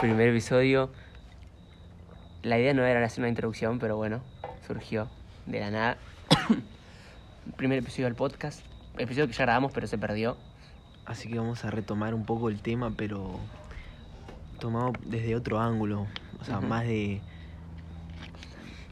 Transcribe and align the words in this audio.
Primer 0.00 0.28
episodio. 0.28 0.90
La 2.42 2.58
idea 2.58 2.72
no 2.72 2.84
era 2.84 3.04
hacer 3.04 3.20
una 3.20 3.28
introducción, 3.28 3.78
pero 3.78 3.96
bueno, 3.96 4.20
surgió 4.66 5.08
de 5.46 5.60
la 5.60 5.70
nada. 5.70 5.96
Primer 7.56 7.78
episodio 7.78 8.06
del 8.06 8.14
podcast. 8.14 8.64
Episodio 8.96 9.26
que 9.26 9.34
ya 9.34 9.44
grabamos, 9.44 9.72
pero 9.72 9.86
se 9.86 9.98
perdió. 9.98 10.36
Así 11.04 11.28
que 11.28 11.38
vamos 11.38 11.64
a 11.64 11.70
retomar 11.70 12.14
un 12.14 12.24
poco 12.24 12.48
el 12.48 12.60
tema, 12.62 12.92
pero 12.96 13.38
tomado 14.58 14.92
desde 15.04 15.34
otro 15.36 15.60
ángulo. 15.60 16.06
O 16.40 16.44
sea, 16.44 16.60
más 16.60 16.84
de. 16.84 17.20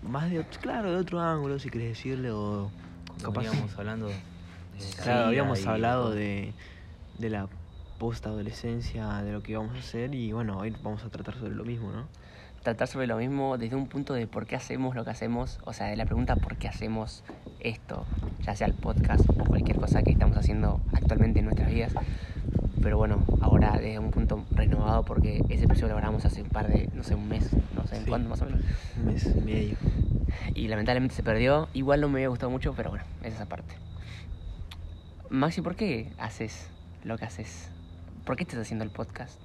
Más 0.03 0.31
de. 0.31 0.45
Claro, 0.61 0.91
de 0.91 0.97
otro 0.99 1.21
ángulo, 1.21 1.59
si 1.59 1.71
querés 1.71 1.89
decirle, 1.89 2.31
o. 2.33 2.71
Capaz. 3.23 3.45
íbamos 3.45 3.75
hablando 3.79 4.09
de 4.09 4.15
Claro, 5.03 5.27
habíamos 5.29 5.61
y- 5.65 5.67
hablado 5.67 6.11
de, 6.11 6.53
de 7.19 7.31
la 7.31 7.49
post-adolescencia, 7.99 9.23
de 9.23 9.33
lo 9.33 9.43
que 9.43 9.53
íbamos 9.53 9.75
a 9.75 9.79
hacer, 9.79 10.15
y 10.15 10.33
bueno, 10.33 10.59
hoy 10.59 10.75
vamos 10.83 11.05
a 11.05 11.09
tratar 11.11 11.35
sobre 11.35 11.55
lo 11.55 11.65
mismo, 11.65 11.91
¿no? 11.93 12.07
Tratar 12.63 12.89
sobre 12.89 13.07
lo 13.07 13.17
mismo 13.17 13.57
desde 13.59 13.77
un 13.77 13.87
punto 13.87 14.15
de 14.15 14.27
por 14.27 14.47
qué 14.47 14.57
hacemos 14.57 14.95
lo 14.95 15.05
que 15.05 15.11
hacemos. 15.11 15.59
O 15.65 15.73
sea, 15.73 15.87
de 15.87 15.97
la 15.97 16.05
pregunta 16.05 16.37
por 16.37 16.57
qué 16.57 16.69
hacemos 16.69 17.23
esto, 17.61 18.05
ya 18.43 18.55
sea 18.57 18.67
el 18.67 18.75
podcast 18.75 19.25
o 19.31 19.45
cualquier 19.45 19.77
cosa 19.79 20.03
que 20.03 20.11
estamos 20.11 20.37
haciendo 20.37 20.81
actualmente 20.93 21.39
en 21.39 21.47
nuestras 21.47 21.71
vidas. 21.71 21.93
Pero 22.83 22.97
bueno, 22.99 23.25
ahora 23.41 23.73
desde 23.79 23.99
un 23.99 24.11
punto 24.11 24.45
renovado 24.51 25.05
porque 25.05 25.43
ese 25.49 25.65
episodio 25.65 25.89
lo 25.89 25.97
grabamos 25.97 26.25
hace 26.25 26.43
un 26.43 26.49
par 26.49 26.69
de, 26.69 26.89
no 26.95 27.03
sé, 27.05 27.15
un 27.15 27.29
mes, 27.29 27.49
no 27.75 27.87
sé 27.87 27.97
en 27.97 28.03
Sí. 28.05 28.09
cuándo 28.09 28.29
más 28.29 28.43
o 28.43 28.47
menos. 28.47 28.61
Un 28.99 29.07
mes 29.07 29.25
y 29.37 29.41
medio. 29.41 29.77
Y 30.55 30.69
lamentablemente 30.69 31.15
se 31.15 31.23
perdió. 31.23 31.69
Igual 31.75 32.01
no 32.01 32.09
me 32.09 32.19
había 32.19 32.29
gustado 32.29 32.51
mucho, 32.51 32.75
pero 32.77 32.91
bueno, 32.91 33.05
es 33.23 33.35
esa 33.35 33.47
parte. 33.47 33.75
Maxi, 35.31 35.61
¿por 35.63 35.77
qué 35.77 36.13
haces 36.19 36.69
lo 37.05 37.17
que 37.19 37.25
haces? 37.25 37.71
¿Por 38.25 38.37
qué 38.37 38.43
estás 38.43 38.61
haciendo 38.61 38.85
el 38.85 38.91
podcast? 38.91 39.41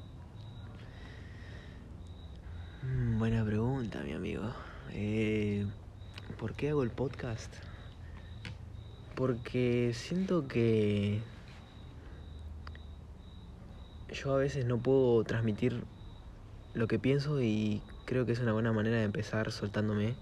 Mm, 2.82 3.20
buena 3.20 3.46
pregunta, 3.46 4.02
mi 4.04 4.14
amigo. 4.14 4.54
Eh, 4.92 5.66
¿Por 6.38 6.54
qué 6.54 6.70
hago 6.70 6.84
el 6.84 6.92
podcast? 6.92 7.54
Porque 9.16 9.92
siento 9.94 10.48
que 10.48 11.22
yo 14.10 14.34
a 14.34 14.38
veces 14.38 14.66
no 14.66 14.78
puedo 14.78 15.24
transmitir 15.24 15.84
lo 16.74 16.88
que 16.88 17.00
pienso 17.00 17.42
y 17.42 17.82
creo 18.06 18.26
que 18.26 18.32
es 18.32 18.40
una 18.40 18.54
buena 18.54 18.74
manera 18.74 18.98
de 18.98 19.04
empezar 19.04 19.52
soltándome. 19.52 20.16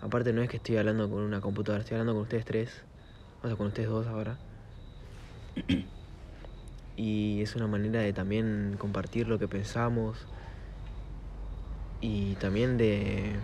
Aparte 0.00 0.32
no 0.32 0.42
es 0.42 0.48
que 0.48 0.56
estoy 0.58 0.76
hablando 0.76 1.08
con 1.08 1.22
una 1.22 1.40
computadora, 1.40 1.82
estoy 1.82 1.94
hablando 1.94 2.14
con 2.14 2.22
ustedes 2.22 2.44
tres, 2.44 2.84
o 3.42 3.46
sea, 3.46 3.56
con 3.56 3.68
ustedes 3.68 3.88
dos 3.88 4.06
ahora. 4.06 4.38
Y 6.96 7.42
es 7.42 7.54
una 7.56 7.66
manera 7.66 8.00
de 8.00 8.12
también 8.12 8.76
compartir 8.78 9.28
lo 9.28 9.38
que 9.38 9.48
pensamos 9.48 10.26
y 12.00 12.34
también 12.36 12.78
de 12.78 13.36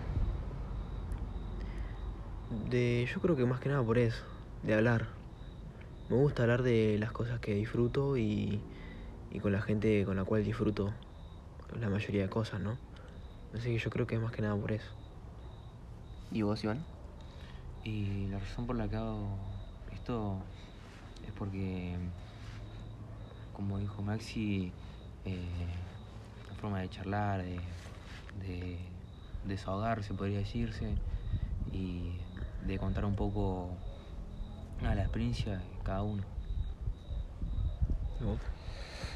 de 2.69 3.07
yo 3.13 3.19
creo 3.21 3.35
que 3.35 3.45
más 3.45 3.59
que 3.59 3.69
nada 3.69 3.83
por 3.83 3.97
eso 3.97 4.23
de 4.63 4.73
hablar. 4.73 5.07
Me 6.09 6.15
gusta 6.17 6.43
hablar 6.43 6.63
de 6.63 6.97
las 6.99 7.11
cosas 7.11 7.39
que 7.39 7.53
disfruto 7.53 8.17
y, 8.17 8.59
y 9.31 9.39
con 9.39 9.51
la 9.51 9.61
gente 9.61 10.03
con 10.05 10.15
la 10.17 10.23
cual 10.23 10.43
disfruto 10.43 10.93
la 11.79 11.89
mayoría 11.89 12.23
de 12.23 12.29
cosas 12.29 12.59
no 12.61 12.77
así 13.53 13.69
que 13.69 13.79
yo 13.79 13.89
creo 13.89 14.07
que 14.07 14.15
es 14.15 14.21
más 14.21 14.31
que 14.31 14.41
nada 14.41 14.55
por 14.55 14.71
eso. 14.71 14.91
¿Y 16.31 16.41
vos, 16.41 16.63
Iván? 16.63 16.83
Y 17.83 18.27
la 18.27 18.39
razón 18.39 18.65
por 18.65 18.75
la 18.75 18.87
que 18.87 18.95
hago 18.95 19.37
esto 19.91 20.41
es 21.27 21.31
porque, 21.33 21.95
como 23.53 23.77
dijo 23.79 24.01
Maxi, 24.01 24.71
eh, 25.25 25.67
una 26.45 26.55
forma 26.59 26.81
de 26.81 26.89
charlar, 26.89 27.41
de, 27.43 27.59
de 28.45 28.77
desahogarse, 29.45 30.13
podría 30.13 30.39
decirse, 30.39 30.95
y 31.71 32.11
de 32.65 32.77
contar 32.77 33.05
un 33.05 33.15
poco 33.15 33.69
a 34.85 34.95
la 34.95 35.01
experiencia 35.03 35.57
de 35.57 35.77
cada 35.83 36.03
uno. 36.03 36.23
¿Y 38.19 38.23
vos? 38.23 38.39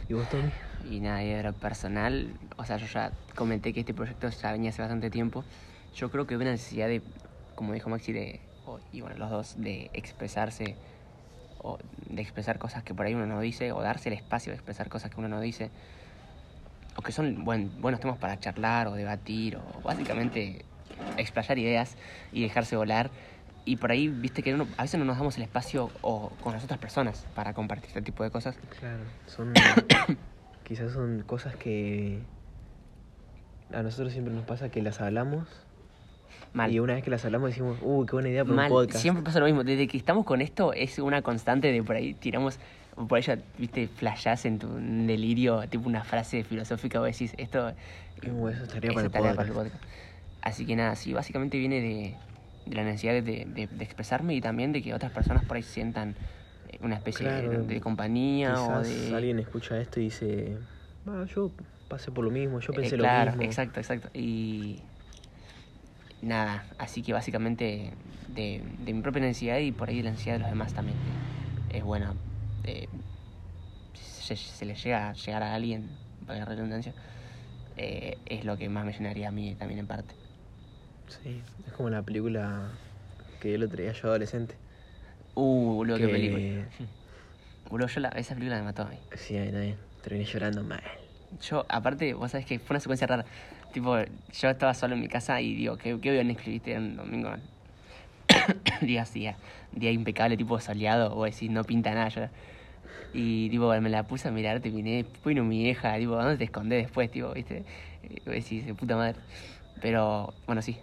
¿Y 0.10 0.14
vos 0.14 0.28
Tony? 0.30 0.50
Y 0.90 1.00
nada, 1.00 1.24
y 1.24 1.30
de 1.30 1.44
lo 1.44 1.54
personal, 1.54 2.34
o 2.58 2.64
sea, 2.66 2.78
yo 2.78 2.88
ya 2.88 3.12
comenté 3.36 3.74
que 3.74 3.82
este 3.82 3.94
proyecto 3.94 4.30
ya 4.30 4.52
venía 4.52 4.70
hace 4.70 4.82
bastante 4.82 5.10
tiempo. 5.10 5.44
Yo 5.96 6.10
creo 6.12 6.28
que 6.28 6.36
hubo 6.36 6.42
una 6.44 6.52
necesidad 6.52 6.88
de, 6.88 7.02
como 7.56 7.74
dijo 7.74 7.90
Maxi, 7.90 8.14
de, 8.14 8.40
o- 8.66 8.80
y 8.92 9.02
bueno, 9.02 9.18
los 9.18 9.30
dos, 9.30 9.54
de 9.62 9.90
expresarse, 9.94 10.76
o 11.62 11.78
de 12.10 12.22
expresar 12.22 12.58
cosas 12.58 12.84
que 12.84 12.94
por 12.94 13.06
ahí 13.06 13.14
uno 13.14 13.26
no 13.26 13.40
dice, 13.40 13.72
o 13.72 13.82
darse 13.82 14.10
el 14.10 14.16
espacio 14.16 14.52
de 14.52 14.56
expresar 14.56 14.90
cosas 14.90 15.12
que 15.12 15.20
uno 15.20 15.28
no 15.28 15.42
dice, 15.42 15.70
o 16.96 17.02
que 17.02 17.12
son 17.12 17.44
buen, 17.44 17.82
buenos 17.82 18.00
temas 18.00 18.18
para 18.18 18.40
charlar 18.40 18.88
o 18.88 18.94
debatir, 18.94 19.58
o 19.58 19.82
básicamente 19.82 20.66
explayar 21.18 21.58
ideas 21.58 21.98
y 22.32 22.42
dejarse 22.42 22.76
volar. 22.76 23.12
Y 23.66 23.76
por 23.76 23.92
ahí, 23.92 24.08
viste 24.08 24.44
que 24.44 24.54
uno, 24.54 24.66
a 24.78 24.84
veces 24.84 24.98
no 24.98 25.06
nos 25.06 25.18
damos 25.18 25.38
el 25.38 25.44
espacio 25.44 25.92
o 26.02 26.30
con 26.42 26.54
las 26.54 26.64
otras 26.64 26.80
personas 26.80 27.26
para 27.36 27.54
compartir 27.54 27.88
este 27.88 28.02
tipo 28.02 28.24
de 28.24 28.32
cosas. 28.32 28.56
claro 28.80 29.04
son 29.26 29.54
quizás 30.64 30.94
son 30.94 31.24
cosas 31.24 31.56
que 31.56 32.22
a 33.74 33.84
nosotros 33.84 34.14
siempre 34.14 34.34
nos 34.34 34.46
pasa 34.46 34.70
que 34.70 34.82
las 34.82 35.02
hablamos 35.02 35.67
Mal. 36.54 36.72
y 36.72 36.80
una 36.80 36.94
vez 36.96 37.04
que 37.04 37.10
las 37.12 37.24
hablamos 37.26 37.50
decimos 37.50 37.78
uh 37.82 38.06
qué 38.06 38.14
buena 38.14 38.30
idea 38.30 38.44
para 38.44 38.56
Mal, 38.56 38.66
un 38.72 38.78
podcast 38.78 39.02
siempre 39.02 39.24
pasa 39.24 39.40
lo 39.40 39.46
mismo. 39.46 39.64
Desde 39.64 39.88
que 39.88 39.98
estamos 39.98 40.26
con 40.26 40.42
esto 40.42 40.74
es 40.74 40.98
una 41.00 41.22
constante 41.22 41.72
de 41.72 41.84
por 41.84 41.96
ahí 41.96 42.14
tiramos, 42.14 42.58
por 43.08 43.20
ya, 43.20 43.38
viste, 43.58 43.88
flashás 43.88 44.46
en 44.46 44.58
tu 44.60 44.68
delirio, 44.76 45.62
tipo 45.70 45.88
una 45.88 46.04
frase 46.04 46.44
filosófica 46.44 47.00
o 47.00 47.04
decís 47.04 47.34
esto. 47.38 47.72
Uh, 48.32 48.48
eso 48.50 48.64
estaría 48.64 48.92
para 48.92 49.06
el 49.06 49.12
podcast. 49.12 49.52
podcast. 49.52 49.76
Así 50.42 50.66
que 50.66 50.76
nada, 50.76 50.96
sí, 50.96 51.14
básicamente 51.14 51.58
viene 51.60 51.82
de, 51.82 52.16
de 52.66 52.76
la 52.76 52.84
necesidad 52.84 53.14
de, 53.14 53.22
de- 53.22 53.68
de 53.68 53.84
expresarme 53.84 54.34
y 54.34 54.42
también 54.42 54.72
de 54.72 54.82
que 54.82 54.94
otras 54.94 55.12
personas 55.12 55.46
por 55.46 55.58
ahí 55.58 55.64
sientan 55.64 56.16
eh, 56.70 56.78
una 56.82 56.96
especie 56.96 57.30
de- 57.30 57.42
Claro, 57.44 57.64
de, 57.64 57.82
compañía 57.82 58.60
o 58.62 58.82
de. 58.82 59.14
alguien 59.16 59.40
escucha 59.40 59.80
esto 59.80 60.00
y 60.00 60.04
dice, 60.06 60.58
"Va, 61.08 61.26
yo 61.26 61.52
pasé 61.88 62.12
por 62.12 62.24
lo 62.26 62.32
mismo, 62.32 62.60
yo 62.60 62.74
Eh, 62.74 62.76
pensé 62.78 62.98
claro, 62.98 63.26
lo 63.32 63.38
mismo. 63.38 63.44
exacto, 63.44 63.80
exacto. 63.80 64.10
Y 64.14 64.80
nada, 66.22 66.66
así 66.78 67.02
que 67.04 67.14
básicamente 67.14 67.92
de, 68.28 68.62
de 68.80 68.94
mi 68.94 69.02
propia 69.02 69.22
necesidad 69.22 69.60
y 69.60 69.72
por 69.72 69.90
ahí 69.90 69.98
de 69.98 70.04
la 70.04 70.12
necesidad 70.12 70.36
de 70.36 70.40
los 70.40 70.50
demás 70.50 70.74
también 70.74 70.98
es 71.70 71.84
buena. 71.84 72.14
eh, 72.64 72.88
si 73.94 74.24
se, 74.24 74.36
se 74.36 74.66
le 74.66 74.76
llega 74.76 75.10
a 75.10 75.14
llegar 75.14 75.44
a 75.44 75.54
alguien, 75.54 75.90
para 76.26 76.40
la 76.40 76.46
redundancia, 76.46 76.94
eh, 77.78 78.18
es 78.26 78.46
lo 78.46 78.58
que 78.58 78.70
más 78.70 78.86
me 78.86 78.94
llenaría 78.94 79.30
a 79.30 79.32
mí 79.32 79.56
también 79.56 79.80
en 79.80 79.88
parte. 79.88 80.14
Sí, 81.08 81.42
es 81.66 81.74
como 81.74 81.90
la 81.90 82.02
película 82.04 82.70
que 83.40 83.52
yo 83.54 83.58
lo 83.58 83.70
traía 83.70 83.94
yo 83.94 84.08
adolescente. 84.10 84.56
Uh, 85.36 85.76
boludo, 85.76 85.98
qué 85.98 86.06
que- 86.08 86.12
película. 86.12 86.44
Boludo, 87.70 87.88
yo 87.88 88.00
la, 88.00 88.10
esa 88.10 88.34
película 88.34 88.58
me 88.58 88.64
mató 88.64 88.84
a 88.84 88.86
mí. 88.90 88.98
Sí, 89.16 89.36
ahí 89.38 89.52
también. 89.52 89.78
Terminé 90.02 90.24
llorando 90.26 90.64
mal. 90.64 90.82
Yo, 91.42 91.66
aparte, 91.70 92.14
vos 92.14 92.32
sabés 92.32 92.46
que 92.46 92.60
fue 92.60 92.74
una 92.76 92.80
secuencia 92.80 93.08
rara. 93.08 93.26
Tipo, 93.72 93.98
yo 94.00 94.50
estaba 94.50 94.74
solo 94.74 94.96
en 94.96 95.02
mi 95.02 95.08
casa 95.08 95.42
y 95.42 95.56
digo, 95.56 95.78
¿qué, 95.78 96.00
qué 96.02 96.12
veo? 96.12 96.24
¿Viste? 96.26 96.72
Era 96.72 96.80
un 96.80 96.96
domingo. 96.96 97.32
día 98.82 99.06
día, 99.14 99.38
día 99.72 99.92
impecable, 99.92 100.38
tipo 100.38 100.60
soleado, 100.60 101.16
o 101.16 101.26
decís, 101.26 101.50
no 101.50 101.66
pinta 101.66 101.94
nada. 101.94 102.10
Yo, 102.10 102.22
y 103.14 103.50
tipo, 103.50 103.70
me 103.82 103.90
la 103.90 104.08
puse 104.08 104.28
a 104.28 104.32
mirar, 104.32 104.60
terminé, 104.62 105.06
vino 105.26 105.44
mi 105.44 105.64
vieja, 105.64 105.98
tipo, 105.98 106.14
¿dónde 106.16 106.38
te 106.38 106.44
escondés 106.46 106.84
después, 106.84 107.10
tipo, 107.12 107.32
viste? 107.34 107.66
Y 108.04 108.22
decís, 108.30 108.66
de 108.66 108.76
puta 108.76 108.96
madre. 108.96 109.22
Pero, 109.82 110.34
bueno, 110.46 110.62
sí. 110.62 110.82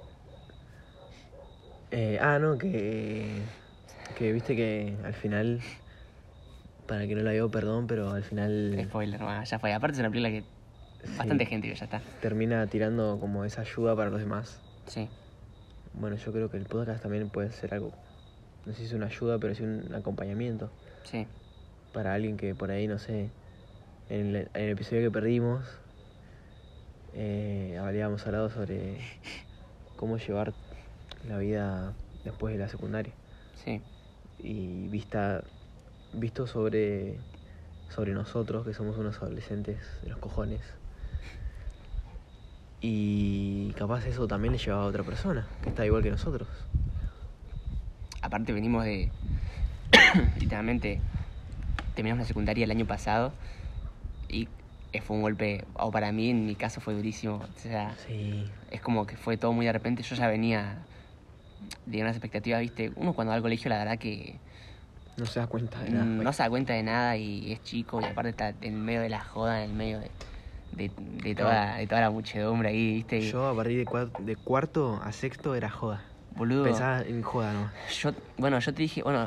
Eh, 1.91 2.19
ah, 2.21 2.39
no, 2.39 2.59
que, 2.59 3.43
que 4.15 4.33
viste 4.33 4.57
que 4.57 4.99
al 5.05 5.15
final, 5.15 5.63
para 6.87 7.07
que 7.07 7.15
no 7.15 7.23
la 7.23 7.33
vio, 7.33 7.51
perdón, 7.51 7.87
pero 7.87 8.11
al 8.11 8.25
final 8.25 8.89
Spoiler, 8.91 9.21
bueno, 9.21 9.43
ya 9.45 9.59
fue. 9.59 9.73
Aparte 9.73 9.95
es 9.95 10.01
una 10.01 10.11
película 10.11 10.31
que 10.31 10.45
bastante 11.17 11.45
vio, 11.45 11.75
ya 11.75 11.85
está. 11.85 12.01
termina 12.21 12.67
tirando 12.67 13.19
como 13.21 13.45
esa 13.45 13.63
ayuda 13.63 13.95
para 13.97 14.11
los 14.11 14.21
demás. 14.21 14.61
Sí. 14.87 15.09
Bueno, 15.95 16.17
yo 16.17 16.33
creo 16.33 16.51
que 16.51 16.57
el 16.57 16.65
podcast 16.67 17.03
también 17.03 17.29
puede 17.31 17.51
ser 17.53 17.75
algo, 17.75 17.93
no 18.67 18.73
sé 18.73 18.81
si 18.81 18.85
es 18.87 18.93
una 18.93 19.07
ayuda, 19.07 19.39
pero 19.39 19.55
sí 19.55 19.63
un 19.63 19.95
acompañamiento. 19.95 20.71
Sí. 21.05 21.27
para 21.93 22.15
alguien 22.15 22.37
que 22.37 22.55
por 22.55 22.71
ahí, 22.71 22.89
no 22.89 22.99
sé, 22.99 23.29
en 24.09 24.35
el, 24.35 24.37
en 24.55 24.63
el 24.63 24.71
episodio 24.71 25.03
que 25.03 25.11
perdimos, 25.11 25.65
eh, 27.13 27.79
habíamos 27.81 28.27
hablado 28.27 28.51
sobre 28.51 28.99
cómo 29.97 30.17
llevar 30.19 30.53
la 31.29 31.39
vida 31.39 31.93
después 32.25 32.55
de 32.55 32.59
la 32.61 32.69
secundaria. 32.69 33.13
Sí. 33.65 33.81
Y 34.39 34.89
vista, 34.89 35.45
visto 36.13 36.47
sobre, 36.47 37.19
sobre 37.89 38.13
nosotros, 38.13 38.67
que 38.67 38.75
somos 38.75 38.99
unos 38.99 39.23
adolescentes 39.23 39.79
de 40.03 40.09
los 40.09 40.19
cojones. 40.19 40.63
Y 42.87 43.73
capaz 43.79 44.05
eso 44.05 44.29
también 44.29 44.53
le 44.53 44.59
llevaba 44.59 44.83
a 44.83 44.87
otra 44.87 45.03
persona, 45.03 45.47
que 45.63 45.71
está 45.71 45.87
igual 45.87 46.03
que 46.03 46.11
nosotros. 46.11 46.47
Aparte 48.21 48.53
venimos 48.53 48.85
de... 48.85 49.11
literalmente 50.39 51.01
terminamos 51.95 52.25
la 52.25 52.29
secundaria 52.29 52.63
el 52.65 52.71
año 52.71 52.85
pasado 52.85 53.33
y 54.29 54.49
eh, 54.93 55.01
fue 55.01 55.17
un 55.17 55.23
golpe, 55.23 55.65
o 55.73 55.91
para 55.91 56.13
mí 56.13 56.29
en 56.29 56.45
mi 56.45 56.57
caso 56.57 56.83
fue 56.83 56.93
durísimo. 56.93 57.37
O 57.37 57.59
sea, 57.59 57.95
Sí. 58.07 58.45
es 58.71 58.83
como 58.83 59.07
que 59.07 59.17
fue 59.17 59.39
todo 59.39 59.55
muy 59.55 59.65
de 59.65 59.73
repente. 59.73 60.03
Yo 60.03 60.15
ya 60.15 60.29
venía 60.29 60.77
de 61.87 62.03
unas 62.03 62.17
expectativas, 62.17 62.61
viste. 62.61 62.93
Uno 62.97 63.15
cuando 63.15 63.31
va 63.31 63.37
al 63.37 63.43
colegio, 63.43 63.71
la 63.71 63.79
verdad 63.79 63.97
que 63.99 64.37
No 65.17 65.25
se 65.25 65.41
da 65.41 65.47
cuenta 65.47 65.81
de 65.81 65.89
nada. 65.89 66.05
mm, 66.05 66.15
pues. 66.17 66.25
no 66.27 66.33
se 66.35 66.43
da 66.43 66.51
cuenta 66.51 66.75
de 66.75 66.83
nada 66.83 67.17
y 67.17 67.51
es 67.51 67.63
chico 67.63 68.03
y 68.03 68.05
aparte 68.05 68.29
está 68.29 68.53
en 68.61 68.85
medio 68.85 69.01
de 69.01 69.09
la 69.09 69.21
joda, 69.25 69.65
en 69.65 69.75
medio 69.75 70.01
de, 70.01 70.11
de, 70.77 70.91
de 70.97 71.35
toda, 71.35 71.77
de 71.77 71.87
toda 71.87 72.01
la 72.01 72.11
muchedumbre 72.11 72.69
ahí, 72.71 72.95
viste. 72.95 73.21
Yo 73.21 73.47
a 73.47 73.55
partir 73.57 73.79
de, 73.79 73.87
cua- 73.87 74.11
de 74.19 74.37
cuarto 74.37 75.01
a 75.03 75.13
sexto 75.13 75.55
era 75.55 75.71
joda. 75.71 76.03
boludo. 76.35 76.65
Pensaba 76.65 77.03
en 77.03 77.23
joda, 77.23 77.53
¿no? 77.53 77.71
Yo, 78.01 78.13
bueno, 78.37 78.59
yo 78.59 78.75
te 78.75 78.83
dije, 78.83 79.03
bueno, 79.03 79.27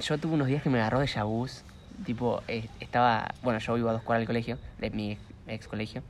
yo 0.00 0.18
tuve 0.18 0.34
unos 0.34 0.46
días 0.48 0.62
que 0.62 0.70
me 0.70 0.78
agarró 0.80 1.00
de 1.00 1.06
yabús. 1.06 1.64
Tipo, 2.04 2.42
eh, 2.48 2.68
estaba, 2.80 3.28
bueno, 3.42 3.58
yo 3.58 3.76
iba 3.76 3.90
a 3.90 3.92
dos 3.92 4.02
cuadras 4.02 4.20
del 4.20 4.26
colegio, 4.28 4.58
de 4.78 4.90
mi 4.90 5.12
ex, 5.12 5.20
ex 5.46 5.68
colegio. 5.68 6.02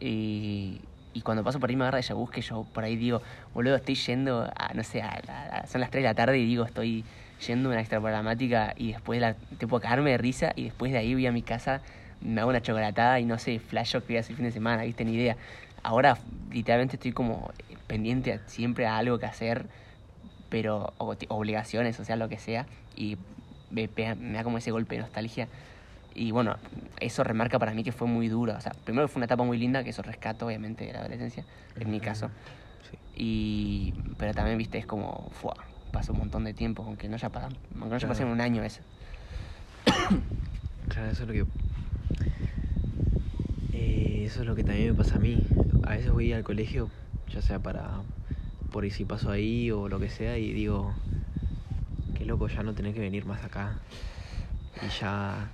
Y, 0.00 0.82
y 1.14 1.22
cuando 1.22 1.42
paso 1.42 1.58
por 1.58 1.70
ahí 1.70 1.76
me 1.76 1.84
agarra 1.84 1.96
de 1.96 2.02
yabús 2.02 2.30
que 2.30 2.42
yo 2.42 2.66
por 2.72 2.84
ahí 2.84 2.96
digo, 2.96 3.22
boludo, 3.54 3.76
estoy 3.76 3.94
yendo 3.94 4.50
a, 4.54 4.74
no 4.74 4.82
sé, 4.84 5.00
a, 5.02 5.18
a- 5.28 5.58
a- 5.60 5.66
son 5.66 5.80
las 5.80 5.90
3 5.90 6.02
de 6.02 6.08
la 6.10 6.14
tarde 6.14 6.38
y 6.38 6.44
digo, 6.44 6.64
estoy 6.64 7.04
yendo 7.46 7.68
a 7.68 7.72
una 7.72 7.80
extra 7.80 8.00
programática 8.00 8.74
y 8.76 8.92
después 8.92 9.20
la, 9.20 9.34
tipo, 9.58 9.80
cagarme 9.80 10.10
de 10.10 10.18
risa 10.18 10.52
y 10.54 10.64
después 10.64 10.92
de 10.92 10.98
ahí 10.98 11.14
voy 11.14 11.26
a 11.26 11.32
mi 11.32 11.42
casa, 11.42 11.80
me 12.20 12.40
hago 12.40 12.50
una 12.50 12.60
chocolatada 12.62 13.20
y 13.20 13.24
no 13.24 13.38
sé, 13.38 13.58
flasho 13.58 14.00
que 14.00 14.08
voy 14.08 14.16
a 14.16 14.20
hacer 14.20 14.32
el 14.32 14.36
fin 14.36 14.46
de 14.46 14.52
semana, 14.52 14.82
viste, 14.84 15.04
ni 15.04 15.14
idea. 15.14 15.36
Ahora, 15.82 16.18
literalmente 16.50 16.96
estoy 16.96 17.12
como 17.12 17.50
pendiente 17.86 18.32
a- 18.32 18.48
siempre 18.48 18.86
a 18.86 18.96
algo 18.98 19.18
que 19.18 19.26
hacer 19.26 19.66
pero 20.48 20.94
o- 20.98 21.16
obligaciones, 21.28 21.98
o 21.98 22.04
sea, 22.04 22.14
lo 22.16 22.28
que 22.28 22.38
sea, 22.38 22.66
y 22.94 23.16
me, 23.70 23.88
me 24.16 24.32
da 24.38 24.44
como 24.44 24.58
ese 24.58 24.70
golpe 24.70 24.94
de 24.94 25.00
nostalgia. 25.02 25.48
Y 26.14 26.30
bueno, 26.30 26.56
eso 27.00 27.24
remarca 27.24 27.58
para 27.58 27.74
mí 27.74 27.82
que 27.82 27.90
fue 27.92 28.06
muy 28.06 28.28
duro. 28.28 28.54
O 28.56 28.60
sea, 28.60 28.72
primero 28.84 29.08
fue 29.08 29.18
una 29.18 29.26
etapa 29.26 29.42
muy 29.44 29.58
linda, 29.58 29.82
que 29.84 29.90
eso 29.90 30.02
rescato 30.02 30.46
obviamente 30.46 30.86
de 30.86 30.92
la 30.92 31.00
adolescencia, 31.00 31.44
en 31.78 31.90
mi 31.90 31.98
caso. 32.00 32.30
Sí. 32.88 32.96
Y, 33.16 33.94
pero 34.16 34.32
también, 34.34 34.56
viste, 34.56 34.78
es 34.78 34.86
como, 34.86 35.28
fue, 35.32 35.50
pasó 35.92 36.12
un 36.12 36.20
montón 36.20 36.44
de 36.44 36.54
tiempo, 36.54 36.84
aunque 36.86 37.08
no 37.08 37.16
haya 37.16 37.28
pasado, 37.28 37.54
aunque 37.72 37.88
no 37.88 37.90
pasado 37.96 38.14
Claro. 38.14 38.26
en 38.28 38.32
un 38.32 38.40
año 38.40 38.62
eso. 38.62 38.80
Claro, 40.88 41.10
eso 41.10 41.22
es 41.24 41.28
lo 41.28 41.34
que. 41.34 41.44
Eh, 43.72 44.24
eso 44.26 44.40
es 44.40 44.46
lo 44.46 44.54
que 44.54 44.64
también 44.64 44.88
me 44.90 44.94
pasa 44.94 45.16
a 45.16 45.18
mí. 45.18 45.42
A 45.84 45.90
veces 45.90 46.10
voy 46.10 46.32
al 46.32 46.44
colegio, 46.44 46.90
ya 47.32 47.42
sea 47.42 47.58
para. 47.58 48.02
por 48.72 48.84
ahí 48.84 48.90
si 48.90 49.04
paso 49.04 49.30
ahí 49.30 49.70
o 49.70 49.88
lo 49.88 49.98
que 50.00 50.08
sea, 50.10 50.38
y 50.38 50.52
digo. 50.52 50.94
Qué 52.16 52.24
loco 52.24 52.48
ya 52.48 52.62
no 52.62 52.72
tener 52.72 52.94
que 52.94 53.00
venir 53.00 53.26
más 53.26 53.44
acá. 53.44 53.78
Y 54.82 54.88
ya. 55.00 55.50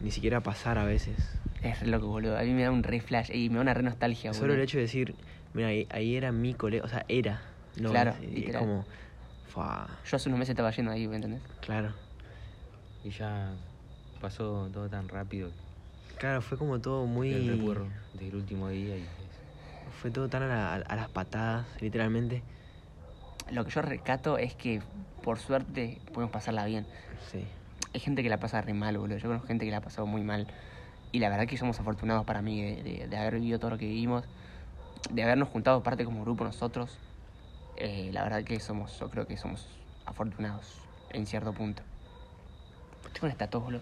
ni 0.00 0.10
siquiera 0.10 0.40
pasar 0.42 0.78
a 0.78 0.84
veces. 0.84 1.16
Es 1.62 1.80
re 1.80 1.88
loco, 1.88 2.06
boludo. 2.06 2.38
A 2.38 2.42
mí 2.42 2.52
me 2.52 2.62
da 2.62 2.70
un 2.70 2.82
re 2.82 3.00
flash 3.00 3.30
y 3.34 3.50
me 3.50 3.56
da 3.56 3.60
una 3.62 3.74
re 3.74 3.82
nostalgia, 3.82 4.32
Solo 4.32 4.44
boludo. 4.48 4.56
el 4.56 4.62
hecho 4.62 4.78
de 4.78 4.82
decir, 4.84 5.14
mira, 5.52 5.68
ahí, 5.68 5.86
ahí 5.90 6.16
era 6.16 6.32
mi 6.32 6.54
colegio, 6.54 6.84
o 6.84 6.88
sea, 6.88 7.04
era. 7.08 7.42
No, 7.78 7.90
Claro, 7.90 8.12
es, 8.12 8.28
es 8.28 8.32
literal. 8.34 8.60
como. 8.62 8.84
Fua, 9.48 9.88
Yo 10.08 10.16
hace 10.16 10.28
unos 10.28 10.38
meses 10.38 10.50
estaba 10.50 10.70
yendo 10.70 10.90
ahí, 10.92 11.06
¿me 11.08 11.16
entendés? 11.16 11.42
claro. 11.60 11.92
Y 13.04 13.10
ya 13.10 13.50
pasó 14.20 14.68
todo 14.72 14.88
tan 14.88 15.08
rápido 15.08 15.50
Claro, 16.20 16.42
fue 16.42 16.58
como 16.58 16.78
todo 16.80 17.06
muy. 17.06 17.32
el 17.32 17.48
recuerdo 17.48 17.88
del 18.12 18.34
último 18.36 18.68
día 18.68 18.94
y 18.94 19.06
Fue 20.02 20.10
todo 20.10 20.28
tan 20.28 20.42
a, 20.42 20.46
la- 20.48 20.74
a 20.86 20.96
las 20.96 21.08
patadas, 21.08 21.66
literalmente. 21.80 22.42
Lo 23.50 23.64
que 23.64 23.70
yo 23.70 23.80
rescato 23.80 24.36
es 24.36 24.54
que, 24.54 24.82
por 25.22 25.38
suerte, 25.38 25.98
podemos 26.12 26.30
pasarla 26.30 26.66
bien. 26.66 26.86
Sí. 27.32 27.48
Hay 27.94 28.00
gente 28.00 28.22
que 28.22 28.28
la 28.28 28.38
pasa 28.38 28.60
re 28.60 28.74
mal, 28.74 28.98
boludo. 28.98 29.16
Yo 29.16 29.28
conozco 29.28 29.48
gente 29.48 29.64
que 29.64 29.70
la 29.70 29.78
ha 29.78 29.80
pasado 29.80 30.06
muy 30.06 30.22
mal. 30.22 30.46
Y 31.10 31.20
la 31.20 31.30
verdad 31.30 31.46
que 31.46 31.56
somos 31.56 31.80
afortunados 31.80 32.26
para 32.26 32.42
mí 32.42 32.62
de, 32.62 32.82
de- 32.82 33.08
de 33.08 33.16
haber 33.16 33.36
vivido 33.36 33.58
todo 33.58 33.70
lo 33.70 33.78
que 33.78 33.86
vivimos, 33.86 34.24
de 35.10 35.22
habernos 35.22 35.48
juntado 35.48 35.82
parte 35.82 36.04
como 36.04 36.20
grupo 36.20 36.44
nosotros. 36.44 36.98
Eh, 37.78 38.10
la 38.12 38.22
verdad 38.24 38.44
que 38.44 38.60
somos, 38.60 38.98
yo 39.00 39.08
creo 39.08 39.26
que 39.26 39.38
somos 39.38 39.66
afortunados 40.04 40.66
en 41.14 41.24
cierto 41.24 41.54
punto. 41.54 41.82
Estoy 43.06 43.20
con 43.20 43.30
esta 43.30 43.48
tos, 43.48 43.62
boludo. 43.64 43.80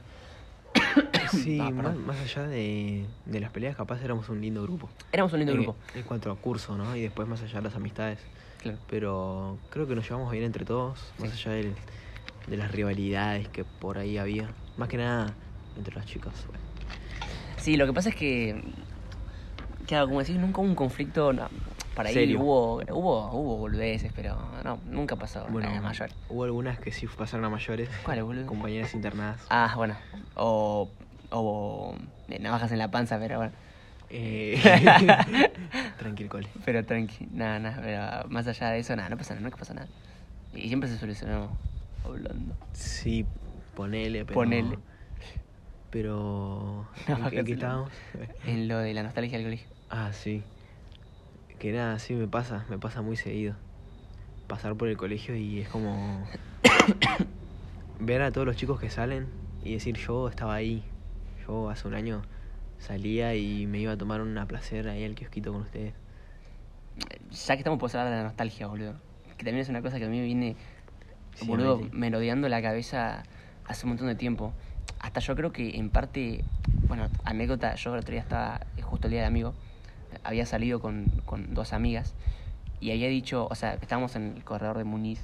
Sí, 1.31 1.59
Ah, 1.61 1.71
más, 1.71 2.19
allá 2.21 2.47
de, 2.49 3.07
de 3.27 3.41
las 3.41 3.51
peleas, 3.51 3.77
capaz 3.77 4.03
éramos 4.03 4.29
un 4.29 4.41
lindo 4.41 4.63
grupo. 4.63 4.89
Éramos 5.13 5.33
un 5.33 5.39
lindo 5.41 5.53
grupo. 5.55 5.77
En 5.95 6.03
cuanto 6.05 6.31
a 6.31 6.37
curso, 6.37 6.77
¿no? 6.77 6.95
Y 6.97 7.03
después 7.03 7.27
más 7.29 7.43
allá 7.43 7.57
de 7.57 7.63
las 7.63 7.75
amistades. 7.75 8.19
Claro. 8.61 8.79
Pero 8.89 9.59
creo 9.71 9.87
que 9.87 9.95
nos 9.95 10.05
llevamos 10.09 10.31
bien 10.33 10.45
entre 10.45 10.65
todos, 10.65 11.13
más 11.19 11.33
allá 11.33 11.53
del- 11.53 11.75
de 12.47 12.57
las 12.57 12.71
rivalidades 12.73 13.49
que 13.49 13.65
por 13.65 13.99
ahí 13.99 14.19
había. 14.19 14.49
Más 14.77 14.89
que 14.89 14.97
nada 14.97 15.35
entre 15.77 15.95
las 15.95 16.07
chicas. 16.07 16.35
bueno. 16.49 16.63
Sí, 17.59 17.77
lo 17.77 17.87
que 17.87 17.93
pasa 17.93 18.09
es 18.09 18.15
que, 18.15 18.63
claro, 19.87 20.07
como 20.07 20.21
decís, 20.21 20.37
nunca 20.37 20.61
hubo 20.61 20.69
un 20.69 20.75
conflicto. 20.75 21.33
no, 21.33 21.49
para 21.95 22.11
ahí 22.11 22.37
hubo, 22.37 22.77
hubo, 22.77 23.31
hubo 23.33 23.57
boludeces, 23.57 24.13
pero 24.15 24.37
no, 24.65 24.79
nunca 24.87 25.17
pasó 25.17 25.45
Bueno, 25.51 25.69
nada 25.69 25.81
mayor. 25.81 26.11
hubo 26.29 26.45
algunas 26.45 26.79
que 26.79 26.93
sí 26.93 27.07
pasaron 27.09 27.45
a 27.45 27.51
mayores. 27.51 27.89
¿Cuáles, 28.05 28.23
boludo? 28.25 28.47
Compañeras 28.47 28.95
internadas. 28.95 29.45
Ah, 29.51 29.73
bueno. 29.77 29.97
O, 30.37 30.89
o 31.31 31.95
navajas 32.41 32.73
en 32.73 32.79
la 32.79 32.91
panza, 32.91 33.19
pero 33.19 33.39
bueno. 33.39 33.53
Eh, 34.11 34.59
Tranquil, 35.99 36.29
cole. 36.29 36.49
Pero 36.65 36.85
tranqui, 36.85 37.29
nada, 37.33 37.59
nada, 37.59 37.81
pero 37.83 38.29
más 38.31 38.47
allá 38.47 38.71
de 38.71 38.79
eso, 38.79 38.97
nada, 38.97 39.09
no 39.11 39.17
pasa 39.19 39.35
nada, 39.35 39.45
nunca 39.45 39.57
pasa 39.59 39.75
nada. 39.75 39.89
Y 40.55 40.69
siempre 40.69 40.89
se 40.89 40.97
solucionó 40.99 41.51
hablando. 42.05 42.55
Sí, 42.73 43.27
ponele, 43.75 44.25
pero. 44.25 44.35
Ponele. 44.35 44.79
Pero. 45.91 46.87
No, 47.09 47.29
¿En, 47.31 47.45
qué- 47.45 47.53
estábamos? 47.53 47.91
En 48.47 48.69
lo 48.69 48.79
de 48.79 48.95
la 48.95 49.03
nostalgia 49.03 49.37
del 49.39 49.47
colegio. 49.47 49.69
Ah, 49.91 50.11
sí. 50.13 50.43
Que 51.59 51.73
nada, 51.73 51.99
sí 51.99 52.15
me 52.15 52.29
pasa, 52.29 52.65
me 52.71 52.79
pasa 52.79 53.03
muy 53.03 53.17
seguido. 53.17 53.57
Pasar 54.47 54.75
por 54.77 54.89
el 54.89 54.97
colegio 54.97 55.37
y 55.37 55.61
es 55.61 55.69
como 55.69 56.25
ver 58.01 58.23
a 58.23 58.31
todos 58.33 58.47
los 58.47 58.57
chicos 58.57 58.81
que 58.81 58.89
salen 58.91 59.27
y 59.65 59.75
decir 59.75 59.97
yo 59.99 60.29
estaba 60.29 60.55
ahí. 60.55 60.83
Yo 61.49 61.71
hace 61.71 61.89
un 61.89 61.95
año 61.95 62.23
salía 62.79 63.35
y 63.35 63.67
me 63.67 63.79
iba 63.79 63.93
a 63.93 63.97
tomar 63.97 64.21
una 64.21 64.47
placer 64.47 64.87
ahí 64.89 65.05
al 65.05 65.15
kiosquito 65.15 65.51
con 65.53 65.63
ustedes. 65.63 65.95
Ya 67.31 67.55
que 67.55 67.61
estamos 67.61 67.79
por 67.79 67.89
hablar 67.91 68.11
de 68.11 68.17
la 68.17 68.23
nostalgia, 68.25 68.67
boludo. 68.67 68.95
Que 69.39 69.45
también 69.45 69.59
es 69.59 69.69
una 69.69 69.81
cosa 69.81 69.99
que 69.99 70.05
a 70.05 70.09
mí 70.09 70.19
me 70.19 70.25
viene, 70.27 70.57
Sí, 71.35 71.47
boludo, 71.47 71.79
sí. 71.79 71.89
merodeando 71.93 72.49
la 72.49 72.61
cabeza 72.61 73.23
hace 73.67 73.87
un 73.87 73.91
montón 73.91 74.09
de 74.09 74.15
tiempo. 74.15 74.53
Hasta 75.01 75.21
yo 75.21 75.35
creo 75.37 75.53
que 75.53 75.77
en 75.77 75.91
parte, 75.91 76.45
bueno, 76.89 77.09
anécdota, 77.25 77.75
yo 77.77 77.95
el 77.95 78.01
otro 78.01 78.13
día 78.13 78.21
estaba, 78.21 78.61
eh, 78.77 78.83
justo 78.83 79.07
el 79.07 79.13
día 79.13 79.21
del 79.21 79.29
amigo, 79.29 79.55
había 80.25 80.45
salido 80.45 80.81
con, 80.81 81.07
con 81.25 81.55
dos 81.55 81.73
amigas 81.73 82.15
y 82.81 82.91
había 82.91 83.09
dicho, 83.09 83.47
o 83.49 83.55
sea, 83.55 83.75
estábamos 83.75 84.17
en 84.17 84.35
el 84.37 84.45
corredor 84.45 84.77
de 84.77 84.85
Muniz 84.85 85.21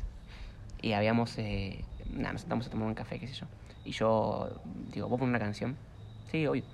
y 0.80 0.92
habíamos, 0.92 1.36
eh, 1.38 1.84
nada, 2.12 2.32
nos 2.32 2.42
sentamos 2.42 2.66
a 2.68 2.70
tomar 2.70 2.86
un 2.86 2.94
café, 2.94 3.18
qué 3.18 3.26
sé 3.26 3.34
yo. 3.34 3.46
Y 3.84 3.90
yo 3.90 4.60
digo, 4.92 5.08
¿vos 5.08 5.18
pones 5.18 5.30
una 5.30 5.38
canción? 5.40 5.76
Sí, 6.34 6.48
obvio. 6.48 6.64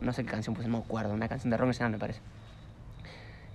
No 0.00 0.12
sé 0.12 0.22
qué 0.24 0.30
canción 0.30 0.54
puse, 0.54 0.68
no 0.68 0.78
me 0.78 0.84
acuerdo, 0.84 1.14
una 1.14 1.26
canción 1.28 1.50
de 1.50 1.56
rock 1.56 1.66
nacional 1.66 1.90
me 1.90 1.98
parece. 1.98 2.20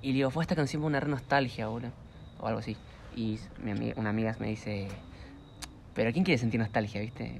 Y 0.01 0.07
le 0.07 0.13
digo, 0.15 0.31
fue 0.31 0.43
esta 0.43 0.53
canción 0.53 0.81
fue 0.81 0.87
una 0.89 0.99
re 0.99 1.07
nostalgia, 1.07 1.67
boludo. 1.67 1.93
O 2.39 2.47
algo 2.47 2.59
así. 2.59 2.75
Y 3.15 3.39
mi 3.63 3.71
ami- 3.71 3.93
una 3.95 4.09
amiga 4.09 4.35
me 4.41 4.47
dice, 4.47 4.89
pero 5.93 6.11
¿quién 6.11 6.25
quiere 6.25 6.37
sentir 6.37 6.59
nostalgia, 6.59 6.99
viste? 6.99 7.39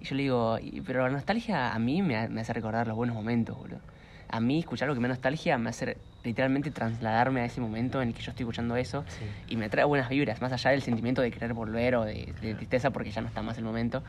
Y 0.00 0.04
yo 0.04 0.14
le 0.14 0.22
digo, 0.22 0.58
"Y- 0.60 0.80
pero 0.82 1.02
la 1.02 1.10
nostalgia 1.10 1.72
a 1.74 1.78
mí 1.80 2.02
me, 2.02 2.18
ha- 2.18 2.28
me 2.28 2.40
hace 2.42 2.52
recordar 2.52 2.86
los 2.86 2.94
buenos 2.96 3.16
momentos, 3.16 3.56
boludo. 3.58 3.80
A 4.28 4.38
mí 4.38 4.60
escuchar 4.60 4.86
lo 4.86 4.94
que 4.94 5.00
me 5.00 5.08
da 5.08 5.14
nostalgia 5.14 5.58
me 5.58 5.70
hace 5.70 5.98
literalmente 6.22 6.70
trasladarme 6.70 7.40
a 7.40 7.46
ese 7.46 7.60
momento 7.60 8.00
en 8.00 8.08
el 8.10 8.14
que 8.14 8.22
yo 8.22 8.30
estoy 8.30 8.44
escuchando 8.44 8.76
eso 8.76 9.04
y 9.48 9.56
me 9.56 9.68
trae 9.68 9.84
buenas 9.84 10.08
vibras, 10.08 10.40
más 10.40 10.52
allá 10.52 10.70
del 10.70 10.82
sentimiento 10.82 11.20
de 11.20 11.32
querer 11.32 11.52
volver 11.52 11.96
o 11.96 12.04
de, 12.04 12.32
de 12.40 12.54
tristeza 12.54 12.90
porque 12.92 13.10
ya 13.10 13.22
no 13.22 13.26
está 13.26 13.42
más 13.42 13.58
el 13.58 13.64
momento. 13.64 14.04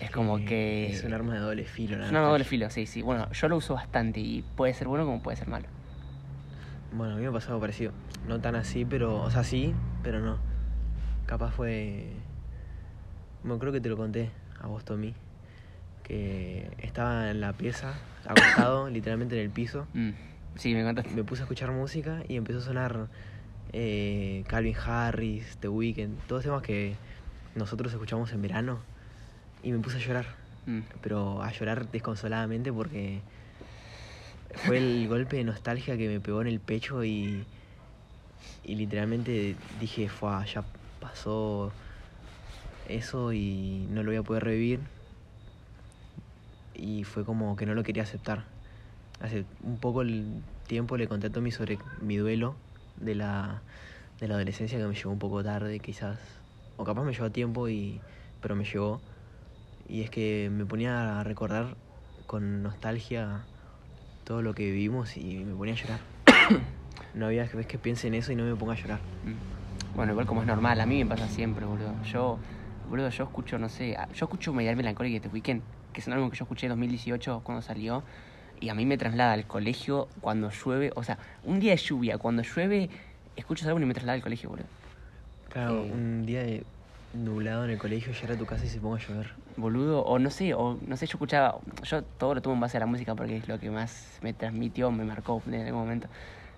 Es 0.00 0.10
como 0.10 0.38
que... 0.44 0.90
Es 0.90 1.04
un 1.04 1.12
arma 1.12 1.34
de 1.34 1.40
doble 1.40 1.64
filo, 1.64 1.96
la 1.98 2.04
Es 2.04 2.10
un 2.10 2.16
arma 2.16 2.28
de 2.28 2.32
doble 2.32 2.44
filo, 2.44 2.70
sí, 2.70 2.86
sí. 2.86 3.02
Bueno, 3.02 3.30
yo 3.32 3.48
lo 3.48 3.56
uso 3.56 3.74
bastante 3.74 4.20
y 4.20 4.42
puede 4.56 4.74
ser 4.74 4.88
bueno 4.88 5.04
como 5.04 5.22
puede 5.22 5.36
ser 5.36 5.48
malo. 5.48 5.66
Bueno, 6.92 7.14
a 7.14 7.16
mí 7.16 7.22
me 7.22 7.28
ha 7.28 7.32
pasado 7.32 7.60
parecido. 7.60 7.92
No 8.26 8.40
tan 8.40 8.54
así, 8.54 8.84
pero. 8.84 9.16
O 9.22 9.30
sea, 9.30 9.44
sí, 9.44 9.74
pero 10.02 10.20
no. 10.20 10.38
Capaz 11.26 11.50
fue. 11.50 12.12
Bueno, 13.42 13.58
creo 13.58 13.72
que 13.72 13.80
te 13.80 13.88
lo 13.88 13.96
conté 13.96 14.30
a 14.60 14.66
vos, 14.66 14.84
Tommy. 14.84 15.14
Que 16.02 16.70
estaba 16.78 17.30
en 17.30 17.40
la 17.40 17.52
pieza, 17.52 17.94
acostado, 18.26 18.88
literalmente 18.88 19.36
en 19.36 19.42
el 19.42 19.50
piso. 19.50 19.86
Mm, 19.94 20.10
Sí, 20.54 20.74
me 20.74 20.82
contaste. 20.82 21.14
Me 21.14 21.22
puse 21.22 21.42
a 21.42 21.44
escuchar 21.44 21.70
música 21.70 22.22
y 22.26 22.36
empezó 22.36 22.58
a 22.58 22.62
sonar 22.62 23.06
eh, 23.72 24.42
Calvin 24.48 24.74
Harris, 24.76 25.56
The 25.60 25.68
Weeknd, 25.68 26.18
todos 26.26 26.42
temas 26.42 26.62
que 26.62 26.96
nosotros 27.54 27.92
escuchamos 27.92 28.32
en 28.32 28.42
verano. 28.42 28.80
Y 29.62 29.72
me 29.72 29.78
puse 29.78 29.96
a 29.96 30.00
llorar. 30.00 30.26
Mm. 30.66 30.80
Pero 31.02 31.42
a 31.42 31.50
llorar 31.52 31.90
desconsoladamente 31.90 32.72
porque 32.72 33.20
fue 34.54 34.78
el 34.78 35.08
golpe 35.08 35.36
de 35.36 35.44
nostalgia 35.44 35.96
que 35.96 36.08
me 36.08 36.20
pegó 36.20 36.40
en 36.42 36.48
el 36.48 36.60
pecho 36.60 37.04
y, 37.04 37.44
y 38.64 38.74
literalmente 38.74 39.56
dije, 39.80 40.08
fue 40.08 40.30
ya 40.46 40.64
pasó 41.00 41.72
eso 42.88 43.32
y 43.32 43.86
no 43.90 44.02
lo 44.02 44.10
voy 44.10 44.16
a 44.16 44.22
poder 44.22 44.44
revivir. 44.44 44.80
Y 46.74 47.04
fue 47.04 47.24
como 47.24 47.56
que 47.56 47.66
no 47.66 47.74
lo 47.74 47.82
quería 47.82 48.02
aceptar. 48.02 48.44
hace 49.20 49.44
un 49.62 49.78
poco 49.78 50.02
el 50.02 50.42
tiempo 50.66 50.96
le 50.96 51.08
conté 51.08 51.26
a 51.26 51.30
Tommy 51.30 51.50
sobre 51.50 51.78
mi 52.00 52.16
duelo 52.16 52.54
de 52.96 53.14
la, 53.14 53.62
de 54.20 54.28
la 54.28 54.34
adolescencia 54.34 54.78
que 54.78 54.84
me 54.84 54.94
llegó 54.94 55.10
un 55.10 55.18
poco 55.18 55.42
tarde, 55.42 55.78
quizás. 55.80 56.18
O 56.76 56.84
capaz 56.84 57.02
me 57.02 57.12
llevó 57.12 57.26
a 57.26 57.30
tiempo, 57.30 57.68
y, 57.68 58.00
pero 58.40 58.54
me 58.54 58.64
llegó. 58.64 59.00
Y 59.88 60.02
es 60.02 60.10
que 60.10 60.50
me 60.52 60.66
ponía 60.66 61.20
a 61.20 61.24
recordar 61.24 61.76
con 62.26 62.62
nostalgia 62.62 63.44
todo 64.24 64.42
lo 64.42 64.54
que 64.54 64.64
vivimos 64.70 65.16
y 65.16 65.44
me 65.44 65.54
ponía 65.54 65.74
a 65.74 65.76
llorar. 65.76 66.00
no 67.14 67.26
había 67.26 67.44
vez 67.44 67.66
que 67.66 67.78
piense 67.78 68.08
en 68.08 68.14
eso 68.14 68.32
y 68.32 68.36
no 68.36 68.44
me 68.44 68.54
ponga 68.54 68.74
a 68.74 68.76
llorar. 68.76 69.00
Mm. 69.24 69.96
Bueno, 69.96 70.12
igual 70.12 70.26
como 70.26 70.42
es 70.42 70.46
normal, 70.46 70.80
a 70.80 70.86
mí 70.86 71.02
me 71.02 71.08
pasa 71.08 71.26
siempre, 71.28 71.64
boludo. 71.64 71.94
Yo, 72.04 72.38
boludo, 72.88 73.08
yo 73.08 73.24
escucho, 73.24 73.58
no 73.58 73.68
sé, 73.68 73.96
yo 74.14 74.26
escucho 74.26 74.52
Medial 74.52 74.76
Melancólica 74.76 75.16
este 75.16 75.28
weekend, 75.28 75.62
que 75.92 76.00
es 76.00 76.06
un 76.06 76.12
álbum 76.12 76.30
que 76.30 76.36
yo 76.36 76.44
escuché 76.44 76.66
en 76.66 76.70
2018 76.70 77.40
cuando 77.42 77.62
salió, 77.62 78.04
y 78.60 78.68
a 78.68 78.74
mí 78.74 78.84
me 78.84 78.98
traslada 78.98 79.32
al 79.32 79.46
colegio 79.46 80.08
cuando 80.20 80.50
llueve, 80.50 80.92
o 80.94 81.02
sea, 81.02 81.18
un 81.44 81.60
día 81.60 81.72
de 81.72 81.78
lluvia, 81.78 82.18
cuando 82.18 82.42
llueve, 82.42 82.90
escucho 83.36 83.62
ese 83.62 83.68
álbum 83.70 83.82
y 83.84 83.86
me 83.86 83.94
traslada 83.94 84.16
al 84.16 84.22
colegio, 84.22 84.50
boludo. 84.50 84.66
Claro, 85.48 85.82
Eh. 85.82 85.92
un 85.92 86.26
día 86.26 86.42
de 86.42 86.64
nublado 87.24 87.64
en 87.64 87.70
el 87.70 87.78
colegio, 87.78 88.12
llegar 88.12 88.32
a 88.32 88.36
tu 88.36 88.46
casa 88.46 88.64
y 88.64 88.68
se 88.68 88.80
ponga 88.80 88.96
a 88.96 89.00
llover. 89.00 89.32
boludo, 89.56 90.02
o 90.02 90.18
no 90.18 90.30
sé, 90.30 90.54
o 90.54 90.78
no 90.86 90.96
sé, 90.96 91.06
yo 91.06 91.12
escuchaba, 91.12 91.60
yo 91.82 92.02
todo 92.02 92.34
lo 92.34 92.42
tomo 92.42 92.54
en 92.54 92.60
base 92.60 92.76
a 92.76 92.80
la 92.80 92.86
música 92.86 93.14
porque 93.14 93.36
es 93.36 93.48
lo 93.48 93.58
que 93.58 93.70
más 93.70 94.18
me 94.22 94.32
transmitió, 94.32 94.90
me 94.90 95.04
marcó 95.04 95.42
en 95.46 95.54
algún 95.66 95.80
momento. 95.80 96.08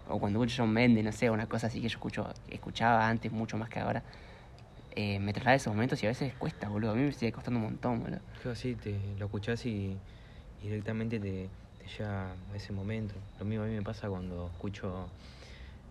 O 0.09 0.19
cuando 0.19 0.43
escucho 0.43 0.63
John 0.63 0.73
Mendes, 0.73 1.05
no 1.05 1.13
sé, 1.13 1.31
una 1.31 1.47
cosa 1.47 1.69
así 1.69 1.81
que 1.81 1.89
yo 1.89 1.97
escucho, 1.97 2.29
escuchaba 2.49 3.09
antes 3.09 3.31
mucho 3.33 3.57
más 3.57 3.69
que 3.69 3.79
ahora. 3.81 4.03
Eh, 4.97 5.21
me 5.21 5.33
traslada 5.33 5.53
a 5.53 5.57
esos 5.57 5.73
momentos 5.73 6.03
y 6.03 6.07
a 6.07 6.09
veces 6.09 6.35
cuesta, 6.35 6.69
boludo. 6.69 6.91
A 6.91 6.95
mí 6.95 7.03
me 7.03 7.13
sigue 7.13 7.31
costando 7.33 7.59
un 7.61 7.67
montón, 7.67 8.01
boludo. 8.01 8.19
Yo 8.45 8.55
sí, 8.55 8.75
te 8.75 8.99
lo 9.19 9.27
escuchás 9.27 9.65
y, 9.67 9.97
y 10.63 10.65
directamente 10.69 11.21
te, 11.21 11.49
te 11.79 11.89
lleva 11.97 12.33
a 12.53 12.57
ese 12.57 12.73
momento. 12.73 13.15
Lo 13.39 13.45
mismo 13.45 13.65
a 13.65 13.69
mí 13.69 13.75
me 13.75 13.83
pasa 13.83 14.09
cuando 14.09 14.49
escucho 14.53 15.07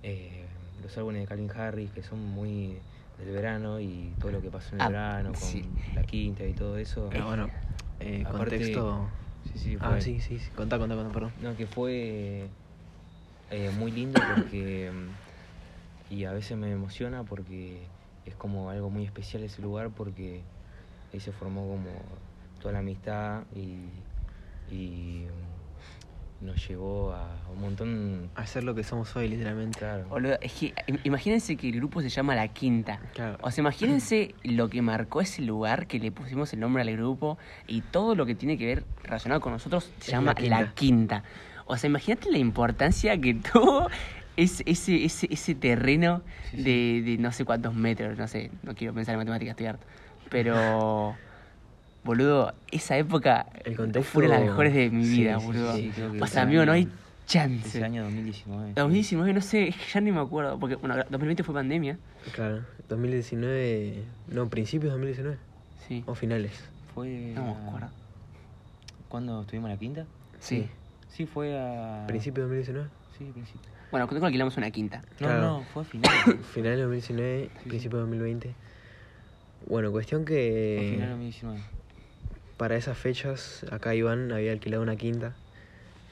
eh, 0.04 0.46
los 0.84 0.98
álbumes 0.98 1.22
de 1.22 1.28
Calvin 1.28 1.52
Harris, 1.52 1.92
que 1.92 2.04
son 2.04 2.20
muy 2.26 2.78
del 3.20 3.32
verano 3.32 3.80
y 3.80 4.14
todo 4.20 4.32
lo 4.32 4.42
que 4.42 4.50
pasó 4.50 4.76
en 4.76 4.82
el 4.82 4.88
Ah, 4.88 4.90
verano, 4.90 5.30
con 5.30 5.40
sí. 5.40 5.66
la 5.96 6.04
quinta 6.04 6.46
y 6.46 6.54
todo 6.54 6.78
eso. 6.78 7.10
Pero 7.12 7.26
bueno, 7.26 7.50
eh, 8.00 8.24
Aparte- 8.26 8.38
contexto. 8.58 9.08
Sí, 9.52 9.60
sí, 9.60 9.78
Ah, 9.82 10.00
sí, 10.00 10.20
sí, 10.20 10.40
sí. 10.40 10.52
Contá, 10.52 10.78
contá, 10.78 10.96
contá, 10.96 11.12
perdón. 11.12 11.32
No, 11.42 11.56
que 11.56 11.66
fue 11.66 12.48
eh, 13.52 13.70
muy 13.72 13.92
lindo 13.92 14.20
porque. 14.28 14.92
Y 16.10 16.26
a 16.26 16.32
veces 16.34 16.58
me 16.58 16.72
emociona 16.72 17.24
porque 17.24 17.88
es 18.26 18.36
como 18.36 18.70
algo 18.70 18.90
muy 18.90 19.06
especial 19.06 19.44
ese 19.44 19.62
lugar 19.62 19.90
porque 19.92 20.42
ahí 21.14 21.20
se 21.20 21.32
formó 21.32 21.68
como 21.68 21.90
toda 22.60 22.74
la 22.74 22.80
amistad 22.80 23.44
y, 23.56 23.90
y 24.72 25.28
nos 26.42 26.68
llevó 26.68 27.12
a 27.14 27.28
un 27.54 27.62
montón. 27.62 28.30
Hacer 28.36 28.64
lo 28.64 28.74
que 28.76 28.84
somos 28.84 29.16
hoy, 29.16 29.28
literalmente. 29.28 29.80
Claro. 29.80 30.06
Boludo, 30.08 30.38
es 30.42 30.54
que 30.54 30.74
im- 30.88 31.00
imagínense 31.04 31.56
que 31.58 31.70
el 31.70 31.76
grupo 31.76 32.02
se 32.02 32.10
llama 32.10 32.36
La 32.36 32.48
Quinta. 32.48 33.00
Claro. 33.14 33.38
O 33.42 33.52
sea, 33.52 33.62
imagínense 33.62 34.36
lo 34.44 34.70
que 34.70 34.82
marcó 34.82 35.22
ese 35.22 35.42
lugar, 35.42 35.88
que 35.88 36.00
le 36.00 36.12
pusimos 36.12 36.54
el 36.54 36.60
nombre 36.62 36.82
al 36.84 36.92
grupo 36.96 37.38
y 37.68 37.82
todo 37.82 38.16
lo 38.16 38.26
que 38.26 38.36
tiene 38.36 38.58
que 38.58 38.66
ver 38.66 38.84
relacionado 39.04 39.42
con 39.42 39.52
nosotros 39.54 39.92
se 40.00 40.06
Es 40.06 40.12
llama 40.12 40.34
La 40.40 40.48
La 40.48 40.58
Quinta. 40.74 41.22
Quinta. 41.22 41.24
O 41.66 41.78
sea, 41.78 41.90
imagínate 41.90 42.32
la 42.32 42.38
importancia 42.38 43.20
que 43.20 43.34
tuvo 43.36 43.90
ese, 44.38 44.64
ese, 44.66 45.04
ese, 45.06 45.28
ese 45.32 45.56
terreno 45.56 46.22
Sí, 46.52 46.58
sí. 46.58 46.64
de, 46.64 47.02
de 47.12 47.18
no 47.18 47.32
sé 47.32 47.44
cuántos 47.46 47.76
metros, 47.76 48.18
no 48.18 48.28
sé, 48.28 48.50
no 48.64 48.74
quiero 48.74 48.94
pensar 48.94 49.14
en 49.14 49.20
matemáticas, 49.20 49.52
estoy 49.52 49.66
harto. 49.68 49.86
Pero, 50.30 51.16
boludo, 52.04 52.54
esa 52.72 52.98
época 52.98 53.48
El 53.66 53.76
contexto- 53.76 54.12
fue 54.12 54.26
una 54.26 54.36
de 54.36 54.40
las 54.42 54.50
mejores 54.50 54.74
de 54.74 54.90
mi 54.90 55.04
vida, 55.08 55.40
sí, 55.40 55.46
boludo. 55.46 55.74
que 55.76 56.22
o 56.22 56.28
sea, 56.28 56.44
amigo, 56.44 56.66
no 56.66 56.72
hay 56.72 56.88
chance. 57.26 57.68
Ese 57.68 57.84
año 57.84 58.04
2019. 58.04 58.74
2019, 58.76 59.34
no 59.34 59.42
sé, 59.42 59.68
es 59.70 59.76
que 59.76 59.84
ya 59.94 60.02
ni 60.02 60.12
me 60.12 60.20
acuerdo, 60.22 60.58
porque 60.60 60.76
bueno, 60.76 60.96
2020 61.10 61.44
fue 61.44 61.54
pandemia. 61.56 61.98
Claro. 62.34 62.64
2019. 62.90 64.04
No, 64.30 64.50
principios 64.50 64.92
de 64.94 64.98
2019. 65.00 65.38
Sí. 65.88 66.04
O 66.08 66.16
finales. 66.16 66.52
Fue. 66.94 67.32
No 67.36 67.44
me 67.46 67.52
acuerdo. 67.68 67.90
¿Cuándo 69.10 69.42
estuvimos 69.42 69.70
en 69.70 69.76
la 69.76 69.80
quinta? 69.80 70.06
Sí. 70.40 70.68
Sí, 71.10 71.26
fue 71.26 71.58
a. 71.60 72.06
Principios 72.08 72.50
de 72.50 72.56
2019. 72.58 72.90
Sí, 73.18 73.26
principio. 73.34 73.62
Bueno, 73.92 74.08
cuando 74.08 74.26
alquilamos 74.28 74.56
una 74.58 74.70
quinta. 74.72 75.02
No, 75.20 75.28
Claro. 75.28 75.42
no, 75.42 75.64
fue 75.74 75.82
a 75.82 75.86
final. 75.86 76.12
Finales 76.54 76.78
de 76.78 76.84
2019, 76.84 77.50
sí. 77.64 77.70
principios 77.70 77.94
de 77.94 78.00
2020. 78.02 78.56
Bueno, 79.68 79.92
cuestión 79.92 80.26
Fue 80.26 80.36
a 80.36 80.80
final 80.82 81.00
de 81.00 81.06
que 81.06 81.10
2019. 81.10 81.60
Para 82.60 82.76
esas 82.76 82.98
fechas 82.98 83.66
acá 83.72 83.96
Iván 83.96 84.34
había 84.34 84.52
alquilado 84.52 84.84
una 84.84 84.98
quinta 84.98 85.32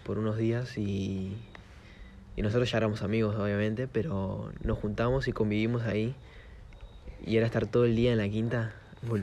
por 0.06 0.18
unos 0.18 0.38
días 0.38 0.77
y, 0.77 1.36
y 2.38 2.42
nosotros 2.42 2.72
ya 2.72 2.77
éramos 2.77 3.01
amigos 3.04 3.36
obviamente, 3.36 3.89
pero 3.89 4.50
nos 4.63 4.77
juntamos 4.80 5.27
y 5.27 5.34
convivimos 5.34 5.84
ahí 5.84 6.16
y 7.25 7.36
era 7.36 7.46
estar 7.46 7.68
todo 7.68 7.84
el 7.84 7.98
día 7.98 8.13
en 8.13 8.18
la 8.18 8.30
quinta 8.30 8.72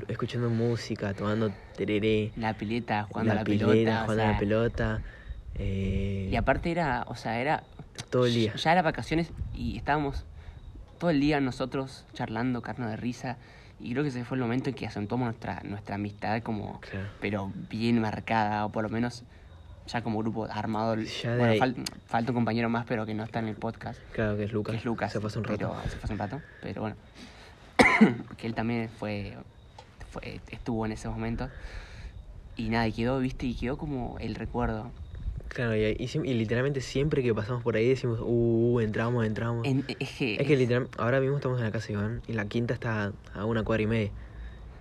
escuchando 0.09 0.51
música, 0.51 1.15
tomando 1.15 1.51
tereré, 1.77 2.31
La 2.37 2.53
pileta, 2.53 3.05
jugando 3.05 3.33
a 3.33 3.37
la 3.37 3.45
pileta, 3.45 3.67
pelota. 3.67 3.91
o 3.97 4.03
jugando 4.03 4.23
sea, 4.23 4.33
la 4.33 4.39
pelota. 4.39 5.01
eh, 5.55 6.29
Y 6.31 6.37
aparte 6.37 6.71
era, 6.71 7.05
o 7.09 7.17
sea, 7.17 7.41
era. 7.41 7.65
todo 8.11 8.27
el 8.27 8.35
día. 8.35 8.55
Ya 8.55 8.73
era 8.73 8.83
vacaciones 8.83 9.31
y 9.55 9.79
estábamos 9.79 10.27
todo 10.99 11.09
el 11.09 11.21
día 11.21 11.41
nosotros 11.41 12.05
charlando, 12.13 12.61
carne 12.61 12.87
de 12.87 12.97
risa. 12.97 13.39
Y 13.81 13.93
creo 13.93 14.03
que 14.03 14.09
ese 14.11 14.25
fue 14.25 14.37
el 14.37 14.43
momento 14.43 14.71
en 14.71 14.75
que 14.77 14.87
acentuamos 14.87 15.27
nuestra, 15.27 15.61
nuestra 15.65 15.97
amistad 15.97 16.43
como. 16.43 16.81
Claro. 16.81 17.09
Pero 17.21 17.53
bien 17.71 18.01
marcada, 18.01 18.65
o 18.67 18.71
por 18.73 18.85
lo 18.85 18.89
menos 18.89 19.25
ya 19.87 20.03
como 20.03 20.19
grupo 20.21 20.47
armado. 20.51 20.95
Bueno, 20.97 21.55
fal- 21.55 21.85
falta 22.07 22.31
un 22.33 22.37
compañero 22.37 22.69
más, 22.71 22.87
pero 22.87 23.05
que 23.05 23.15
no 23.15 23.25
está 23.25 23.41
en 23.41 23.49
el 23.49 23.57
podcast. 23.57 24.01
Claro 24.13 24.37
que 24.37 24.45
es 24.45 24.53
Lucas. 24.53 24.73
que 24.73 24.79
es 24.79 24.85
Lucas. 24.85 25.13
Se 25.13 25.21
pasó 25.21 25.39
un 25.41 25.45
rato. 25.45 25.59
Pero, 25.59 25.83
se 25.91 25.97
fue 25.97 26.05
hace 26.05 26.13
un 26.15 26.19
rato, 26.19 26.41
pero 26.63 26.81
bueno. 26.83 26.97
que 28.39 28.47
él 28.47 28.55
también 28.55 28.89
fue, 28.89 29.37
fue- 30.11 30.41
estuvo 30.51 30.87
en 30.87 30.93
ese 30.93 31.09
momento. 31.09 31.49
Y 32.57 32.69
nada, 32.69 32.87
y 32.87 32.93
quedó, 32.93 33.19
viste, 33.19 33.47
y 33.47 33.55
quedó 33.55 33.77
como 33.77 34.17
el 34.21 34.35
recuerdo. 34.37 34.91
Claro, 35.55 35.77
y, 35.77 35.97
y 35.99 36.05
y 36.31 36.35
literalmente 36.35 36.81
siempre 36.81 37.23
que 37.23 37.33
pasamos 37.33 37.63
por 37.63 37.77
ahí 37.77 37.89
decimos, 37.89 38.21
uh, 38.21 38.25
uh, 38.75 38.81
entramos, 38.81 39.25
entramos. 39.25 39.67
En- 39.67 39.85
es 39.89 40.11
que, 40.19 40.35
Es 40.35 40.47
que 40.47 40.87
ahora 40.99 41.21
mismo 41.21 41.37
estamos 41.37 41.59
en 41.59 41.65
la 41.65 41.71
casa 41.71 41.87
de 41.89 41.93
Iván 41.95 42.23
y 42.27 42.33
la 42.33 42.47
quinta 42.47 42.75
está 42.75 43.13
a 43.33 43.45
una 43.45 43.63
cuadra 43.63 43.83
y 43.85 43.87
media. 43.87 44.13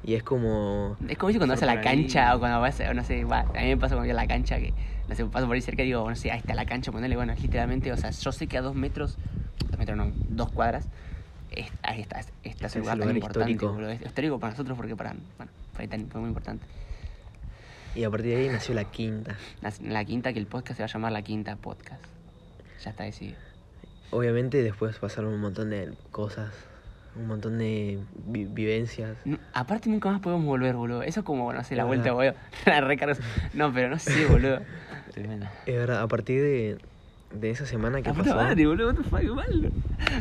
Y 0.01 0.15
es 0.15 0.23
como. 0.23 0.97
es 1.07 1.17
como 1.17 1.31
si 1.31 1.37
cuando 1.37 1.53
vas 1.53 1.63
a 1.63 1.67
la 1.67 1.77
ahí. 1.77 1.83
cancha 1.83 2.35
o 2.35 2.39
cuando 2.39 2.59
vas, 2.59 2.79
a- 2.81 2.93
no 2.93 3.03
sé, 3.03 3.23
va, 3.23 3.41
a 3.53 3.61
mí 3.61 3.67
me 3.67 3.77
pasa 3.77 3.95
cuando 3.95 4.01
voy 4.07 4.09
a 4.11 4.13
la 4.15 4.27
cancha 4.27 4.57
que, 4.59 4.73
no 5.07 5.15
sé, 5.15 5.25
paso 5.25 5.45
por 5.45 5.55
ahí 5.55 5.61
cerca 5.61 5.83
y 5.83 5.85
digo, 5.85 6.09
no 6.09 6.15
sé, 6.15 6.31
ahí 6.31 6.39
está 6.39 6.55
la 6.55 6.65
cancha, 6.65 6.91
ponele, 6.91 7.15
bueno, 7.15 7.33
es 7.33 7.41
literalmente, 7.43 7.91
o 7.91 7.97
sea, 7.97 8.09
yo 8.09 8.31
sé 8.31 8.47
que 8.47 8.57
a 8.57 8.61
dos 8.61 8.75
metros, 8.75 9.17
dos 9.71 9.79
metros 9.79 9.97
no, 9.97 10.11
dos 10.27 10.51
cuadras, 10.51 10.89
es- 11.51 11.71
ahí 11.83 12.01
está, 12.01 12.19
está, 12.43 12.67
ese 12.67 12.79
lugar 12.79 12.97
tan 12.99 13.07
lugar 13.07 13.15
importante, 13.15 13.51
histórico. 13.51 13.81
Es 13.89 14.01
histórico 14.07 14.39
para 14.39 14.51
nosotros 14.51 14.75
porque 14.77 14.95
para, 14.95 15.15
bueno, 15.37 15.51
fue, 15.73 15.87
tan- 15.87 16.09
fue 16.09 16.19
muy 16.21 16.29
importante. 16.29 16.65
Y 17.95 18.03
a 18.03 18.09
partir 18.09 18.31
de 18.35 18.41
ahí 18.41 18.49
nació 18.49 18.73
la 18.73 18.85
quinta. 18.85 19.37
La, 19.61 19.71
la 19.81 20.03
quinta, 20.05 20.33
que 20.33 20.39
el 20.39 20.47
podcast 20.47 20.77
se 20.77 20.83
va 20.83 20.85
a 20.85 20.91
llamar 20.91 21.11
La 21.11 21.21
Quinta 21.21 21.55
Podcast. 21.55 22.03
Ya 22.83 22.89
está 22.91 23.03
decidido. 23.03 23.37
Obviamente 24.11 24.61
después 24.63 24.97
pasaron 24.97 25.33
un 25.33 25.39
montón 25.39 25.69
de 25.69 25.93
cosas, 26.11 26.51
un 27.15 27.27
montón 27.27 27.57
de 27.59 27.99
vi- 28.27 28.45
vivencias. 28.45 29.15
No, 29.25 29.37
aparte 29.53 29.89
nunca 29.89 30.09
más 30.11 30.21
podemos 30.21 30.45
volver, 30.45 30.75
boludo. 30.75 31.03
Eso 31.03 31.19
es 31.21 31.25
como, 31.25 31.53
no 31.53 31.63
sé, 31.63 31.75
la 31.75 31.83
Es 31.83 31.87
vuelta, 31.87 32.11
boludo. 32.13 32.33
La 32.65 32.81
recarga. 32.81 33.15
No, 33.53 33.71
pero 33.73 33.89
no 33.89 33.99
sé, 33.99 34.25
boludo. 34.25 34.59
Tremendo. 35.11 35.47
Es 35.67 35.75
verdad, 35.75 36.01
a 36.01 36.07
partir 36.07 36.41
de, 36.41 36.77
de 37.31 37.49
esa 37.51 37.65
semana 37.67 38.01
que 38.01 38.09
La 38.09 38.15
puta 38.15 38.33
pasó, 38.33 38.35
madre, 38.43 38.65
boludo. 38.65 38.87
What 38.87 38.95
the 38.97 39.03
fuck, 39.03 39.35
mal. 39.35 39.71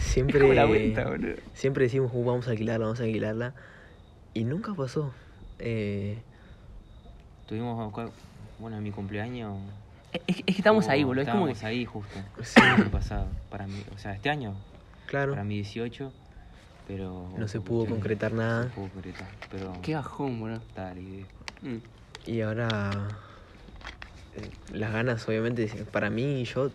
siempre, 0.01 0.37
Es 0.39 0.43
como 0.43 0.55
la 0.55 0.65
vuelta, 0.67 1.05
boludo. 1.09 1.35
siempre 1.55 1.85
decimos, 1.85 2.11
"Uh, 2.15 2.25
vamos 2.25 2.49
a 2.49 2.51
alquilarla, 2.51 2.85
vamos 2.87 3.01
a 3.01 3.05
alquilarla. 3.05 3.55
Y 4.35 4.45
nunca 4.45 4.75
pasó. 4.75 5.13
Eh, 5.59 6.19
Tuvimos, 7.47 7.93
bueno, 8.59 8.77
en 8.77 8.83
mi 8.83 8.91
cumpleaños. 8.91 9.59
Es, 10.13 10.21
es 10.27 10.45
que 10.45 10.53
estamos 10.53 10.89
ahí, 10.89 11.03
hubo- 11.03 11.09
boludo. 11.09 11.23
Es 11.25 11.29
como 11.31 11.49
Estábamos 11.49 11.59
que. 11.61 11.67
ahí 11.67 11.85
justo. 11.85 12.19
Sí. 12.43 12.61
El 12.63 12.67
año 12.83 12.91
pasado. 12.91 13.27
Para 13.51 13.67
mí, 13.67 13.83
o 13.95 13.99
sea, 13.99 14.15
este 14.15 14.31
año, 14.31 14.55
claro, 15.07 15.33
para 15.33 15.45
mí 15.45 15.55
18, 15.57 16.13
pero. 16.87 17.29
no 17.37 17.49
se 17.49 17.61
pudo 17.61 17.87
concretar 17.87 18.33
No 18.33 18.43
nada. 18.43 18.63
se 18.65 18.69
pudo 18.71 18.89
concretar, 18.91 19.29
pero. 19.51 19.73
Qué 19.83 19.95
bajón, 19.95 20.39
boludo. 20.41 20.59
Está 20.59 20.95
la 20.95 21.01
idea. 21.01 21.27
Mm. 21.63 21.77
Y 22.27 22.41
ahora 22.43 22.91
eh, 24.37 24.51
las 24.73 24.93
ganas, 24.93 25.27
obviamente, 25.29 25.67
para 25.91 26.09
mí 26.11 26.41
y 26.41 26.45
yo, 26.45 26.71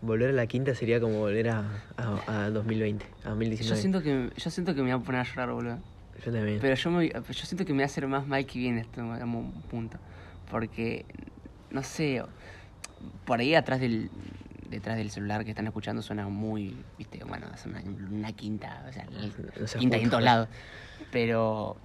volver 0.00 0.30
a 0.30 0.32
la 0.32 0.46
quinta 0.46 0.74
sería 0.74 1.00
como 1.00 1.18
volver 1.18 1.50
a, 1.50 1.64
a, 1.96 2.44
a 2.44 2.50
2020, 2.50 3.04
a 3.24 3.28
2019. 3.30 3.68
Yo 3.76 3.80
siento, 3.80 4.02
que, 4.02 4.30
yo 4.36 4.50
siento 4.50 4.74
que 4.74 4.82
me 4.82 4.92
voy 4.94 5.02
a 5.02 5.04
poner 5.04 5.20
a 5.22 5.24
llorar, 5.24 5.50
boludo. 5.52 5.78
Yo 6.24 6.32
también. 6.32 6.58
Pero 6.60 6.74
yo, 6.74 6.90
me, 6.90 7.08
yo 7.08 7.32
siento 7.32 7.64
que 7.64 7.72
me 7.72 7.78
va 7.78 7.84
a 7.84 7.86
hacer 7.86 8.06
más 8.06 8.26
mal 8.26 8.44
que 8.46 8.58
bien 8.58 8.78
esto, 8.78 9.00
en 9.00 9.22
un 9.22 9.52
punto. 9.62 9.98
Porque, 10.50 11.04
no 11.70 11.82
sé, 11.82 12.22
por 13.24 13.40
ahí 13.40 13.54
atrás 13.54 13.80
del, 13.80 14.10
detrás 14.68 14.96
del 14.96 15.10
celular 15.10 15.44
que 15.44 15.50
están 15.50 15.66
escuchando 15.66 16.02
suena 16.02 16.28
muy, 16.28 16.76
viste, 16.98 17.22
bueno, 17.24 17.46
es 17.54 17.64
una, 17.66 17.80
una 18.10 18.32
quinta, 18.32 18.84
o 18.88 18.92
sea, 18.92 19.06
No 19.58 19.66
se 19.66 19.78
quinta 19.78 19.96
y 19.96 20.02
en 20.02 20.10
todos 20.10 20.22
lados. 20.22 20.48
Pero 21.10 21.76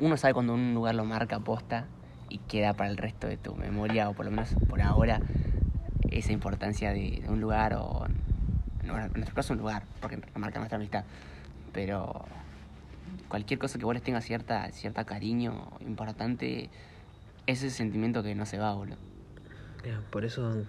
uno 0.00 0.16
sabe 0.16 0.34
cuando 0.34 0.54
un 0.54 0.74
lugar 0.74 0.94
lo 0.94 1.04
marca 1.04 1.40
posta 1.40 1.86
y 2.28 2.38
queda 2.38 2.74
para 2.74 2.90
el 2.90 2.96
resto 2.96 3.26
de 3.26 3.36
tu 3.36 3.54
memoria, 3.54 4.08
o 4.08 4.14
por 4.14 4.24
lo 4.24 4.30
menos 4.30 4.54
por 4.68 4.80
ahora, 4.80 5.20
esa 6.10 6.32
importancia 6.32 6.90
de, 6.90 7.22
de 7.22 7.28
un 7.28 7.40
lugar 7.40 7.74
o, 7.74 8.06
en 8.82 9.12
nuestro 9.14 9.34
caso, 9.34 9.52
un 9.52 9.60
lugar, 9.60 9.84
porque 10.00 10.20
marca 10.34 10.58
nuestra 10.58 10.76
amistad. 10.76 11.04
Pero 11.72 12.24
cualquier 13.34 13.58
cosa 13.58 13.80
que 13.80 13.84
vos 13.84 13.94
les 13.94 14.02
tenga 14.04 14.20
cierta, 14.20 14.70
cierta 14.70 15.04
cariño 15.04 15.72
importante, 15.80 16.70
ese 17.48 17.68
sentimiento 17.68 18.22
que 18.22 18.36
no 18.36 18.46
se 18.46 18.58
va, 18.58 18.72
boludo. 18.74 18.96
Por 20.10 20.24
eso 20.24 20.64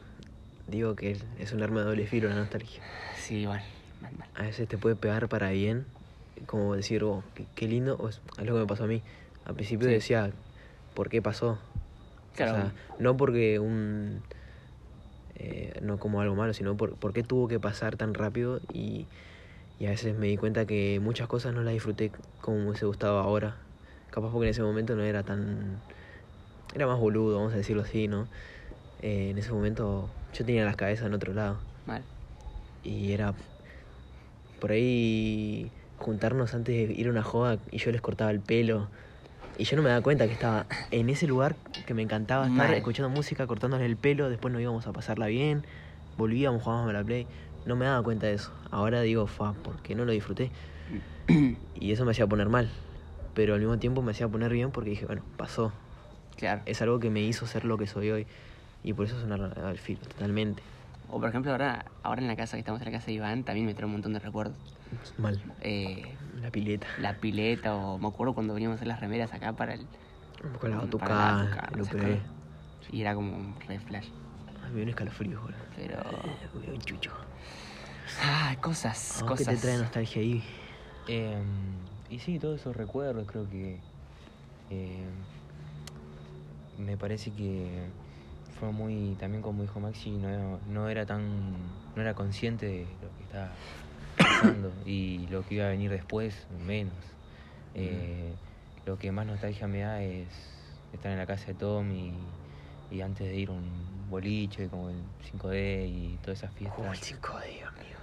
digo 0.67 0.95
que 0.95 1.15
es 1.37 1.53
un 1.53 1.61
arma 1.61 1.81
de 1.81 1.85
doble 1.85 2.07
filo 2.07 2.27
la 2.27 2.33
nostalgia. 2.33 2.81
Sí, 3.17 3.45
mal, 3.45 3.61
mal. 4.01 4.27
A 4.33 4.41
veces 4.41 4.67
te 4.67 4.79
puede 4.79 4.95
pegar 4.95 5.29
para 5.29 5.51
bien, 5.51 5.85
como 6.47 6.75
decir, 6.75 7.03
oh, 7.03 7.21
qué, 7.35 7.45
qué 7.53 7.67
lindo, 7.67 7.97
o 7.97 8.09
es 8.09 8.19
es 8.39 8.45
lo 8.47 8.55
que 8.55 8.61
me 8.61 8.65
pasó 8.65 8.85
a 8.85 8.87
mí. 8.87 9.03
Al 9.45 9.53
principio 9.53 9.87
Sí. 9.87 9.93
decía, 9.93 10.31
¿por 10.95 11.09
qué 11.09 11.21
pasó? 11.21 11.59
Claro. 12.35 12.51
O 12.51 12.55
sea, 12.55 12.73
no 12.97 13.15
porque 13.15 13.59
un... 13.59 14.23
eh, 15.35 15.79
no 15.83 15.99
como 15.99 16.19
algo 16.19 16.33
malo, 16.33 16.55
sino 16.55 16.75
por, 16.75 16.95
por 16.95 17.13
qué 17.13 17.21
tuvo 17.21 17.47
que 17.47 17.59
pasar 17.59 17.95
tan 17.95 18.15
rápido 18.15 18.59
y, 18.73 19.05
y 19.79 19.87
a 19.87 19.89
veces 19.89 20.17
me 20.17 20.27
di 20.27 20.37
cuenta 20.37 20.65
que 20.65 20.99
muchas 21.01 21.27
cosas 21.27 21.53
no 21.53 21.61
las 21.61 21.73
disfruté 21.73 22.11
como 22.41 22.57
me 22.59 22.69
hubiese 22.69 22.85
gustado 22.85 23.19
ahora. 23.19 23.57
Capaz 24.09 24.31
porque 24.31 24.47
en 24.47 24.51
ese 24.51 24.63
momento 24.63 24.95
no 24.95 25.03
era 25.03 25.23
tan... 25.23 25.81
Era 26.73 26.87
más 26.87 26.99
boludo, 26.99 27.37
vamos 27.37 27.53
a 27.53 27.57
decirlo 27.57 27.83
así, 27.83 28.07
¿no? 28.07 28.27
Eh, 29.01 29.29
en 29.31 29.37
ese 29.37 29.51
momento 29.51 30.09
yo 30.33 30.45
tenía 30.45 30.65
las 30.65 30.75
cabezas 30.75 31.07
en 31.07 31.13
otro 31.13 31.33
lado. 31.33 31.57
Mal. 31.85 32.03
Y 32.83 33.11
era 33.11 33.33
por 34.59 34.71
ahí 34.71 35.71
juntarnos 35.97 36.53
antes 36.53 36.87
de 36.87 36.93
ir 36.93 37.07
a 37.07 37.09
una 37.09 37.23
joda 37.23 37.57
y 37.71 37.77
yo 37.77 37.91
les 37.91 38.01
cortaba 38.01 38.31
el 38.31 38.39
pelo. 38.39 38.87
Y 39.57 39.63
yo 39.63 39.77
no 39.77 39.83
me 39.83 39.89
daba 39.89 40.01
cuenta 40.01 40.27
que 40.27 40.33
estaba 40.33 40.65
en 40.91 41.09
ese 41.09 41.27
lugar 41.27 41.55
que 41.85 41.93
me 41.93 42.01
encantaba 42.01 42.47
estar 42.47 42.67
Mal. 42.69 42.73
escuchando 42.73 43.09
música, 43.09 43.47
cortándoles 43.47 43.85
el 43.85 43.95
pelo, 43.95 44.29
después 44.29 44.51
nos 44.51 44.61
íbamos 44.61 44.85
a 44.87 44.91
pasarla 44.91 45.27
bien, 45.27 45.65
volvíamos, 46.17 46.63
jugábamos 46.63 46.89
a 46.89 46.93
la 46.93 47.03
play. 47.03 47.27
No 47.65 47.75
me 47.75 47.85
daba 47.85 48.03
cuenta 48.03 48.27
de 48.27 48.33
eso. 48.33 48.51
Ahora 48.71 49.01
digo, 49.01 49.27
fa, 49.27 49.53
porque 49.63 49.95
no 49.95 50.05
lo 50.05 50.11
disfruté. 50.11 50.51
Y 51.75 51.91
eso 51.91 52.05
me 52.05 52.11
hacía 52.11 52.27
poner 52.27 52.49
mal. 52.49 52.69
Pero 53.33 53.53
al 53.55 53.59
mismo 53.59 53.77
tiempo 53.77 54.01
me 54.01 54.11
hacía 54.11 54.27
poner 54.27 54.51
bien 54.53 54.71
porque 54.71 54.91
dije, 54.91 55.05
bueno, 55.05 55.23
pasó. 55.37 55.73
Claro. 56.37 56.61
Es 56.65 56.81
algo 56.81 56.99
que 56.99 57.09
me 57.09 57.21
hizo 57.21 57.47
ser 57.47 57.65
lo 57.65 57.77
que 57.77 57.87
soy 57.87 58.11
hoy. 58.11 58.27
Y 58.83 58.93
por 58.93 59.07
eso 59.07 59.17
es 59.17 59.23
una 59.23 59.35
al 59.35 59.77
filo, 59.77 60.01
totalmente. 60.01 60.61
O 61.09 61.19
por 61.19 61.29
ejemplo, 61.29 61.51
ahora, 61.51 61.85
ahora 62.03 62.21
en 62.21 62.27
la 62.27 62.35
casa 62.35 62.55
que 62.55 62.59
estamos 62.59 62.81
en 62.81 62.85
la 62.85 62.91
casa 62.91 63.07
de 63.07 63.13
Iván, 63.13 63.43
también 63.43 63.65
me 63.65 63.73
trae 63.73 63.85
un 63.85 63.93
montón 63.93 64.13
de 64.13 64.19
recuerdos. 64.19 64.55
Mal. 65.17 65.41
Eh, 65.61 66.03
La 66.41 66.51
pileta. 66.51 66.87
la 66.99 67.15
pileta, 67.15 67.75
o 67.75 67.97
me 67.97 68.07
acuerdo 68.07 68.33
cuando 68.33 68.53
veníamos 68.53 68.75
a 68.75 68.77
hacer 68.77 68.87
las 68.87 68.99
remeras 68.99 69.33
acá 69.33 69.53
para 69.53 69.73
el. 69.73 69.85
Con 70.59 70.69
la 70.69 70.77
batucada, 70.77 71.69
el. 71.73 72.21
Y 72.91 73.01
era 73.01 73.15
como 73.15 73.35
un 73.35 73.55
red 73.67 73.81
flash. 73.81 74.07
Ay, 74.65 74.71
me 74.71 74.75
dio 74.77 74.83
un 74.83 74.89
escalofrío, 74.89 75.41
boludo. 75.41 75.57
Pero. 75.75 75.99
Eh, 75.99 76.71
un 76.73 76.81
chucho. 76.81 77.11
Ah, 78.21 78.55
cosas, 78.61 79.17
¿A 79.17 79.21
vos 79.21 79.31
cosas. 79.31 79.47
¿Qué 79.47 79.55
te 79.55 79.61
trae 79.61 79.77
nostalgia 79.77 80.21
ahí? 80.21 80.43
Em, 81.07 81.75
y 82.09 82.19
sí, 82.19 82.39
todos 82.39 82.59
esos 82.59 82.75
recuerdos 82.75 83.27
creo 83.27 83.49
que 83.49 83.79
em, 84.69 85.09
me 86.77 86.97
parece 86.97 87.31
que 87.31 87.89
fue 88.59 88.71
muy, 88.71 89.15
también 89.19 89.41
como 89.41 89.61
dijo 89.61 89.79
Maxi, 89.79 90.11
no, 90.11 90.59
no 90.67 90.89
era 90.89 91.05
tan, 91.05 91.53
no 91.95 92.01
era 92.01 92.13
consciente 92.13 92.65
de 92.65 92.87
lo 93.01 93.17
que 93.17 93.23
estaba 93.23 93.51
pasando 94.17 94.71
y 94.85 95.27
lo 95.27 95.45
que 95.45 95.55
iba 95.55 95.65
a 95.65 95.69
venir 95.69 95.91
después, 95.91 96.47
menos. 96.65 96.93
Eh, 97.73 98.33
lo 98.85 98.97
que 98.97 99.11
más 99.11 99.25
nostalgia 99.25 99.67
me 99.67 99.79
da 99.79 100.01
es 100.01 100.27
estar 100.93 101.11
en 101.11 101.17
la 101.17 101.25
casa 101.25 101.47
de 101.47 101.55
Tom 101.55 101.91
y, 101.91 102.13
y 102.91 103.01
antes 103.01 103.27
de 103.27 103.35
ir 103.35 103.49
a 103.49 103.53
un 103.53 103.94
boliche 104.09 104.67
como 104.69 104.89
el 104.89 104.95
5D 105.31 105.87
y 105.87 106.17
todas 106.21 106.39
esas 106.39 106.53
fiestas. 106.53 106.79
Oh, 106.79 106.91
el 106.91 106.97
5D, 106.99 107.57
Dios 107.57 107.73
mío. 107.73 107.97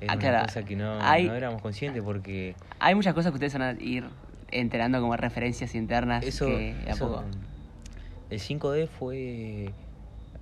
Era 0.00 0.12
Ah, 0.12 0.16
una 0.16 0.20
claro, 0.20 0.44
cosa 0.46 0.64
que 0.64 0.76
no, 0.76 1.00
hay- 1.00 1.26
no 1.26 1.34
éramos 1.34 1.62
conscientes 1.62 2.02
porque 2.02 2.54
Hay 2.80 2.94
muchas 2.94 3.14
cosas 3.14 3.30
que 3.32 3.36
ustedes 3.36 3.52
van 3.54 3.62
a 3.62 3.80
ir 3.82 4.04
enterando 4.50 5.00
como 5.00 5.16
referencias 5.16 5.74
internas 5.74 6.24
eso, 6.24 6.46
que 6.46 6.74
de 6.74 6.90
a 6.90 6.94
eso- 6.94 7.08
poco. 7.10 7.24
el 8.30 8.40
5D 8.40 8.86
fue 8.86 9.70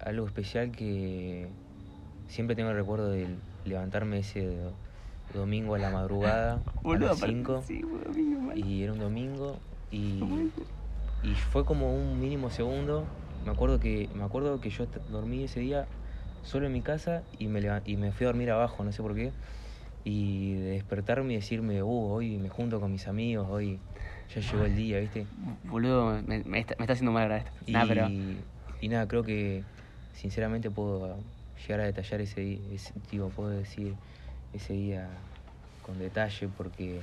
algo 0.04 0.26
especial 0.26 0.72
que 0.72 1.46
siempre 2.28 2.56
tengo 2.56 2.70
el 2.70 2.76
recuerdo 2.76 3.10
de 3.10 3.28
levantarme 3.64 4.18
ese 4.18 4.46
do- 4.46 4.72
domingo 5.32 5.74
a 5.74 5.78
la 5.78 5.90
madrugada 5.90 6.54
a 6.54 6.58
las 6.98 7.16
aparte, 7.18 7.26
5 7.26 7.62
sí, 7.66 7.82
boludo, 7.82 8.54
y 8.56 8.82
era 8.82 8.92
un 8.92 8.98
domingo 8.98 9.56
y, 9.90 10.22
y 11.22 11.34
fue 11.52 11.64
como 11.64 11.94
un 11.94 12.18
mínimo 12.18 12.50
segundo 12.50 13.06
me 13.44 13.50
acuerdo 13.52 13.78
que 13.80 14.08
me 14.14 14.24
acuerdo 14.24 14.60
que 14.60 14.70
yo 14.70 14.86
dormí 15.08 15.44
ese 15.44 15.60
día 15.60 15.88
solo 16.42 16.66
en 16.66 16.72
mi 16.72 16.82
casa 16.82 17.24
y 17.38 17.48
me 17.48 17.60
y 17.84 17.96
me 17.96 18.12
fui 18.12 18.24
a 18.24 18.28
dormir 18.28 18.50
abajo 18.50 18.84
no 18.84 18.92
sé 18.92 19.02
por 19.02 19.14
qué 19.14 19.32
y 20.04 20.54
de 20.54 20.70
despertarme 20.70 21.32
y 21.34 21.36
decirme 21.36 21.82
uh, 21.82 21.88
hoy 21.88 22.38
me 22.38 22.48
junto 22.48 22.80
con 22.80 22.90
mis 22.92 23.06
amigos 23.06 23.46
hoy 23.50 23.78
ya 24.34 24.40
llegó 24.40 24.64
el 24.64 24.74
día 24.76 24.98
viste 25.00 25.26
Boludo, 25.64 26.22
me, 26.26 26.42
me 26.44 26.58
está, 26.58 26.74
me 26.78 26.84
está 26.84 26.92
haciendo 26.94 27.12
mal 27.12 27.30
esto. 27.32 27.50
y, 27.66 27.72
Nah, 27.72 27.86
pero. 27.88 28.08
y 28.80 28.88
nada, 28.88 29.06
creo 29.08 29.22
que 29.22 29.64
sinceramente 30.12 30.70
puedo 30.70 31.18
llegar 31.66 31.80
a 31.80 31.84
detallar 31.84 32.20
ese 32.20 32.40
día, 32.42 32.74
ese- 32.74 32.92
digo, 33.10 33.30
puedo 33.30 33.48
decir 33.50 33.96
ese 34.52 34.74
día 34.74 35.08
con 35.80 35.98
detalle 35.98 36.48
porque 36.48 37.00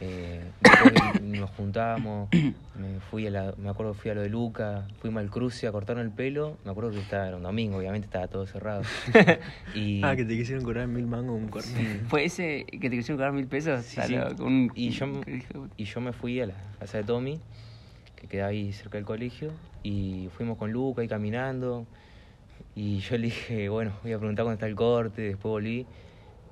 eh, 0.00 0.40
después 0.60 0.92
nos 1.22 1.50
juntábamos, 1.50 2.28
me 2.32 3.00
fui 3.10 3.26
a 3.26 3.30
la, 3.30 3.54
me 3.58 3.68
acuerdo 3.68 3.94
fui 3.94 4.10
a 4.10 4.14
lo 4.14 4.22
de 4.22 4.28
Luca, 4.28 4.86
fuimos 5.00 5.20
al 5.20 5.30
cruce 5.30 5.66
a 5.66 5.72
cortarnos 5.72 6.04
el 6.04 6.12
pelo, 6.12 6.56
me 6.64 6.70
acuerdo 6.70 6.90
que 6.92 7.00
estaba, 7.00 7.26
era 7.26 7.36
un 7.36 7.42
domingo, 7.42 7.78
obviamente 7.78 8.06
estaba 8.06 8.28
todo 8.28 8.46
cerrado. 8.46 8.82
y, 9.74 10.00
Ah, 10.04 10.14
que 10.16 10.24
te 10.24 10.36
quisieron 10.36 10.64
cobrar 10.64 10.86
mil 10.86 11.06
mangos 11.06 11.36
un 11.36 11.48
corte. 11.48 11.68
sí. 11.68 12.00
¿Fue 12.08 12.24
ese 12.24 12.64
que 12.70 12.88
te 12.90 12.96
quisieron 12.96 13.16
cobrar 13.16 13.32
mil 13.32 13.46
pesos? 13.46 13.84
Sí, 13.84 14.00
un- 14.40 14.70
Y 14.74 14.90
yo, 14.90 15.06
y 15.76 15.84
yo 15.84 16.00
me 16.00 16.12
fui 16.12 16.40
a 16.40 16.46
la 16.46 16.54
casa 16.78 16.98
de 16.98 17.04
Tommy, 17.04 17.40
que 18.16 18.26
queda 18.28 18.46
ahí 18.46 18.72
cerca 18.72 18.98
del 18.98 19.04
colegio, 19.04 19.50
y 19.82 20.28
fuimos 20.36 20.58
con 20.58 20.70
Luca 20.72 21.02
ahí 21.02 21.08
caminando. 21.08 21.86
Y 22.76 22.98
yo 23.00 23.16
le 23.16 23.24
dije, 23.24 23.68
bueno, 23.68 23.92
voy 24.04 24.12
a 24.12 24.18
preguntar 24.18 24.44
dónde 24.44 24.54
está 24.54 24.66
el 24.66 24.76
corte, 24.76 25.22
después 25.22 25.50
volví. 25.50 25.86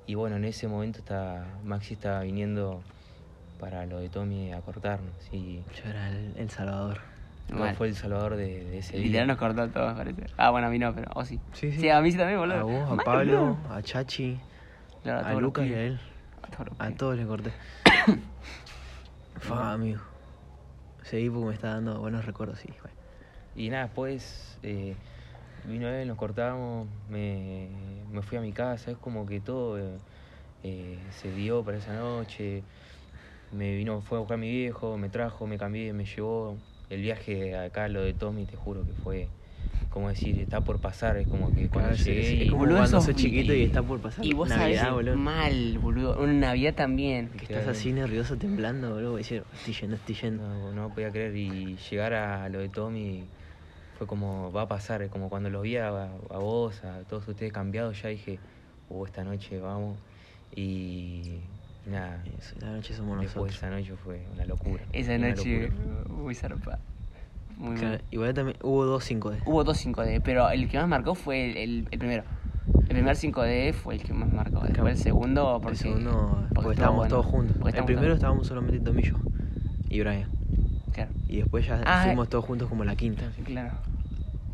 Y 0.07 0.15
bueno, 0.15 0.35
en 0.37 0.43
ese 0.45 0.67
momento 0.67 0.99
está, 0.99 1.45
Maxi 1.63 1.93
estaba 1.93 2.21
viniendo 2.21 2.81
para 3.59 3.85
lo 3.85 3.99
de 3.99 4.09
Tommy 4.09 4.53
a 4.53 4.61
cortarnos. 4.61 5.13
Y 5.31 5.61
Yo 5.83 5.89
era 5.89 6.09
el, 6.09 6.33
el 6.37 6.49
Salvador. 6.49 6.99
Mal. 7.49 7.75
fue 7.75 7.87
el 7.87 7.95
salvador 7.95 8.35
de, 8.35 8.65
de 8.65 8.79
ese 8.79 8.97
Literal 8.97 9.11
día. 9.11 9.25
nos 9.25 9.37
cortó 9.37 9.61
a 9.61 9.67
todos, 9.69 9.93
parece. 9.97 10.25
Ah, 10.35 10.49
bueno, 10.49 10.67
a 10.67 10.69
mí 10.69 10.79
no, 10.79 10.93
pero. 10.93 11.09
Oh, 11.15 11.23
sí. 11.23 11.39
Sí, 11.53 11.71
sí. 11.71 11.79
Sí, 11.79 11.89
a 11.89 12.01
mí 12.01 12.11
sí 12.11 12.17
también, 12.17 12.39
boludo. 12.39 12.57
A 12.57 12.63
vos, 12.63 12.91
a 12.91 12.95
Mal, 12.95 13.05
Pablo, 13.05 13.57
a 13.69 13.81
Chachi, 13.81 14.37
Claro, 15.03 15.25
a 15.25 15.33
Lucas 15.39 15.65
y 15.65 15.73
a 15.73 15.81
él. 15.81 15.99
A 16.43 16.47
todos 16.49 16.67
los 16.67 16.75
A 16.81 16.91
todos 16.91 17.15
les 17.15 17.25
corté. 17.25 17.53
Fa, 19.39 19.71
amigo. 19.73 20.01
Seguí 21.03 21.29
porque 21.29 21.45
me 21.47 21.53
está 21.53 21.69
dando 21.75 21.99
buenos 21.99 22.25
recuerdos, 22.25 22.59
sí. 22.59 22.67
bueno. 22.81 22.97
Y 23.55 23.69
nada, 23.69 23.83
después 23.85 24.57
eh, 24.63 24.95
vino 25.65 25.87
él, 25.87 26.07
nos 26.07 26.17
cortamos, 26.17 26.87
me, 27.09 27.69
me 28.11 28.21
fui 28.23 28.37
a 28.37 28.41
mi 28.41 28.51
casa, 28.51 28.91
es 28.91 28.97
como 28.97 29.25
que 29.25 29.39
todo 29.39 29.79
eh, 29.79 29.97
eh, 30.63 30.99
se 31.11 31.31
dio 31.31 31.63
para 31.63 31.77
esa 31.77 31.93
noche. 31.93 32.63
Me 33.51 33.75
vino, 33.75 34.01
fue 34.01 34.17
a 34.17 34.19
buscar 34.19 34.35
a 34.35 34.37
mi 34.37 34.51
viejo, 34.51 34.97
me 34.97 35.09
trajo, 35.09 35.47
me 35.47 35.57
cambié, 35.57 35.93
me 35.93 36.05
llevó. 36.05 36.57
El 36.89 37.01
viaje 37.01 37.55
acá, 37.57 37.87
lo 37.89 38.01
de 38.01 38.13
Tommy, 38.13 38.45
te 38.45 38.55
juro 38.55 38.85
que 38.85 38.93
fue, 38.93 39.27
como 39.89 40.09
decir, 40.09 40.39
está 40.39 40.63
por 40.63 40.79
pasar, 40.79 41.17
es 41.17 41.27
como 41.27 41.51
que 41.53 41.69
cuando 41.69 41.89
Claro, 41.89 41.97
sí, 41.97 42.09
llegué 42.11 42.23
sí, 42.23 42.35
y- 42.37 42.41
Es 42.43 42.49
como 42.49 42.59
Boludo, 42.61 42.77
cuando 42.77 43.01
sos 43.01 43.15
chiquito 43.15 43.53
y 43.53 43.59
y- 43.61 43.63
está 43.63 43.83
por 43.83 43.99
pasar 43.99 44.25
Y 44.25 44.33
vos 44.33 44.47
Navidad, 44.49 44.83
sabés, 44.83 44.93
boludo. 44.93 45.17
mal, 45.17 45.79
boludo. 45.79 46.17
Una 46.17 46.33
Navidad 46.33 46.75
también. 46.75 47.29
Que 47.29 47.43
estás 47.45 47.67
así 47.67 47.91
nervioso, 47.91 48.37
temblando, 48.37 48.93
boludo. 48.93 49.15
y 49.15 49.23
decir, 49.23 49.43
estoy 49.53 49.73
yendo, 49.73 49.95
estoy 49.97 50.15
yendo. 50.15 50.43
No, 50.47 50.71
no 50.73 50.89
podía 50.93 51.11
creer 51.11 51.35
y 51.35 51.75
llegar 51.89 52.13
a 52.13 52.47
lo 52.49 52.59
de 52.59 52.69
Tommy 52.69 53.27
fue 53.97 54.07
como 54.07 54.51
va 54.51 54.61
a 54.63 54.67
pasar, 54.67 55.09
como 55.09 55.29
cuando 55.29 55.49
los 55.49 55.63
vi 55.63 55.75
a, 55.77 55.87
a 55.89 56.37
vos, 56.37 56.83
a 56.83 57.03
todos 57.05 57.27
ustedes 57.27 57.51
cambiados, 57.51 58.01
ya 58.01 58.09
dije, 58.09 58.39
uh, 58.89 59.05
esta 59.05 59.23
noche 59.23 59.59
vamos 59.59 59.97
y 60.55 61.41
nada, 61.87 62.23
Eso, 62.37 62.55
la 62.61 62.71
noche 62.71 62.93
somos 62.93 63.19
después 63.19 63.35
nosotros. 63.35 63.55
esa 63.57 63.69
noche 63.69 63.95
fue 64.03 64.25
una 64.33 64.45
locura. 64.45 64.83
Esa 64.93 65.15
una 65.15 65.29
noche 65.29 65.69
locura. 65.69 66.03
muy 66.09 66.35
zarpada. 66.35 66.79
Muy 67.57 67.75
Claro, 67.75 67.97
igual 68.11 68.33
también 68.33 68.57
hubo 68.61 68.85
dos 68.85 69.03
5D. 69.09 69.39
Hubo 69.45 69.63
dos 69.63 69.77
5D, 69.83 70.21
pero 70.23 70.49
el 70.49 70.69
que 70.69 70.77
más 70.77 70.87
marcó 70.87 71.15
fue 71.15 71.49
el, 71.51 71.57
el- 71.57 71.87
el 71.91 71.99
primero. 71.99 72.23
El 72.81 72.87
primer 72.87 73.15
5D 73.15 73.73
fue 73.73 73.95
el 73.95 74.03
que 74.03 74.13
más 74.13 74.31
marcó. 74.31 74.59
Después 74.59 74.73
Claro. 74.75 74.89
el 74.89 74.97
segundo, 74.97 75.59
porque, 75.61 75.71
el 75.71 75.77
segundo, 75.77 76.11
porque, 76.37 76.53
estuvo 76.53 76.71
estábamos 76.73 76.97
bueno. 76.97 77.09
todos 77.09 77.25
juntos. 77.25 77.57
Porque 77.59 77.79
El 77.79 77.85
primero 77.85 78.05
todos- 78.07 78.17
estábamos 78.17 78.47
solamente 78.47 78.79
Tom 78.79 78.97
y 79.89 79.99
Brian. 80.01 80.29
Claro, 80.93 81.11
Y 81.27 81.37
después 81.37 81.65
ya 81.65 81.81
Ah, 81.85 82.03
fuimos 82.05 82.27
todos 82.29 82.45
juntos 82.45 82.67
como 82.69 82.83
la 82.83 82.95
quinta. 82.95 83.23
claro. 83.45 83.71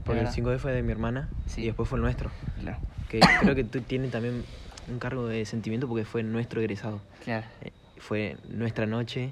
Porque 0.06 0.20
el 0.20 0.26
verdad. 0.26 0.34
5D 0.36 0.58
fue 0.60 0.72
de 0.74 0.84
mi 0.84 0.92
hermana 0.92 1.30
Sí. 1.46 1.62
y 1.62 1.66
después 1.68 1.88
fue 1.90 1.98
el 1.98 2.04
nuestro. 2.04 2.30
Claro, 2.62 2.78
Que 3.10 3.20
creo 3.42 3.56
que 3.56 3.64
tú 3.64 3.82
tienes 3.82 4.12
también 4.12 4.44
un 4.88 5.00
cargo 5.00 5.28
de 5.28 5.46
sentimiento 5.46 5.88
porque 5.88 6.06
fue 6.06 6.24
nuestro 6.24 6.60
egresado. 6.62 7.02
claro. 7.24 7.46
Eh, 7.62 7.72
Fue 7.98 8.38
nuestra 8.50 8.86
noche, 8.86 9.32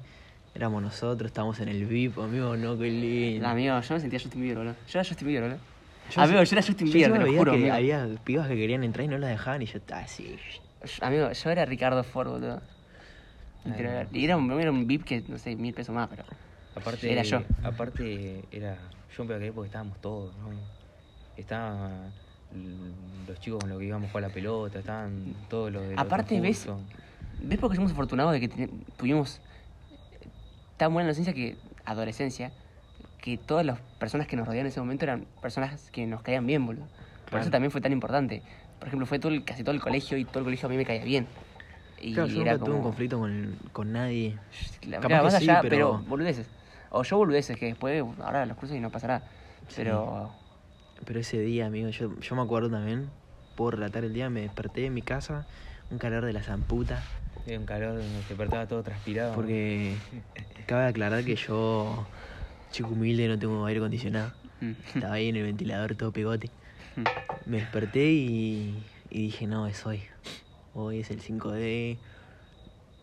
éramos 0.54 0.82
nosotros, 0.82 1.28
estábamos 1.30 1.60
en 1.60 1.68
el 1.70 1.86
VIP, 1.86 2.18
amigo, 2.20 2.56
no, 2.56 2.78
qué 2.78 2.90
lindo. 2.90 3.46
No, 3.46 3.52
amigo, 3.52 3.80
yo 3.82 3.94
me 3.96 4.00
sentía 4.00 4.20
Justin 4.20 4.42
Bieber, 4.42 4.58
boludo. 4.60 4.76
Yo 4.88 5.00
era 5.00 5.08
Justin 5.08 5.28
Bieber, 5.28 5.44
boludo. 5.50 5.60
Yo 6.10 6.22
Amigo, 6.22 6.44
yo 6.44 6.56
era 6.56 6.62
Justin 6.66 6.88
yo 6.88 6.94
Bieber, 6.94 7.12
te 7.14 7.20
lo 7.20 7.26
veía 7.26 7.38
juro, 7.40 7.52
que 7.52 7.58
amigo. 7.58 7.74
había 7.76 8.08
pibas 8.24 8.48
que 8.48 8.56
querían 8.56 8.84
entrar 8.84 9.06
y 9.06 9.08
no 9.08 9.18
la 9.18 9.28
dejaban 9.28 9.62
y 9.62 9.66
yo 9.66 9.78
estaba 9.78 10.02
así. 10.02 10.38
Amigo, 11.02 11.32
yo 11.32 11.50
era 11.50 11.66
Ricardo 11.66 12.04
Ford, 12.04 12.30
boludo. 12.30 12.62
Literal. 13.66 14.08
Y 14.12 14.26
era 14.26 14.38
un, 14.38 14.52
era 14.60 14.72
un 14.72 14.88
VIP 14.88 15.04
que, 15.06 15.24
no 15.28 15.38
sé, 15.38 15.56
mil 15.56 15.74
pesos 15.74 15.94
más, 15.94 16.08
pero... 16.10 16.24
Aparte, 16.76 17.12
Era 17.12 17.22
yo. 17.24 17.44
Aparte, 17.64 18.46
era. 18.52 18.78
Yo 19.16 19.26
me 19.26 19.38
quedé 19.38 19.52
porque 19.52 19.68
estábamos 19.68 20.00
todos, 20.00 20.34
¿no? 20.38 20.50
Estaban 21.36 22.14
l- 22.14 22.21
los 23.28 23.40
chicos 23.40 23.60
con 23.60 23.70
los 23.70 23.80
que 23.80 23.86
íbamos 23.86 24.08
a 24.10 24.12
jugar 24.12 24.28
la 24.30 24.34
pelota, 24.34 24.80
estaban 24.80 25.34
todos 25.50 25.72
los 25.72 25.88
de 25.88 25.96
Aparte, 25.98 26.40
¿ves? 26.42 26.68
¿Ves 27.44 27.60
por 27.60 27.70
qué 27.72 27.76
somos 27.76 27.92
afortunados 27.92 28.34
de 28.34 28.40
que 28.42 28.70
tuvimos 28.98 29.42
tan 30.78 30.94
buena 30.94 31.08
inocencia 31.10 31.34
que 31.34 31.58
adolescencia 31.86 32.52
que 33.20 33.38
todas 33.38 33.66
las 33.66 33.80
personas 34.00 34.28
que 34.28 34.36
nos 34.36 34.46
rodeaban 34.48 34.66
en 34.66 34.72
ese 34.72 34.80
momento 34.80 35.06
eran 35.06 35.26
personas 35.42 35.90
que 35.92 36.06
nos 36.08 36.22
caían 36.24 36.46
bien, 36.48 36.66
boludo. 36.66 36.88
Por 37.30 37.40
eso 37.40 37.50
también 37.50 37.72
fue 37.72 37.80
tan 37.82 37.92
importante. 37.92 38.42
Por 38.80 38.88
ejemplo, 38.88 39.06
fue 39.06 39.20
todo 39.20 39.32
el- 39.32 39.44
casi 39.46 39.64
todo 39.64 39.76
el 39.76 39.82
colegio 39.82 40.18
y 40.18 40.26
todo 40.26 40.40
el 40.40 40.46
colegio 40.46 40.68
a 40.68 40.70
mí 40.70 40.78
me 40.78 40.86
caía 40.86 41.04
bien. 41.04 41.28
Y 42.00 42.14
Claro, 42.16 42.28
yo 42.30 42.42
era 42.42 42.54
nunca 42.54 42.66
tuve 42.66 42.74
un 42.76 42.82
como... 42.82 42.90
conflicto 42.90 43.20
con, 43.20 43.56
con 43.72 43.92
nadie. 43.94 44.38
La- 44.88 44.98
Capaz 44.98 45.08
claro, 45.08 45.24
que 45.28 45.32
más 45.32 45.40
sí, 45.44 45.50
allá, 45.50 45.62
pero- 45.62 45.70
pero... 46.00 46.10
boludeces. 46.10 46.48
O 46.90 47.04
yo 47.04 47.18
boludeces, 47.18 47.58
que 47.58 47.68
después, 47.68 48.04
ahora 48.20 48.46
los 48.48 48.58
cursos 48.58 48.76
y 48.76 48.80
no 48.80 48.90
pasará. 48.90 49.22
Pero... 49.76 50.32
Pero 51.06 51.20
ese 51.20 51.40
día, 51.40 51.66
amigo, 51.68 51.90
yo, 51.90 52.18
yo 52.20 52.36
me 52.36 52.42
acuerdo 52.42 52.70
también, 52.70 53.10
puedo 53.56 53.72
relatar 53.72 54.04
el 54.04 54.14
día, 54.14 54.30
me 54.30 54.42
desperté 54.42 54.86
en 54.86 54.94
mi 54.94 55.02
casa, 55.02 55.48
un 55.90 55.98
calor 55.98 56.26
de 56.26 56.34
la 56.34 56.44
zamputa, 56.44 57.04
Era 57.46 57.60
un 57.60 57.66
calor, 57.66 57.96
me 57.96 58.18
despertaba 58.28 58.68
todo 58.68 58.84
transpirado. 58.84 59.34
porque 59.34 59.98
cabe 60.68 60.86
aclarar 60.86 61.24
que 61.26 61.36
yo, 61.36 62.08
chico 62.72 62.90
humilde, 62.90 63.28
no 63.28 63.38
tengo 63.40 63.66
aire 63.66 63.80
acondicionado. 63.80 64.34
mm, 64.62 64.72
Estaba 64.96 65.16
ahí 65.16 65.30
en 65.30 65.36
el 65.38 65.44
ventilador 65.44 65.96
todo 65.96 66.12
pegote. 66.12 66.52
mm. 66.96 67.04
Me 67.50 67.58
desperté 67.58 68.12
y, 68.12 68.84
y 69.10 69.22
dije, 69.24 69.48
no, 69.48 69.66
es 69.68 69.86
hoy. 69.86 70.04
Hoy 70.74 71.00
es 71.00 71.10
el 71.10 71.20
5D. 71.22 71.98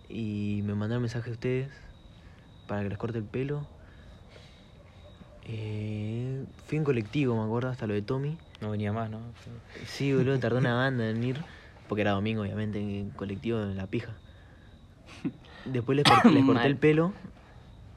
Y 0.09 0.63
me 0.65 0.75
mandaron 0.75 1.03
mensaje 1.03 1.29
a 1.29 1.33
ustedes 1.33 1.71
para 2.67 2.83
que 2.83 2.89
les 2.89 2.99
corte 2.99 3.19
el 3.19 3.25
pelo. 3.25 3.67
Eh, 5.49 6.45
fui 6.67 6.79
en 6.79 6.85
colectivo, 6.85 7.35
me 7.37 7.43
acuerdo, 7.45 7.71
hasta 7.71 7.87
lo 7.87 7.95
de 7.95 8.03
Tommy. 8.03 8.37
No 8.61 8.71
venía 8.71 8.93
más, 8.93 9.09
¿no? 9.11 9.21
Sí, 9.87 10.13
boludo, 10.13 10.39
tardó 10.39 10.59
una 10.59 10.75
banda 10.75 11.09
en 11.09 11.23
ir. 11.25 11.39
Porque 11.89 12.03
era 12.03 12.11
domingo, 12.13 12.43
obviamente, 12.43 12.79
en 12.79 13.11
colectivo 13.11 13.61
en 13.63 13.77
la 13.77 13.87
pija. 13.87 14.13
Después 15.65 15.97
les 15.97 16.05
corté, 16.05 16.31
les 16.31 16.45
corté 16.47 16.67
el 16.67 16.77
pelo. 16.77 17.13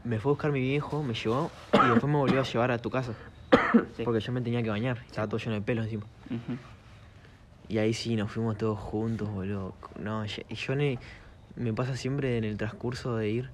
Me 0.06 0.18
fue 0.20 0.32
a 0.32 0.34
buscar 0.34 0.52
mi 0.52 0.62
viejo, 0.62 1.04
me 1.04 1.14
llevó. 1.14 1.52
Y 1.74 1.90
después 1.90 2.10
me 2.12 2.18
volvió 2.18 2.40
a 2.40 2.44
llevar 2.44 2.72
a 2.72 2.78
tu 2.78 2.90
casa. 2.90 3.14
Sí. 3.96 4.04
Porque 4.04 4.20
yo 4.22 4.32
me 4.34 4.42
tenía 4.42 4.62
que 4.64 4.70
bañar. 4.70 4.98
Estaba 5.06 5.28
todo 5.28 5.38
lleno 5.38 5.54
de 5.56 5.62
pelo 5.62 5.82
encima. 5.84 6.04
Y 7.70 7.78
ahí 7.78 7.94
sí, 7.94 8.16
nos 8.18 8.32
fuimos 8.32 8.58
todos 8.58 8.78
juntos, 8.80 9.30
boludo. 9.30 9.74
No, 9.98 10.26
yo, 10.26 10.44
yo 10.50 10.76
ne- 10.76 11.00
me 11.56 11.74
pasa 11.74 11.96
siempre 11.96 12.38
en 12.38 12.44
el 12.44 12.58
transcurso 12.58 13.16
de 13.16 13.30
ir 13.30 13.50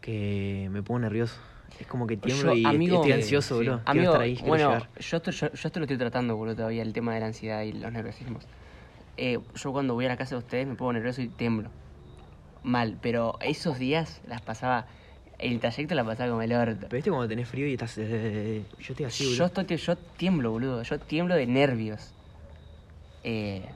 que 0.00 0.68
me 0.72 0.82
pongo 0.82 1.00
nervioso. 1.00 1.36
Es 1.80 1.86
como 1.86 2.06
que 2.06 2.16
tiemblo 2.16 2.52
Yo, 2.52 2.56
y 2.56 2.64
amigo- 2.66 2.96
estoy 2.96 3.12
ansioso, 3.12 3.54
sí. 3.54 3.64
boludo. 3.66 3.82
Amigo, 3.86 4.12
estar 4.12 4.20
ahí, 4.22 4.36
bueno, 4.46 4.86
yo 4.98 5.16
esto, 5.18 5.30
yo, 5.30 5.52
yo 5.52 5.68
esto 5.68 5.78
lo 5.80 5.84
estoy 5.84 5.98
tratando, 5.98 6.36
boludo, 6.36 6.56
todavía, 6.56 6.82
el 6.82 6.92
tema 6.92 7.14
de 7.14 7.20
la 7.20 7.26
ansiedad 7.26 7.62
y 7.62 7.72
los 7.72 7.92
nerviosismos. 7.92 8.46
Eh, 9.16 9.38
yo 9.54 9.72
cuando 9.72 9.94
voy 9.94 10.06
a 10.06 10.08
la 10.08 10.16
casa 10.16 10.34
de 10.36 10.38
ustedes 10.40 10.66
me 10.66 10.74
pongo 10.74 10.92
nervioso 10.92 11.20
y 11.22 11.28
tiemblo. 11.28 11.70
Mal, 12.62 12.98
pero 13.00 13.38
esos 13.40 13.78
días 13.78 14.20
las 14.26 14.40
pasaba, 14.42 14.86
el 15.38 15.60
trayecto 15.60 15.94
la 15.94 16.04
pasaba 16.04 16.30
como 16.30 16.42
el 16.42 16.52
orto. 16.52 16.80
Pero 16.88 16.96
viste 16.96 17.10
cuando 17.10 17.28
tenés 17.28 17.48
frío 17.48 17.66
y 17.68 17.72
estás... 17.72 17.96
eh, 17.98 18.66
yo 18.78 18.92
estoy 18.92 19.06
así, 19.06 19.24
yo, 19.24 19.30
boludo. 19.30 19.46
estoy, 19.46 19.76
yo 19.76 19.96
tiemblo, 19.96 20.50
boludo, 20.50 20.82
yo 20.82 20.98
tiemblo 20.98 21.34
de 21.36 21.46
nervios. 21.46 22.14
Eh, 23.22 23.68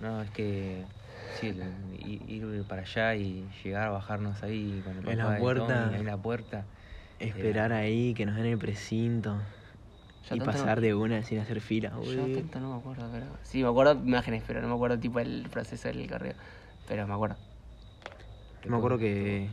No, 0.00 0.08
no, 0.08 0.22
es 0.22 0.30
que. 0.30 0.86
Sí, 1.40 1.48
ir, 1.48 2.44
ir 2.44 2.64
para 2.64 2.82
allá 2.82 3.14
y 3.16 3.50
llegar 3.64 3.88
a 3.88 3.90
bajarnos 3.90 4.42
ahí 4.44 4.82
con 4.82 4.96
el 4.98 5.08
En 5.08 5.18
la 5.18 5.24
papá 5.24 5.38
puerta. 5.38 5.96
En 5.96 6.06
la 6.06 6.16
puerta. 6.16 6.66
Esperar 7.28 7.72
ahí, 7.72 8.14
que 8.14 8.26
nos 8.26 8.36
den 8.36 8.46
el 8.46 8.58
precinto. 8.58 9.36
yo 10.28 10.36
y 10.36 10.40
pasar 10.40 10.78
no- 10.78 10.82
de 10.82 10.94
una 10.94 11.22
sin 11.22 11.38
hacer 11.38 11.60
fila, 11.60 11.90
Yo 11.90 11.98
boludo. 11.98 12.26
tanto 12.40 12.60
no 12.60 12.72
me 12.74 12.78
acuerdo, 12.80 13.08
pero... 13.12 13.26
Sí, 13.42 13.62
me 13.62 13.68
acuerdo 13.68 13.92
imágenes, 13.94 14.42
pero 14.46 14.60
no 14.62 14.68
me 14.68 14.74
acuerdo 14.74 14.98
tipo 14.98 15.20
el 15.20 15.46
proceso 15.50 15.88
del 15.88 16.08
correo. 16.08 16.34
Pero 16.88 17.06
me 17.06 17.14
acuerdo. 17.14 17.36
Yo 18.64 18.70
me 18.70 18.76
acuerdo 18.76 18.98
que... 18.98 19.48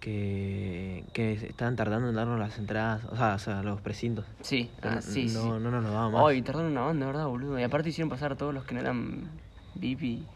Que, 0.00 1.04
que 1.12 1.32
estaban 1.32 1.74
tardando 1.74 2.08
en 2.08 2.14
darnos 2.14 2.38
las 2.38 2.58
entradas, 2.58 3.04
o 3.06 3.16
sea, 3.16 3.34
o 3.34 3.38
sea 3.40 3.62
los 3.64 3.80
precintos. 3.80 4.24
Sí, 4.40 4.70
ah, 4.82 4.96
no, 4.96 5.02
sí, 5.02 5.24
no, 5.24 5.42
sí. 5.42 5.48
no 5.48 5.58
nos 5.58 5.82
lo 5.82 5.90
daban 5.90 6.12
más. 6.12 6.24
Ay, 6.26 6.42
tardaron 6.42 6.70
una 6.70 6.82
banda, 6.82 7.06
¿verdad, 7.06 7.26
boludo? 7.26 7.58
Y 7.58 7.64
aparte 7.64 7.88
hicieron 7.88 8.08
pasar 8.08 8.30
a 8.32 8.36
todos 8.36 8.54
los 8.54 8.64
que 8.64 8.74
no 8.74 8.80
eran 8.82 9.28
VIP 9.74 10.02
y 10.02 10.26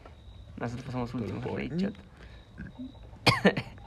nosotros 0.57 0.85
pasamos 0.85 1.15
últimos, 1.15 1.45
por- 1.47 1.61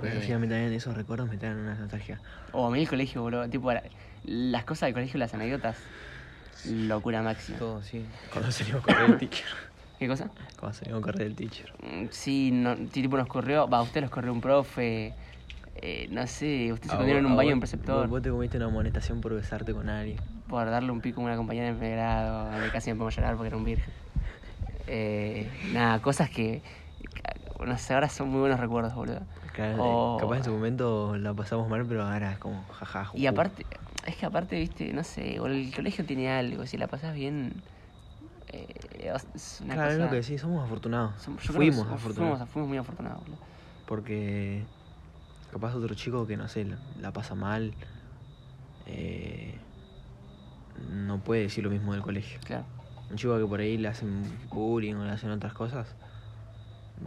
Pero 0.00 0.22
sí, 0.22 0.32
a 0.32 0.38
mí 0.38 0.46
también 0.48 0.72
esos 0.72 0.94
recuerdos 0.96 1.28
me 1.28 1.36
traen 1.36 1.56
una 1.56 1.74
nostalgia. 1.74 2.20
O 2.52 2.66
a 2.66 2.70
mí 2.70 2.80
el 2.80 2.88
colegio, 2.88 3.22
boludo. 3.22 3.48
Tipo, 3.48 3.72
la- 3.72 3.82
las 4.24 4.64
cosas 4.64 4.86
del 4.88 4.94
colegio, 4.94 5.18
las 5.18 5.34
anécdotas. 5.34 5.76
Locura 6.64 7.22
máxima. 7.22 7.58
Todo, 7.58 7.82
sí. 7.82 8.04
Cuando 8.32 8.50
salimos 8.52 8.80
a 8.82 8.84
correr 8.84 9.10
el 9.10 9.18
teacher. 9.18 9.46
¿Qué 9.98 10.06
cosa? 10.08 10.30
Cuando 10.58 10.78
salimos 10.78 11.00
a 11.02 11.04
correr 11.04 11.22
el 11.28 11.34
teacher. 11.34 11.72
Mm, 11.82 12.06
Sí, 12.10 12.50
no, 12.52 12.76
tipo 12.76 13.16
nos 13.16 13.26
corrió, 13.28 13.68
va, 13.68 13.82
usted 13.82 14.00
los 14.00 14.10
corrió 14.10 14.32
un 14.32 14.40
profe, 14.40 15.14
eh, 15.76 16.08
no 16.10 16.26
sé, 16.26 16.72
usted 16.72 16.88
se 16.88 16.94
escondió 16.94 17.16
en 17.18 17.26
un 17.26 17.36
baño 17.36 17.50
en 17.52 17.60
preceptor 17.60 18.08
Vos, 18.08 18.20
te 18.22 18.30
comiste 18.30 18.56
una 18.56 18.66
amonestación 18.66 19.20
por 19.20 19.34
besarte 19.34 19.72
con 19.72 19.88
alguien. 19.88 20.18
por 20.48 20.68
darle 20.70 20.90
un 20.90 21.00
pico 21.00 21.20
a 21.20 21.24
una 21.24 21.36
compañera 21.36 21.68
en 21.68 21.76
primer 21.76 21.96
grado, 21.96 22.48
a 22.52 22.58
mí 22.58 22.68
casi 22.72 22.90
me 22.90 22.96
pongo 22.96 23.08
a 23.08 23.12
llorar 23.12 23.34
porque 23.36 23.48
era 23.48 23.56
un 23.56 23.64
virgen. 23.64 23.92
Eh, 24.86 25.50
nada, 25.72 26.00
cosas 26.00 26.30
que, 26.30 26.62
no 27.64 27.76
sé, 27.78 27.94
ahora 27.94 28.08
son 28.08 28.28
muy 28.30 28.40
buenos 28.40 28.58
recuerdos, 28.58 28.94
boludo. 28.94 29.20
Claro, 29.58 29.82
O- 29.82 30.18
Capaz 30.20 30.36
en 30.38 30.44
su 30.44 30.52
momento 30.52 31.16
la 31.18 31.34
pasamos 31.34 31.68
mal, 31.68 31.84
pero 31.84 32.04
ahora 32.04 32.30
es 32.32 32.38
como 32.38 32.62
jaja. 32.68 33.10
Y 33.16 33.26
aparte, 33.26 33.66
es 34.06 34.14
que 34.14 34.24
aparte, 34.24 34.56
viste, 34.56 34.92
no 34.92 35.02
sé, 35.02 35.40
o 35.40 35.46
el 35.46 35.74
colegio 35.74 36.04
tiene 36.06 36.30
algo, 36.30 36.64
si 36.64 36.76
la 36.76 36.86
pasás 36.86 37.12
bien, 37.12 37.60
eh, 38.52 39.10
es 39.34 39.60
una 39.60 39.74
Claro, 39.74 39.90
es 39.90 39.96
cosa... 39.98 40.04
lo 40.04 40.10
que 40.12 40.22
sí, 40.22 40.38
somos 40.38 40.64
afortunados. 40.64 41.14
som- 41.26 41.32
yo 41.32 41.38
creo 41.38 41.46
que 41.46 41.72
fuimos 41.72 41.88
afortunados. 41.88 42.14
Fuimos, 42.38 42.50
fuimos 42.50 42.68
muy 42.68 42.78
afortunados, 42.78 43.18
boludo. 43.24 43.38
Porque 43.84 44.64
capaz 45.50 45.74
otro 45.74 45.92
chico 45.96 46.24
que, 46.24 46.36
no 46.36 46.46
sé, 46.46 46.64
la, 46.64 46.78
la 47.00 47.12
pasa 47.12 47.34
mal, 47.34 47.74
eh, 48.86 49.58
no 50.88 51.18
puede 51.18 51.42
decir 51.42 51.64
lo 51.64 51.70
mismo 51.70 51.94
del 51.94 52.02
colegio. 52.02 52.38
Claro. 52.44 52.64
Un 53.10 53.16
chico 53.16 53.36
que 53.38 53.46
por 53.46 53.58
ahí 53.58 53.76
le 53.76 53.88
hacen 53.88 54.22
bullying 54.50 54.94
o 54.94 55.04
le 55.04 55.10
hacen 55.10 55.30
otras 55.30 55.52
cosas, 55.54 55.96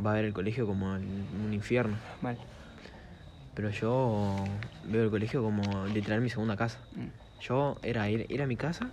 va 0.05 0.11
a 0.11 0.15
ver 0.15 0.25
el 0.25 0.33
colegio 0.33 0.65
como 0.65 0.95
el- 0.95 1.03
un 1.03 1.53
infierno. 1.53 1.97
Mal. 2.21 2.37
Pero 3.53 3.69
yo 3.69 4.47
veo 4.83 5.03
el 5.03 5.09
colegio 5.09 5.41
como 5.43 5.85
literal 5.87 6.21
mi 6.21 6.29
segunda 6.29 6.55
casa. 6.55 6.79
Mm. 6.95 7.07
Yo 7.41 7.77
era 7.83 8.09
ir, 8.09 8.25
ir 8.29 8.41
a 8.41 8.47
mi 8.47 8.55
casa 8.55 8.91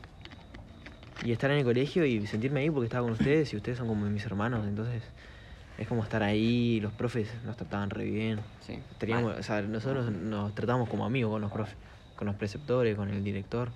y 1.23 1.33
estar 1.33 1.51
en 1.51 1.59
el 1.59 1.65
colegio 1.65 2.05
y 2.05 2.27
sentirme 2.27 2.61
ahí 2.61 2.71
porque 2.71 2.87
estaba 2.87 3.05
con 3.05 3.13
ustedes 3.13 3.53
y 3.53 3.57
ustedes 3.57 3.79
son 3.79 3.89
como 3.89 4.07
mis 4.07 4.25
hermanos, 4.25 4.67
entonces 4.67 5.03
es 5.79 5.87
como 5.87 6.03
estar 6.03 6.23
ahí, 6.23 6.81
los 6.81 6.93
profes 6.93 7.31
nos 7.45 7.57
trataban 7.57 7.91
re 7.91 8.05
bien. 8.05 8.41
Sí. 8.61 8.81
Teníamos, 8.99 9.39
o 9.39 9.43
sea, 9.43 9.63
nosotros 9.63 10.11
nos 10.11 10.55
tratamos 10.55 10.89
como 10.89 11.05
amigos 11.05 11.31
con 11.33 11.41
los 11.41 11.53
profes, 11.53 11.77
con 12.17 12.27
los 12.27 12.35
preceptores, 12.37 12.97
con 12.97 13.11
el 13.11 13.23
director. 13.23 13.71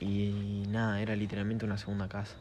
Y 0.00 0.64
nada, 0.68 1.00
era 1.00 1.14
literalmente 1.16 1.64
una 1.64 1.76
segunda 1.78 2.08
casa. 2.08 2.36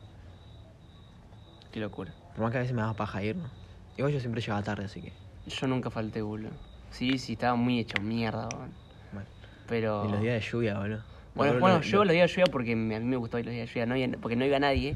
Qué 1.77 1.81
locura. 1.81 2.11
Por 2.33 2.41
más 2.41 2.51
que 2.51 2.57
a 2.57 2.61
veces 2.61 2.73
me 2.73 2.81
daba 2.81 2.95
paja 2.95 3.21
ir, 3.21 3.35
¿no? 3.35 3.51
Igual 3.97 4.11
yo 4.11 4.19
siempre 4.19 4.41
llegaba 4.41 4.63
tarde, 4.63 4.85
así 4.85 4.99
que. 4.99 5.13
Yo 5.45 5.67
nunca 5.67 5.91
falté, 5.91 6.23
boludo. 6.23 6.53
Sí, 6.89 7.19
sí, 7.19 7.33
estaba 7.33 7.53
muy 7.53 7.77
hecho 7.77 8.01
mierda, 8.01 8.47
weón. 8.57 8.71
Bueno. 9.11 9.27
Pero. 9.67 10.05
Y 10.07 10.11
los 10.11 10.19
días 10.21 10.33
de 10.33 10.39
lluvia, 10.41 10.79
boludo. 10.79 11.03
Bueno, 11.35 11.53
Me 11.53 11.59
bueno, 11.59 11.81
yo 11.81 11.97
lo- 11.99 12.05
los 12.05 12.13
días 12.13 12.31
de 12.31 12.33
lluvia 12.35 12.51
porque 12.51 12.71
a 12.73 12.75
mí 12.75 12.99
me 13.05 13.15
gustaba 13.17 13.41
ir 13.41 13.45
los 13.45 13.53
días 13.53 13.71
de 13.71 13.79
lluvia, 13.85 14.07
no 14.07 14.17
porque 14.19 14.35
no 14.35 14.43
iba 14.45 14.57
nadie 14.57 14.95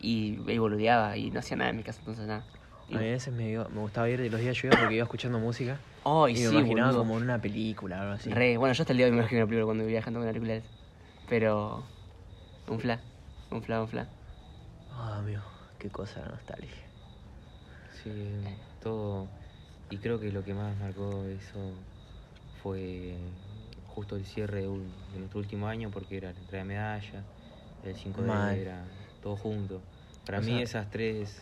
y, 0.00 0.40
y 0.50 0.58
boludeaba 0.58 1.16
y 1.16 1.30
no 1.30 1.38
hacía 1.38 1.56
nada 1.58 1.70
en 1.70 1.76
mi 1.76 1.84
casa, 1.84 2.00
entonces 2.00 2.26
nada. 2.26 2.44
A 2.88 2.90
mí 2.90 2.96
a 2.96 2.98
veces 2.98 3.32
me, 3.32 3.48
iba- 3.48 3.68
me 3.68 3.78
gustaba 3.78 4.10
ir 4.10 4.18
los 4.18 4.40
días 4.40 4.56
de 4.56 4.62
lluvia 4.62 4.78
porque 4.80 4.94
iba 4.96 5.04
escuchando 5.04 5.38
música. 5.38 5.78
Ay, 6.04 6.32
y 6.32 6.36
sí, 6.38 6.42
me 6.42 6.58
imaginaba 6.58 6.88
boludo. 6.88 7.02
como 7.04 7.18
en 7.18 7.22
una 7.22 7.40
película 7.40 7.98
o 7.98 8.00
algo 8.00 8.14
así. 8.14 8.30
Re, 8.30 8.56
bueno, 8.56 8.74
yo 8.74 8.82
hasta 8.82 8.92
el 8.92 8.96
día 8.96 9.06
de 9.06 9.12
hoy 9.12 9.16
me 9.16 9.22
imagino 9.22 9.42
la 9.42 9.46
película 9.46 9.64
cuando 9.66 9.84
iba 9.84 9.90
viajando 9.90 10.18
con 10.18 10.26
auriculares. 10.26 10.64
Pero. 11.28 11.86
Un 12.66 12.80
fla. 12.80 13.00
Un 13.52 13.62
fla, 13.62 13.80
un 13.80 13.86
fla. 13.86 14.08
Ah, 14.90 15.18
amigo, 15.18 15.42
qué 15.78 15.90
cosa 15.90 16.20
la 16.20 16.28
nostalgia. 16.28 16.92
Sí, 17.88 18.58
todo. 18.78 19.28
Y 19.88 19.98
creo 19.98 20.18
que 20.20 20.30
lo 20.32 20.42
que 20.44 20.54
más 20.54 20.76
marcó 20.76 21.26
eso 21.26 21.86
fue 22.62 23.16
justo 23.84 24.16
el 24.16 24.26
cierre 24.26 24.62
de, 24.62 24.68
un- 24.68 25.10
de 25.12 25.18
nuestro 25.18 25.40
último 25.40 25.68
año, 25.68 25.90
porque 25.90 26.16
era 26.16 26.32
la 26.32 26.40
entrega 26.40 26.64
de 26.64 26.68
medalla, 26.68 27.24
el 27.82 27.96
5D, 27.96 28.26
Mal. 28.26 28.60
era 28.60 28.86
todo 29.20 29.36
junto. 29.36 29.82
Para 30.24 30.40
O 30.40 30.42
mí 30.42 30.60
sea- 30.60 30.62
esas 30.62 30.90
tres, 30.90 31.40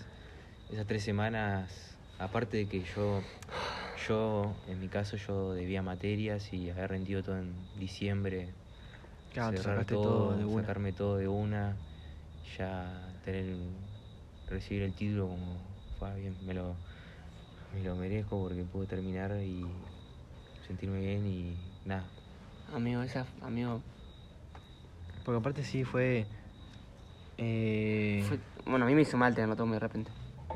esas 0.68 0.86
tres 0.86 1.02
semanas, 1.04 1.98
aparte 2.18 2.56
de 2.58 2.68
que 2.68 2.84
yo, 2.84 3.24
yo, 4.08 4.56
en 4.66 4.78
mi 4.80 4.88
caso, 4.88 5.16
yo 5.16 5.52
debía 5.54 5.82
materias 5.82 6.52
y 6.52 6.70
había 6.70 6.86
rendido 6.86 7.22
todo 7.22 7.38
en 7.38 7.68
diciembre 7.74 8.54
Claro, 9.30 9.56
cerrar 9.56 9.86
todo, 9.86 10.36
de 10.36 10.48
sacarme 10.48 10.92
todo 10.92 11.16
de 11.16 11.28
una, 11.28 11.76
ya 12.58 13.18
tener, 13.22 13.56
recibir 14.54 14.82
el 14.82 14.92
título 14.92 15.28
como 15.28 15.58
fue 15.98 16.14
bien, 16.20 16.36
me 16.46 16.54
lo, 16.54 16.76
me 17.74 17.82
lo 17.82 17.94
merezco 17.96 18.40
porque 18.40 18.62
pude 18.62 18.86
terminar 18.86 19.36
y 19.42 19.66
sentirme 20.66 21.00
bien 21.00 21.26
y 21.26 21.56
nada. 21.84 22.04
Amigo, 22.74 23.02
esa, 23.02 23.26
amigo, 23.42 23.82
Porque 25.24 25.38
aparte 25.38 25.62
sí 25.64 25.84
fue. 25.84 26.26
Eh, 27.38 28.24
fue- 28.28 28.38
bueno, 28.66 28.84
a 28.84 28.88
mí 28.88 28.94
me 28.94 29.02
hizo 29.02 29.16
mal 29.16 29.34
tenerlo 29.34 29.56
todo 29.56 29.66
muy 29.66 29.74
de 29.74 29.80
repente. 29.80 30.10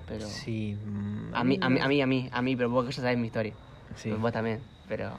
Pero. 0.07 0.27
Sí. 0.27 0.77
mm, 0.85 1.35
A 1.35 1.45
mí, 1.45 1.59
a 1.61 1.69
mí, 1.69 1.81
a 1.81 1.89
mí, 1.89 2.01
a 2.03 2.07
mí, 2.07 2.29
a 2.33 2.43
mí, 2.43 2.57
pero 2.57 2.71
vos 2.71 2.87
ya 2.95 3.03
sabés 3.03 3.19
mi 3.19 3.27
historia. 3.27 3.53
Sí. 3.97 4.11
Vos 4.13 4.33
también, 4.33 4.61
pero. 4.89 5.13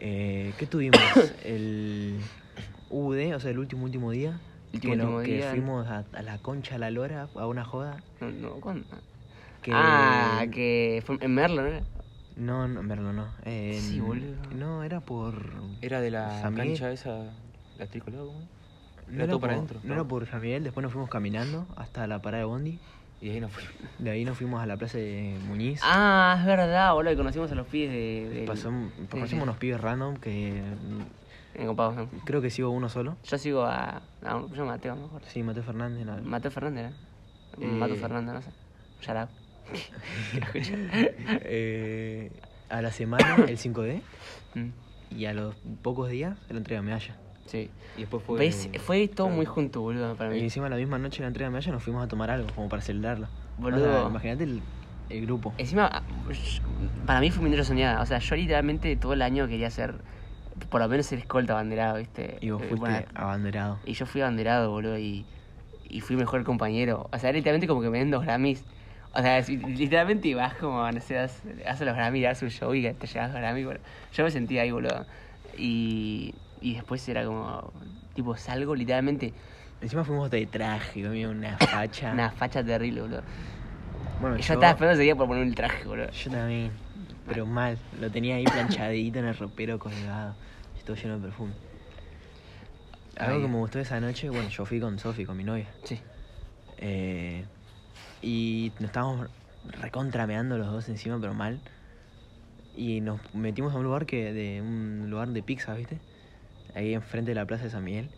Eh, 0.00 0.52
¿Qué 0.58 0.66
tuvimos? 0.66 1.00
el 1.44 2.18
UD, 2.90 3.34
o 3.34 3.40
sea, 3.40 3.50
el 3.50 3.58
último 3.58 3.84
último 3.84 4.10
día. 4.10 4.38
Último, 4.74 4.92
que, 4.92 4.96
no- 4.96 5.04
último 5.04 5.20
que 5.22 5.36
día. 5.36 5.50
fuimos 5.50 5.86
a, 5.88 6.04
a 6.12 6.22
la 6.22 6.38
concha, 6.38 6.74
a 6.74 6.78
la 6.78 6.90
lora, 6.90 7.28
a 7.34 7.46
una 7.46 7.64
joda. 7.64 8.02
No, 8.20 8.30
no, 8.30 8.50
¿cuándo? 8.60 8.86
Que, 9.62 9.70
Ah, 9.74 10.44
que 10.52 11.02
fue 11.06 11.16
en 11.20 11.34
Merlo, 11.34 11.62
¿no 11.62 11.68
era? 11.68 11.82
No, 12.36 12.68
no, 12.68 12.82
Merlo 12.82 13.12
no. 13.12 13.28
En- 13.44 13.80
Sí, 13.80 14.00
boludo. 14.00 14.36
No, 14.54 14.82
era 14.82 15.00
por. 15.00 15.34
Era 15.80 16.00
de 16.00 16.10
la 16.10 16.40
San 16.42 16.54
cancha 16.54 16.90
esa, 16.90 17.32
la 17.78 17.86
tricolor, 17.86 18.26
¿cómo? 18.26 18.42
No 19.06 19.14
Era 19.16 19.26
todo 19.26 19.40
por, 19.40 19.48
para 19.48 19.52
adentro. 19.54 19.80
no 19.82 19.94
era 19.94 20.04
por 20.04 20.26
San 20.26 20.40
Miguel, 20.40 20.64
después 20.64 20.82
nos 20.82 20.92
fuimos 20.92 21.10
caminando 21.10 21.66
hasta 21.76 22.06
la 22.06 22.20
parada 22.22 22.42
de 22.42 22.46
Bondi. 22.46 22.78
Y 23.20 23.30
ahí 23.30 23.40
nos 23.40 23.52
fuimos. 23.52 23.72
De 23.98 24.10
ahí 24.10 24.24
nos 24.24 24.36
fuimos 24.36 24.60
a 24.62 24.66
la 24.66 24.76
plaza 24.76 24.98
de 24.98 25.38
Muñiz. 25.46 25.80
Ah, 25.84 26.36
es 26.40 26.44
verdad, 26.46 26.92
boludo, 26.94 27.12
que 27.12 27.16
conocimos 27.16 27.50
a 27.52 27.54
los 27.54 27.66
pies 27.68 27.90
de. 27.90 28.40
de 28.40 28.46
Pasó, 28.46 28.70
conocimos 29.08 29.44
unos 29.44 29.56
pibes 29.56 29.80
random 29.80 30.16
que 30.16 30.62
Creo 32.24 32.40
que 32.42 32.50
sigo 32.50 32.70
uno 32.70 32.88
solo. 32.88 33.16
Yo 33.24 33.38
sigo 33.38 33.64
a. 33.64 34.02
No, 34.22 34.52
yo 34.54 34.64
Mateo, 34.66 34.96
mejor. 34.96 35.22
Sí, 35.26 35.42
Mateo 35.42 35.62
Fernández. 35.62 36.04
no. 36.04 36.16
Mateo 36.22 36.50
Fernández, 36.50 36.92
¿no? 37.58 37.64
Eh. 37.64 37.68
Mateo 37.70 37.96
Fernández, 37.96 38.34
no 38.34 38.42
sé. 38.42 38.50
Shout 39.00 39.16
out. 39.18 39.30
Eh, 41.44 42.30
a 42.68 42.82
la 42.82 42.90
semana, 42.90 43.36
el 43.48 43.58
5D, 43.58 44.00
Mm, 44.54 44.70
y 45.10 45.24
a 45.26 45.34
los 45.34 45.52
pocos 45.82 46.08
días, 46.10 46.38
la 46.48 46.58
entrega 46.58 46.80
de 46.80 46.86
medalla. 46.86 47.16
Sí. 47.46 47.70
Y 47.96 48.00
después 48.02 48.22
fue. 48.22 48.38
¿Ves? 48.38 48.68
Fue 48.78 49.08
todo 49.08 49.26
claro. 49.26 49.36
muy 49.36 49.46
junto, 49.46 49.80
boludo, 49.80 50.14
para 50.14 50.30
Y 50.30 50.38
mí. 50.38 50.44
encima 50.44 50.68
la 50.68 50.76
misma 50.76 50.96
noche 50.98 51.16
de 51.18 51.22
la 51.22 51.28
entrega 51.28 51.48
de 51.48 51.52
medalla 51.54 51.72
nos 51.72 51.82
fuimos 51.82 52.04
a 52.04 52.08
tomar 52.08 52.30
algo, 52.30 52.46
como 52.54 52.68
para 52.68 52.80
celebrarlo. 52.80 53.26
Boludo. 53.58 53.88
O 53.88 54.00
sea, 54.00 54.08
Imagínate 54.10 54.44
el, 54.44 54.62
el 55.10 55.26
grupo. 55.26 55.52
Encima, 55.58 56.02
para 57.04 57.18
mí 57.20 57.30
fue 57.32 57.42
mi 57.42 57.50
noche 57.50 57.64
soñada. 57.64 58.00
O 58.00 58.06
sea, 58.06 58.18
yo 58.20 58.36
literalmente 58.36 58.94
todo 58.96 59.12
el 59.12 59.22
año 59.22 59.48
quería 59.48 59.70
ser, 59.70 59.96
por 60.70 60.80
lo 60.80 60.88
menos 60.88 61.06
ser 61.06 61.18
escolta 61.18 61.52
abanderado, 61.54 61.98
¿viste? 61.98 62.38
Y 62.40 62.50
vos 62.50 62.62
Eh, 62.62 62.66
fuiste 62.68 62.80
bueno, 62.88 63.06
abanderado. 63.14 63.78
y 63.84 63.92
yo 63.94 64.06
fui 64.06 64.20
abanderado, 64.20 64.70
boludo, 64.70 64.98
y, 64.98 65.24
y 65.88 66.00
fui 66.00 66.16
mejor 66.16 66.42
compañero. 66.44 67.08
O 67.12 67.18
sea, 67.18 67.32
literalmente 67.32 67.66
como 67.66 67.80
que 67.80 67.90
me 67.90 67.98
den 67.98 68.10
dos 68.10 68.24
Grammys. 68.24 68.64
O 69.16 69.20
sea, 69.22 69.40
literalmente 69.40 70.34
vas 70.34 70.54
como, 70.54 70.90
no 70.90 71.00
sé, 71.00 71.18
haces 71.18 71.86
los 71.86 71.94
Grammys, 71.94 72.22
das 72.24 72.42
un 72.42 72.50
show 72.50 72.74
y 72.74 72.82
te 72.92 73.06
llevas 73.06 73.30
los 73.30 73.40
Grammys. 73.40 73.64
Bueno, 73.64 73.80
yo 74.12 74.24
me 74.24 74.30
sentía 74.30 74.62
ahí, 74.62 74.70
boludo. 74.72 75.06
Y, 75.56 76.34
y 76.60 76.74
después 76.74 77.08
era 77.08 77.24
como, 77.24 77.72
tipo, 78.14 78.36
salgo 78.36 78.74
literalmente 78.74 79.32
Encima 79.80 80.02
fuimos 80.02 80.30
de 80.30 80.46
traje, 80.46 81.06
una 81.26 81.58
facha. 81.58 82.12
una 82.12 82.30
facha 82.30 82.64
terrible, 82.64 83.02
boludo. 83.02 83.22
Bueno, 84.20 84.36
Y 84.38 84.42
yo 84.42 84.54
estaba 84.54 84.70
esperando 84.70 84.94
ese 84.94 85.02
día 85.02 85.14
por 85.14 85.26
poner 85.28 85.42
el 85.42 85.54
traje, 85.54 85.84
boludo. 85.84 86.10
Yo 86.10 86.30
también, 86.30 86.70
pero 87.26 87.46
mal. 87.46 87.78
Lo 88.00 88.10
tenía 88.10 88.36
ahí 88.36 88.44
planchadito 88.44 89.18
en 89.18 89.26
el 89.26 89.36
ropero 89.36 89.78
colgado. 89.78 90.34
Todo 90.84 90.96
lleno 90.96 91.16
de 91.18 91.22
perfume. 91.22 91.52
Algo 93.16 93.36
Ay. 93.36 93.42
que 93.42 93.48
me 93.48 93.56
gustó 93.56 93.78
esa 93.78 94.00
noche, 94.00 94.28
bueno, 94.28 94.48
yo 94.50 94.66
fui 94.66 94.80
con 94.80 94.98
Sofi, 94.98 95.24
con 95.24 95.36
mi 95.36 95.44
novia. 95.44 95.66
Sí. 95.84 95.98
Eh, 96.76 97.44
y 98.20 98.70
nos 98.74 98.88
estábamos 98.88 99.28
recontrameando 99.80 100.58
los 100.58 100.66
dos 100.66 100.88
encima, 100.88 101.18
pero 101.20 101.32
mal. 101.32 101.60
Y 102.76 103.00
nos 103.00 103.20
metimos 103.34 103.72
a 103.72 103.78
un 103.78 103.84
lugar 103.84 104.04
que 104.04 104.32
de 104.32 104.60
un 104.60 105.08
lugar 105.08 105.28
de 105.28 105.42
pizza, 105.42 105.74
¿viste? 105.74 105.98
Ahí 106.74 106.92
enfrente 106.92 107.30
de 107.30 107.36
la 107.36 107.46
plaza 107.46 107.64
de 107.64 107.70
San 107.70 107.84
Miguel. 107.84 108.10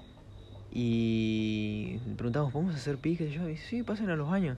Y 0.73 1.99
preguntamos, 2.17 2.53
¿podemos 2.53 2.75
hacer 2.75 2.97
piques? 2.97 3.31
Y 3.31 3.35
yo, 3.35 3.49
y 3.49 3.57
sí, 3.57 3.83
pasen 3.83 4.11
a 4.11 4.17
los 4.17 4.29
baños. 4.29 4.57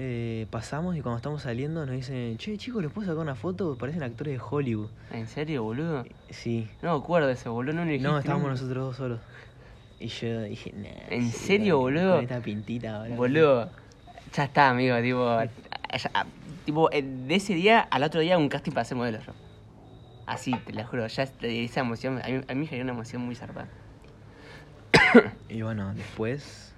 Eh, 0.00 0.46
pasamos 0.50 0.96
y 0.96 1.00
cuando 1.00 1.16
estamos 1.16 1.42
saliendo 1.42 1.84
nos 1.84 1.92
dicen, 1.96 2.38
che, 2.38 2.56
chicos, 2.56 2.80
¿les 2.82 2.92
puedo 2.92 3.06
sacar 3.08 3.20
una 3.20 3.34
foto? 3.34 3.76
Parecen 3.76 4.04
actores 4.04 4.34
de 4.34 4.40
Hollywood. 4.48 4.90
¿En 5.10 5.26
serio, 5.26 5.64
boludo? 5.64 6.04
Sí. 6.30 6.68
No 6.82 6.92
me 6.96 6.98
acuerdo 7.02 7.28
eso, 7.30 7.52
boludo. 7.52 7.74
No, 7.74 7.84
No, 7.84 8.18
estábamos 8.18 8.44
nunca. 8.48 8.50
nosotros 8.62 8.84
dos 8.86 8.96
solos. 8.96 9.20
Y 9.98 10.06
yo 10.06 10.42
dije, 10.42 10.72
nah. 10.76 10.88
¿En 11.10 11.24
sí, 11.32 11.46
serio, 11.46 11.78
boludo? 11.78 12.14
Con 12.14 12.22
esta 12.22 12.40
pintita 12.40 12.96
ahora. 13.00 13.16
Boludo. 13.16 13.70
Ya 14.36 14.44
está, 14.44 14.68
amigo, 14.70 14.96
tipo. 15.02 15.40
ya- 15.42 16.26
tipo, 16.64 16.92
eh, 16.92 17.02
de 17.02 17.34
ese 17.34 17.54
día 17.54 17.80
al 17.80 18.04
otro 18.04 18.20
día 18.20 18.38
un 18.38 18.48
casting 18.48 18.70
para 18.70 18.84
ser 18.84 18.96
modelo 18.96 19.18
yo. 19.18 19.32
Así, 20.26 20.52
te 20.64 20.74
lo 20.74 20.84
juro. 20.86 21.08
Ya 21.08 21.24
este- 21.24 21.64
esa 21.64 21.80
emoción, 21.80 22.20
a 22.22 22.28
mí, 22.28 22.40
a 22.46 22.54
mí 22.54 22.60
me 22.60 22.66
generó 22.68 22.84
una 22.84 22.92
emoción 22.92 23.22
muy 23.22 23.34
zarpada. 23.34 23.66
Y 25.48 25.62
bueno, 25.62 25.92
después 25.94 26.72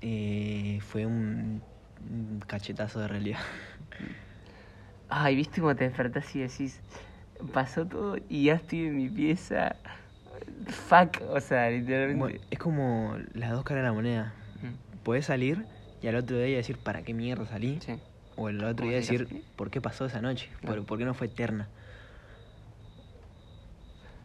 eh, 0.00 0.80
fue 0.82 1.06
un, 1.06 1.62
un 2.10 2.40
cachetazo 2.46 3.00
de 3.00 3.08
realidad. 3.08 3.40
Ay, 5.08 5.36
¿viste 5.36 5.60
cómo 5.60 5.74
te 5.76 5.84
despertás 5.84 6.34
y 6.34 6.40
decís, 6.40 6.80
pasó 7.52 7.86
todo 7.86 8.16
y 8.28 8.44
ya 8.44 8.54
estoy 8.54 8.86
en 8.86 8.96
mi 8.96 9.08
pieza? 9.08 9.76
Fuck, 10.66 11.22
o 11.30 11.40
sea, 11.40 11.70
literalmente. 11.70 12.40
Es 12.50 12.58
como 12.58 13.16
las 13.34 13.50
dos 13.52 13.64
caras 13.64 13.82
de 13.82 13.88
la 13.88 13.92
moneda. 13.92 14.34
Mm, 14.62 14.96
Podés 15.04 15.26
salir 15.26 15.66
y 16.02 16.08
al 16.08 16.16
otro 16.16 16.38
día 16.38 16.56
decir, 16.56 16.78
¿para 16.78 17.02
qué 17.02 17.14
mierda 17.14 17.46
salí? 17.46 17.78
Sí. 17.80 17.98
O 18.36 18.48
el 18.48 18.62
otro 18.62 18.76
¿Cómo 18.76 18.88
día 18.90 18.98
decir? 18.98 19.44
¿por 19.56 19.70
qué 19.70 19.80
pasó 19.80 20.04
esa 20.06 20.20
noche? 20.20 20.50
¿Por, 20.60 20.60
Claro. 20.60 20.84
por 20.84 20.98
qué 20.98 21.04
no 21.04 21.14
fue 21.14 21.28
eterna? 21.28 21.68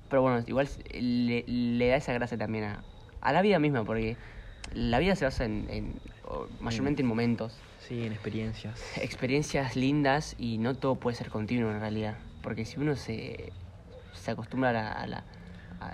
Pero 0.10 0.24
bueno, 0.24 0.44
igual 0.48 0.68
le, 0.94 1.46
le 1.48 1.88
da 1.88 1.96
esa 1.96 2.12
gracia 2.14 2.38
también 2.38 2.66
a, 2.66 2.84
a 3.22 3.32
la 3.32 3.42
vida 3.42 3.60
misma, 3.60 3.86
porque 3.86 4.18
la 4.74 5.00
vida 5.00 5.16
se 5.16 5.24
basa 5.26 5.46
en, 5.46 5.68
en 5.70 6.02
o 6.32 6.48
mayormente 6.60 7.02
en 7.02 7.08
momentos, 7.08 7.62
Sí, 7.78 8.06
en 8.06 8.14
experiencias. 8.14 8.80
experiencias 9.02 9.76
lindas 9.76 10.36
y 10.38 10.58
no 10.58 10.76
todo 10.76 10.96
puede 10.96 11.16
ser 11.18 11.30
continuo 11.30 11.72
en 11.72 11.80
realidad. 11.80 12.18
Porque 12.42 12.64
si 12.66 12.80
uno 12.80 12.96
se, 12.96 13.52
se 14.14 14.32
acostumbra 14.32 14.70
a, 14.70 14.74
la- 14.74 14.92
a, 14.92 15.08
la- 15.08 15.26
a, 15.80 15.88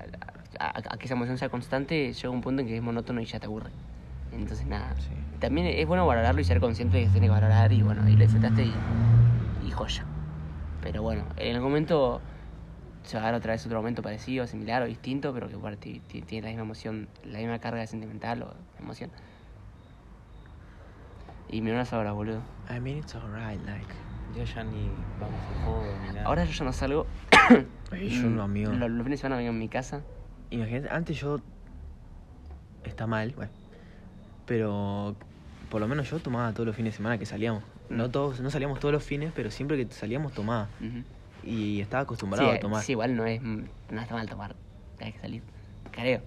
a- 0.59 0.83
a 0.93 0.97
que 0.97 1.05
esa 1.05 1.15
emoción 1.15 1.37
sea 1.37 1.49
constante, 1.49 2.13
llega 2.13 2.29
un 2.29 2.41
punto 2.41 2.61
en 2.61 2.67
que 2.67 2.75
es 2.75 2.81
monótono 2.81 3.19
y 3.21 3.25
ya 3.25 3.39
te 3.39 3.45
aburre. 3.47 3.71
Entonces 4.31 4.65
nada, 4.67 4.93
Sí. 4.99 5.15
también 5.39 5.67
es 5.67 5.85
bueno 5.87 6.05
valorarlo 6.05 6.41
y 6.41 6.43
ser 6.43 6.59
consciente 6.59 6.97
de 6.97 7.03
que 7.03 7.07
se 7.07 7.13
tiene 7.13 7.27
que 7.27 7.31
valorar 7.31 7.71
y 7.71 7.81
bueno, 7.81 8.07
y 8.07 8.15
lo 8.15 8.23
disfrutaste 8.23 8.63
y, 8.65 8.77
y 9.61 9.71
joya. 9.71 10.05
Pero 10.81 11.01
bueno, 11.01 11.27
en 11.37 11.55
el 11.55 11.61
momento 11.61 12.21
se 13.03 13.15
va 13.17 13.23
a 13.23 13.25
dar 13.27 13.35
otra 13.35 13.53
vez 13.53 13.65
otro 13.65 13.77
momento 13.79 14.01
parecido, 14.01 14.45
similar 14.47 14.83
o 14.83 14.85
distinto, 14.85 15.33
pero 15.33 15.47
que 15.47 15.55
bueno, 15.55 15.77
tiene 15.77 16.41
la 16.41 16.47
misma 16.49 16.63
emoción, 16.63 17.07
la 17.23 17.39
misma 17.39 17.59
carga 17.59 17.87
sentimental 17.87 18.43
o 18.43 18.53
emoción. 18.79 19.11
Y 21.49 21.61
me 21.61 21.71
unas 21.71 21.93
ahora, 21.93 22.11
boludo. 22.11 22.41
I 22.69 22.79
mean, 22.79 22.97
it's 22.97 23.15
alright, 23.15 23.59
like. 23.65 23.87
Ya 24.35 24.43
ya 24.43 24.63
ni 24.63 24.89
vamos 25.19 25.39
a 25.39 25.65
joder 25.65 25.99
ni 26.01 26.07
nada. 26.09 26.25
Ahora 26.25 26.43
yo 26.45 26.51
ya 26.51 26.65
no 26.65 26.73
salgo. 26.73 27.07
Ay, 27.91 28.09
yo 28.09 28.29
no, 28.29 28.43
amigo. 28.43 28.71
Los, 28.73 28.89
los 28.91 29.03
fines 29.03 29.19
de 29.19 29.21
semana 29.21 29.37
vengo 29.37 29.51
en 29.51 29.59
mi 29.59 29.69
casa. 29.69 30.01
Imagínate, 30.49 30.89
antes 30.93 31.17
yo. 31.17 31.39
Está 32.83 33.07
mal, 33.07 33.31
bueno. 33.35 33.51
Pero 34.45 35.15
por 35.69 35.81
lo 35.81 35.87
menos 35.87 36.09
yo 36.09 36.19
tomaba 36.19 36.51
todos 36.53 36.67
los 36.67 36.75
fines 36.75 36.93
de 36.93 36.97
semana 36.97 37.17
que 37.17 37.25
salíamos. 37.25 37.63
No 37.89 38.07
Mm. 38.07 38.11
todos, 38.11 38.39
no 38.41 38.49
salíamos 38.49 38.79
todos 38.79 38.93
los 38.93 39.03
fines, 39.03 39.31
pero 39.33 39.49
siempre 39.49 39.77
que 39.77 39.93
salíamos 39.93 40.33
tomaba. 40.33 40.67
Y 41.43 41.79
estaba 41.79 42.03
acostumbrado 42.03 42.49
sí, 42.49 42.57
a 42.57 42.59
tomar. 42.59 42.83
sí, 42.83 42.91
igual 42.93 43.15
no 43.15 43.25
es 43.25 43.41
no 43.41 44.01
está 44.01 44.13
mal 44.13 44.27
tomar. 44.29 44.55
Hay 44.99 45.13
que 45.13 45.19
salir. 45.19 45.43
Creo. 45.91 46.21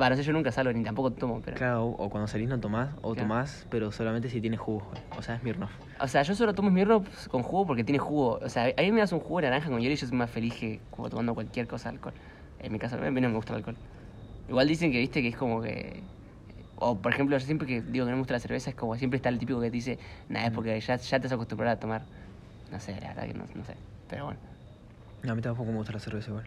Va, 0.00 0.08
no 0.08 0.16
sé, 0.16 0.22
yo 0.22 0.32
nunca 0.32 0.52
salgo 0.52 0.72
ni 0.72 0.84
tampoco 0.84 1.12
tomo, 1.12 1.40
pero. 1.42 1.56
Claro, 1.56 1.86
o 1.86 2.10
cuando 2.10 2.26
salís 2.28 2.48
no 2.48 2.60
tomás, 2.60 2.90
o 3.02 3.12
Claro. 3.12 3.28
tomás, 3.28 3.66
pero 3.70 3.90
solamente 3.90 4.28
si 4.28 4.40
tienes 4.40 4.60
jugo. 4.60 4.86
O 5.16 5.22
sea, 5.22 5.34
es 5.34 5.40
Smirnoff. 5.40 5.72
O 6.00 6.08
sea, 6.08 6.22
yo 6.22 6.34
solo 6.34 6.54
tomo 6.54 6.70
Smirnoff 6.70 7.28
con 7.28 7.42
jugo 7.42 7.66
porque 7.66 7.84
tiene 7.84 7.98
jugo. 7.98 8.38
O 8.42 8.48
sea, 8.48 8.72
a 8.76 8.82
mí 8.82 8.92
me 8.92 9.00
das 9.00 9.12
un 9.12 9.20
jugo 9.20 9.40
de 9.40 9.48
naranja 9.48 9.68
con 9.68 9.80
hielo 9.80 9.92
y 9.92 9.96
yo 9.96 10.06
soy 10.06 10.16
más 10.16 10.30
feliz 10.30 10.54
que 10.58 10.80
como 10.90 11.10
tomando 11.10 11.34
cualquier 11.34 11.66
cosa 11.66 11.90
de 11.90 11.96
alcohol. 11.96 12.14
En 12.58 12.72
mi 12.72 12.78
caso, 12.78 12.96
a 12.96 13.10
mí 13.10 13.20
no 13.20 13.28
me 13.28 13.34
gusta 13.34 13.52
el 13.52 13.58
alcohol. 13.58 13.76
Igual 14.48 14.68
dicen 14.68 14.92
que, 14.92 14.98
viste, 14.98 15.22
que 15.22 15.28
es 15.28 15.36
como 15.36 15.60
que... 15.60 16.02
O, 16.76 17.00
por 17.02 17.12
ejemplo, 17.12 17.36
yo 17.36 17.44
siempre 17.44 17.66
que 17.66 17.82
digo 17.82 18.06
que 18.06 18.10
no 18.10 18.16
me 18.16 18.20
gusta 18.20 18.34
la 18.34 18.40
cerveza 18.40 18.70
es 18.70 18.76
como 18.76 18.96
siempre 18.96 19.16
está 19.16 19.28
el 19.28 19.38
típico 19.38 19.60
que 19.60 19.66
te 19.66 19.72
dice, 19.72 19.98
nada, 20.28 20.46
es 20.46 20.52
porque 20.52 20.80
ya, 20.80 20.96
ya 20.96 21.20
te 21.20 21.26
has 21.26 21.32
acostumbrado 21.32 21.74
a 21.76 21.78
tomar. 21.80 22.06
No 22.70 22.80
sé, 22.80 22.98
la 23.00 23.08
verdad 23.08 23.26
que 23.26 23.34
no, 23.34 23.44
no 23.54 23.64
sé. 23.64 23.76
Pero 24.08 24.24
bueno. 24.24 24.40
No, 25.22 25.32
a 25.32 25.34
mí 25.34 25.42
tampoco 25.42 25.70
me 25.70 25.76
gusta 25.76 25.92
la 25.92 25.98
cerveza 26.00 26.30
igual. 26.30 26.46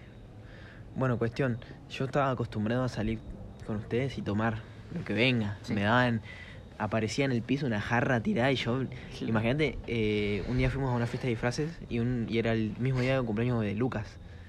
Bueno, 0.96 1.18
cuestión. 1.18 1.58
Yo 1.90 2.06
estaba 2.06 2.32
acostumbrado 2.32 2.84
a 2.84 2.90
salir 2.90 3.20
con 3.66 3.78
ustedes 3.78 4.18
y 4.18 4.22
tomar 4.22 4.60
lo 4.94 5.04
que 5.04 5.14
venga. 5.14 5.58
Sí. 5.64 5.74
Me 5.74 5.82
daban. 5.84 6.22
Aparecía 6.80 7.26
en 7.26 7.32
el 7.32 7.42
piso 7.44 7.66
una 7.68 7.80
jarra 7.80 8.20
tirada 8.22 8.52
y 8.52 8.56
yo. 8.56 8.84
Sí. 9.14 9.26
Imagínate, 9.26 9.78
eh, 9.88 10.44
un 10.48 10.58
día 10.58 10.70
fuimos 10.70 10.92
a 10.92 10.96
una 10.96 11.06
fiesta 11.06 11.28
de 11.28 11.32
disfraces 11.32 11.72
y, 11.90 12.00
un, 12.00 12.26
y 12.30 12.40
era 12.40 12.52
el 12.54 12.76
mismo 12.80 13.00
día 13.02 13.16
del 13.16 13.26
cumpleaños 13.26 13.62
de 13.62 13.76
Lucas. 13.76 14.08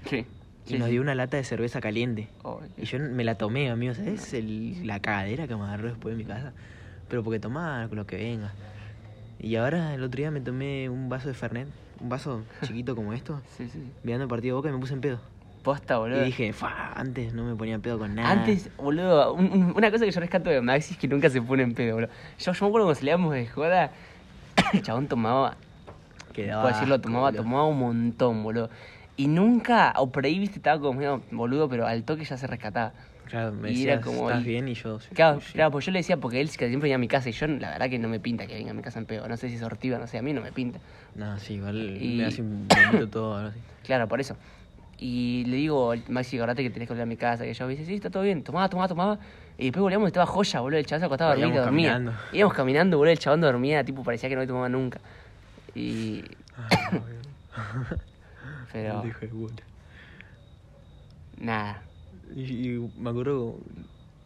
Sí. 0.09 0.25
y 0.67 0.77
nos 0.79 0.89
dio 0.89 1.01
una 1.01 1.13
lata 1.15 1.37
de 1.37 1.43
cerveza 1.43 1.79
caliente. 1.81 2.27
Oh, 2.43 2.59
Y 2.77 2.85
yo 2.85 2.97
me 2.99 3.23
la 3.23 3.35
tomé, 3.35 3.69
amigo, 3.69 3.93
¿sabes? 3.93 4.33
El- 4.33 4.85
la 4.87 4.99
cagadera 4.99 5.47
que 5.47 5.55
me 5.55 5.61
agarró 5.63 5.89
después 5.89 6.17
de 6.17 6.23
mi 6.23 6.27
casa. 6.27 6.53
Pero 7.07 7.23
porque 7.23 7.39
tomaba 7.39 7.85
lo 7.85 8.05
que 8.07 8.17
venga. 8.17 8.51
Y 9.39 9.55
ahora 9.57 9.93
el 9.93 10.03
otro 10.03 10.17
día 10.17 10.31
me 10.31 10.41
tomé 10.41 10.89
un 10.89 11.07
vaso 11.07 11.27
de 11.27 11.35
Fernet, 11.35 11.67
un 12.01 12.09
vaso 12.09 12.43
chiquito 12.63 12.95
como 12.95 13.13
esto, 13.13 13.41
Sí, 13.55 13.69
sí. 13.71 13.79
mirando 14.03 14.23
el 14.23 14.29
partido 14.29 14.55
de 14.55 14.57
Boca 14.57 14.69
y 14.69 14.73
me 14.73 14.79
puse 14.79 14.93
en 14.95 15.01
pedo. 15.01 15.19
Posta, 15.65 15.97
boludo. 15.97 16.21
Y 16.21 16.25
dije, 16.27 16.53
fa, 16.53 16.93
antes 16.93 17.33
no 17.33 17.43
me 17.43 17.55
ponía 17.55 17.79
pedo 17.79 17.97
con 17.97 18.13
nada. 18.13 18.29
Antes, 18.29 18.69
boludo, 18.77 19.33
un- 19.33 19.51
un- 19.51 19.73
una 19.75 19.89
cosa 19.91 20.05
que 20.05 20.11
yo 20.11 20.19
rescato 20.19 20.49
de 20.51 20.61
Maxi 20.61 20.93
es 20.93 20.99
que 20.99 21.07
nunca 21.07 21.27
se 21.29 21.41
pone 21.41 21.63
en 21.63 21.73
pedo, 21.73 21.95
boludo. 21.95 22.11
Yo, 22.39 22.53
yo 22.53 22.65
me 22.65 22.67
acuerdo 22.69 22.85
cuando 22.85 22.95
salíamos 22.95 23.33
de 23.33 23.47
joda, 23.47 23.89
el 24.73 24.81
chabón 24.83 25.07
tomaba, 25.07 25.55
Quedaba 26.33 26.61
puedo 26.61 26.73
decirlo, 26.75 26.95
asco, 26.95 27.01
tomaba, 27.03 27.25
boludo. 27.31 27.41
tomaba 27.43 27.65
un 27.65 27.79
montón, 27.79 28.43
boludo. 28.43 28.69
Y 29.17 29.27
nunca, 29.27 29.93
o 29.97 30.11
por 30.11 30.23
ahí, 30.25 30.37
viste, 30.37 30.57
estaba 30.59 30.79
como 30.79 30.93
medio 30.99 31.21
boludo, 31.31 31.67
pero 31.67 31.87
al 31.87 32.03
toque 32.03 32.25
ya 32.25 32.37
se 32.37 32.45
rescataba. 32.45 32.91
Claro, 33.27 33.53
me 33.53 33.71
y 33.71 33.83
era 33.85 33.95
decías, 33.97 34.05
como- 34.15 34.29
¿estás 34.29 34.45
y- 34.45 34.49
bien? 34.49 34.67
Y 34.67 34.75
yo, 34.75 34.99
sí, 34.99 35.07
Claro, 35.15 35.41
sí. 35.41 35.53
claro, 35.53 35.71
pues 35.71 35.83
yo 35.83 35.91
le 35.91 35.97
decía 35.97 36.17
porque 36.17 36.41
él 36.41 36.47
que 36.51 36.67
siempre 36.67 36.81
venía 36.81 36.97
a 36.97 36.99
mi 36.99 37.07
casa 37.07 37.27
y 37.29 37.31
yo 37.31 37.47
la 37.47 37.71
verdad 37.71 37.89
que 37.89 37.97
no 37.97 38.07
me 38.07 38.19
pinta 38.19 38.45
que 38.45 38.53
venga 38.53 38.69
a 38.69 38.73
mi 38.75 38.83
casa 38.83 38.99
en 38.99 39.07
pedo. 39.07 39.27
No 39.27 39.35
sé 39.35 39.49
si 39.49 39.55
es 39.55 39.61
sortiva, 39.61 39.97
no 39.97 40.05
sé, 40.05 40.19
a 40.19 40.21
mí 40.21 40.31
no 40.31 40.41
me 40.41 40.51
pinta. 40.51 40.77
No, 41.15 41.39
sí, 41.39 41.55
igual 41.55 41.97
Y- 41.99 42.17
me 42.17 42.25
hace 42.25 42.43
un 42.43 42.67
bonito 42.67 43.09
todo. 43.09 43.47
así. 43.47 43.57
Claro, 43.83 44.07
por 44.07 44.21
eso. 44.21 44.37
Y 44.97 45.43
le 45.47 45.57
digo, 45.57 45.93
Maxi, 46.07 46.37
acordate 46.37 46.63
que 46.63 46.69
tenés 46.69 46.87
que 46.87 46.93
volver 46.93 47.03
a 47.03 47.07
mi 47.07 47.17
casa. 47.17 47.43
Que 47.43 47.53
yo 47.53 47.65
me 47.65 47.71
dice, 47.71 47.85
sí, 47.85 47.95
está 47.95 48.09
todo 48.09 48.23
bien. 48.23 48.43
Tomaba, 48.43 48.69
tomaba, 48.69 48.87
tomaba. 48.87 49.19
Y 49.57 49.65
después 49.65 49.81
volvíamos 49.81 50.07
y 50.07 50.09
estaba 50.09 50.25
joya, 50.25 50.59
boludo. 50.61 50.79
El 50.79 50.85
chabón 50.85 50.99
se 51.01 51.05
acostaba 51.05 51.31
a 51.31 51.35
dormir 51.35 51.49
y 51.49 51.53
Íbamos 51.53 51.65
dormía. 51.65 51.91
caminando. 51.93 52.19
Íbamos 52.31 52.53
caminando, 52.53 52.97
boludo. 52.97 53.11
El 53.11 53.19
chabón 53.19 53.41
dormía, 53.41 53.83
tipo, 53.83 54.03
parecía 54.03 54.29
que 54.29 54.35
no 54.35 54.47
tomaba 54.47 54.69
nunca. 54.69 54.99
Y. 55.73 56.23
Pero. 58.71 59.01
De 59.01 59.27
puta. 59.27 59.63
Nada. 61.37 61.81
Y, 62.35 62.41
y 62.41 62.91
me 62.97 63.09
acuerdo, 63.09 63.57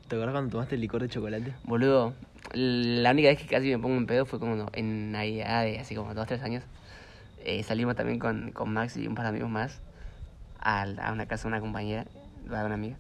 ¿te 0.08 0.16
acuerdas 0.16 0.34
cuando 0.34 0.52
tomaste 0.52 0.76
el 0.76 0.82
licor 0.82 1.02
de 1.02 1.10
chocolate? 1.10 1.54
Boludo, 1.64 2.14
la 2.54 3.12
única 3.12 3.30
vez 3.30 3.40
que 3.40 3.48
casi 3.48 3.70
me 3.70 3.80
pongo 3.80 3.98
en 3.98 4.06
pedo 4.06 4.26
fue 4.26 4.40
como 4.40 4.68
en 4.74 5.12
Navidad 5.12 5.64
de 5.64 5.80
así 5.80 5.96
como 5.96 6.14
dos, 6.14 6.28
tres 6.28 6.42
años. 6.44 6.64
Eh, 7.44 7.64
salimos 7.64 7.96
también 7.96 8.20
con, 8.20 8.52
con 8.52 8.72
Max 8.72 8.98
y 8.98 9.08
un 9.08 9.16
par 9.16 9.24
de 9.26 9.30
amigos 9.30 9.50
más 9.50 9.82
a, 10.62 10.84
a 10.84 11.12
una 11.14 11.26
casa 11.26 11.44
de 11.44 11.48
una 11.50 11.60
compañera, 11.62 12.06
de 12.44 12.50
una 12.50 12.74
amiga. 12.74 12.96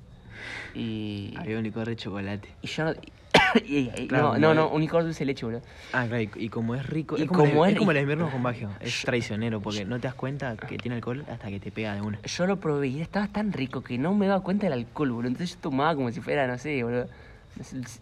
Y, 0.73 1.33
Había 1.37 1.57
un 1.57 1.63
licor 1.63 1.87
de 1.87 1.95
chocolate. 1.95 2.47
y 2.61 2.67
yo 2.67 2.85
no... 2.85 2.91
y- 3.65 3.91
y- 3.97 4.07
Claro, 4.07 4.37
no, 4.37 4.53
no, 4.53 4.69
un 4.69 4.81
licor 4.81 5.03
dulce 5.03 5.19
de 5.19 5.25
leche, 5.27 5.45
boludo. 5.45 5.61
Ah, 5.93 6.05
claro, 6.07 6.21
y, 6.21 6.29
y 6.35 6.49
como 6.49 6.75
es 6.75 6.85
rico, 6.85 7.17
Y 7.17 7.23
es 7.23 7.27
como, 7.27 7.43
como 7.45 7.65
el, 7.65 7.71
es- 7.71 7.75
es 7.75 7.79
como 7.79 7.91
el 7.91 7.97
y- 7.97 7.99
invierno 8.01 8.31
con 8.31 8.43
Bagio, 8.43 8.69
es 8.79 9.01
traicionero 9.03 9.59
porque 9.61 9.85
no 9.85 9.99
te 9.99 10.07
das 10.07 10.15
cuenta 10.15 10.55
que 10.55 10.77
tiene 10.77 10.95
alcohol 10.95 11.25
hasta 11.29 11.47
que 11.49 11.59
te 11.59 11.71
pega 11.71 11.95
de 11.95 12.01
una. 12.01 12.19
Yo 12.21 12.45
lo 12.47 12.57
probé 12.59 12.87
y 12.87 13.01
estaba 13.01 13.27
tan 13.27 13.51
rico 13.53 13.81
que 13.81 13.97
no 13.97 14.13
me 14.13 14.27
daba 14.27 14.41
cuenta 14.41 14.65
del 14.67 14.73
alcohol, 14.73 15.11
boludo. 15.11 15.27
Entonces 15.29 15.55
yo 15.55 15.61
tomaba 15.61 15.95
como 15.95 16.11
si 16.11 16.21
fuera, 16.21 16.47
no 16.47 16.57
sé, 16.57 16.83
boludo. 16.83 17.07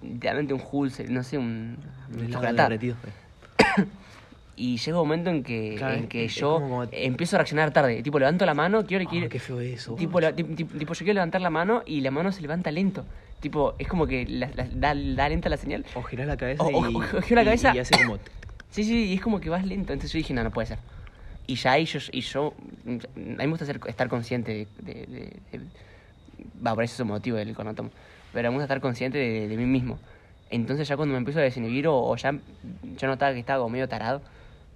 Literalmente 0.04 0.54
un 0.54 0.62
Hulse, 0.72 1.06
no 1.06 1.24
sé, 1.24 1.38
un, 1.38 1.78
un 2.13 2.56
derretido. 2.56 2.96
Y 4.60 4.78
llega 4.78 5.00
un 5.00 5.08
momento 5.08 5.30
en 5.30 5.43
que, 5.43 5.76
Claro, 5.78 5.93
en 5.93 6.08
que 6.08 6.28
yo 6.28 6.56
como 6.56 6.84
empiezo 6.91 7.36
a 7.36 7.39
reaccionar 7.39 7.72
tarde. 7.72 8.02
Tipo, 8.02 8.17
levanto 8.17 8.43
la 8.46 8.56
mano, 8.56 8.86
quiero, 8.88 9.06
Ah, 9.06 9.10
quiero- 9.10 9.30
qué 9.30 9.38
feo 9.39 9.60
eso. 9.62 9.93
tipo, 9.93 10.20
la- 10.20 10.34
tipo, 10.36 10.52
tipo, 10.56 10.93
yo 10.93 10.98
quiero 11.00 11.13
levantar 11.13 11.41
la 11.41 11.52
mano 11.52 11.84
y 11.86 12.02
la 12.02 12.10
mano 12.10 12.32
se 12.32 12.41
levanta 12.41 12.72
lento. 12.72 13.06
Tipo, 13.39 13.76
es 13.78 13.88
como 13.88 14.08
que 14.08 14.26
la- 14.28 14.50
la- 14.56 14.65
da, 14.67 14.96
da 14.96 15.30
lenta 15.30 15.48
la 15.48 15.58
señal. 15.58 15.86
O 15.93 16.02
girás 16.02 16.26
la 16.26 16.38
cabeza 16.38 16.63
O- 16.63 16.67
o- 16.76 16.89
y, 16.89 16.96
o 16.96 17.22
giro 17.22 17.36
la 17.36 17.43
y- 17.43 17.46
cabeza. 17.46 17.72
y 17.76 17.80
hace 17.80 17.96
como... 18.04 18.17
Sí, 18.72 18.84
sí, 18.84 19.06
y 19.06 19.13
es 19.13 19.22
como 19.22 19.39
que 19.39 19.50
vas 19.50 19.63
lento. 19.65 19.93
Entonces 19.93 20.12
yo 20.12 20.17
dije, 20.17 20.34
no, 20.34 20.43
no 20.43 20.52
puede 20.52 20.65
ser. 20.67 20.80
Y 21.46 21.56
ya 21.56 21.74
ahí 21.74 21.86
yo, 21.86 22.00
y 22.12 22.22
yo, 22.22 22.54
a 22.86 22.89
mí 22.89 23.00
me 23.38 23.48
gusta 23.48 23.65
ser- 23.65 23.80
estar 23.88 24.10
consciente 24.10 24.52
de, 24.54 24.67
de- 24.82 25.06
de- 25.06 25.34
de- 25.52 25.65
va, 26.65 26.74
por 26.74 26.84
eso 26.84 26.96
es 26.96 27.00
un 27.00 27.08
motivo 27.10 27.38
del 27.38 27.54
no 27.54 27.74
tomo. 27.76 27.91
Pero 28.34 28.50
me 28.50 28.56
gusta 28.56 28.65
estar 28.65 28.82
consciente 28.82 29.17
de, 29.20 29.48
de 29.48 29.56
mí 29.56 29.65
mismo. 29.65 30.00
Entonces 30.50 30.88
ya 30.88 30.96
cuando 30.98 31.13
me 31.13 31.20
empiezo 31.20 31.39
a 31.39 31.43
desinhibir 31.43 31.88
o, 31.88 31.96
o 31.98 32.15
ya 32.15 32.32
yo 32.32 33.08
notaba 33.08 33.34
que 33.34 33.39
estaba 33.39 33.60
como 33.60 33.70
medio 33.70 33.88
tarado, 33.88 34.22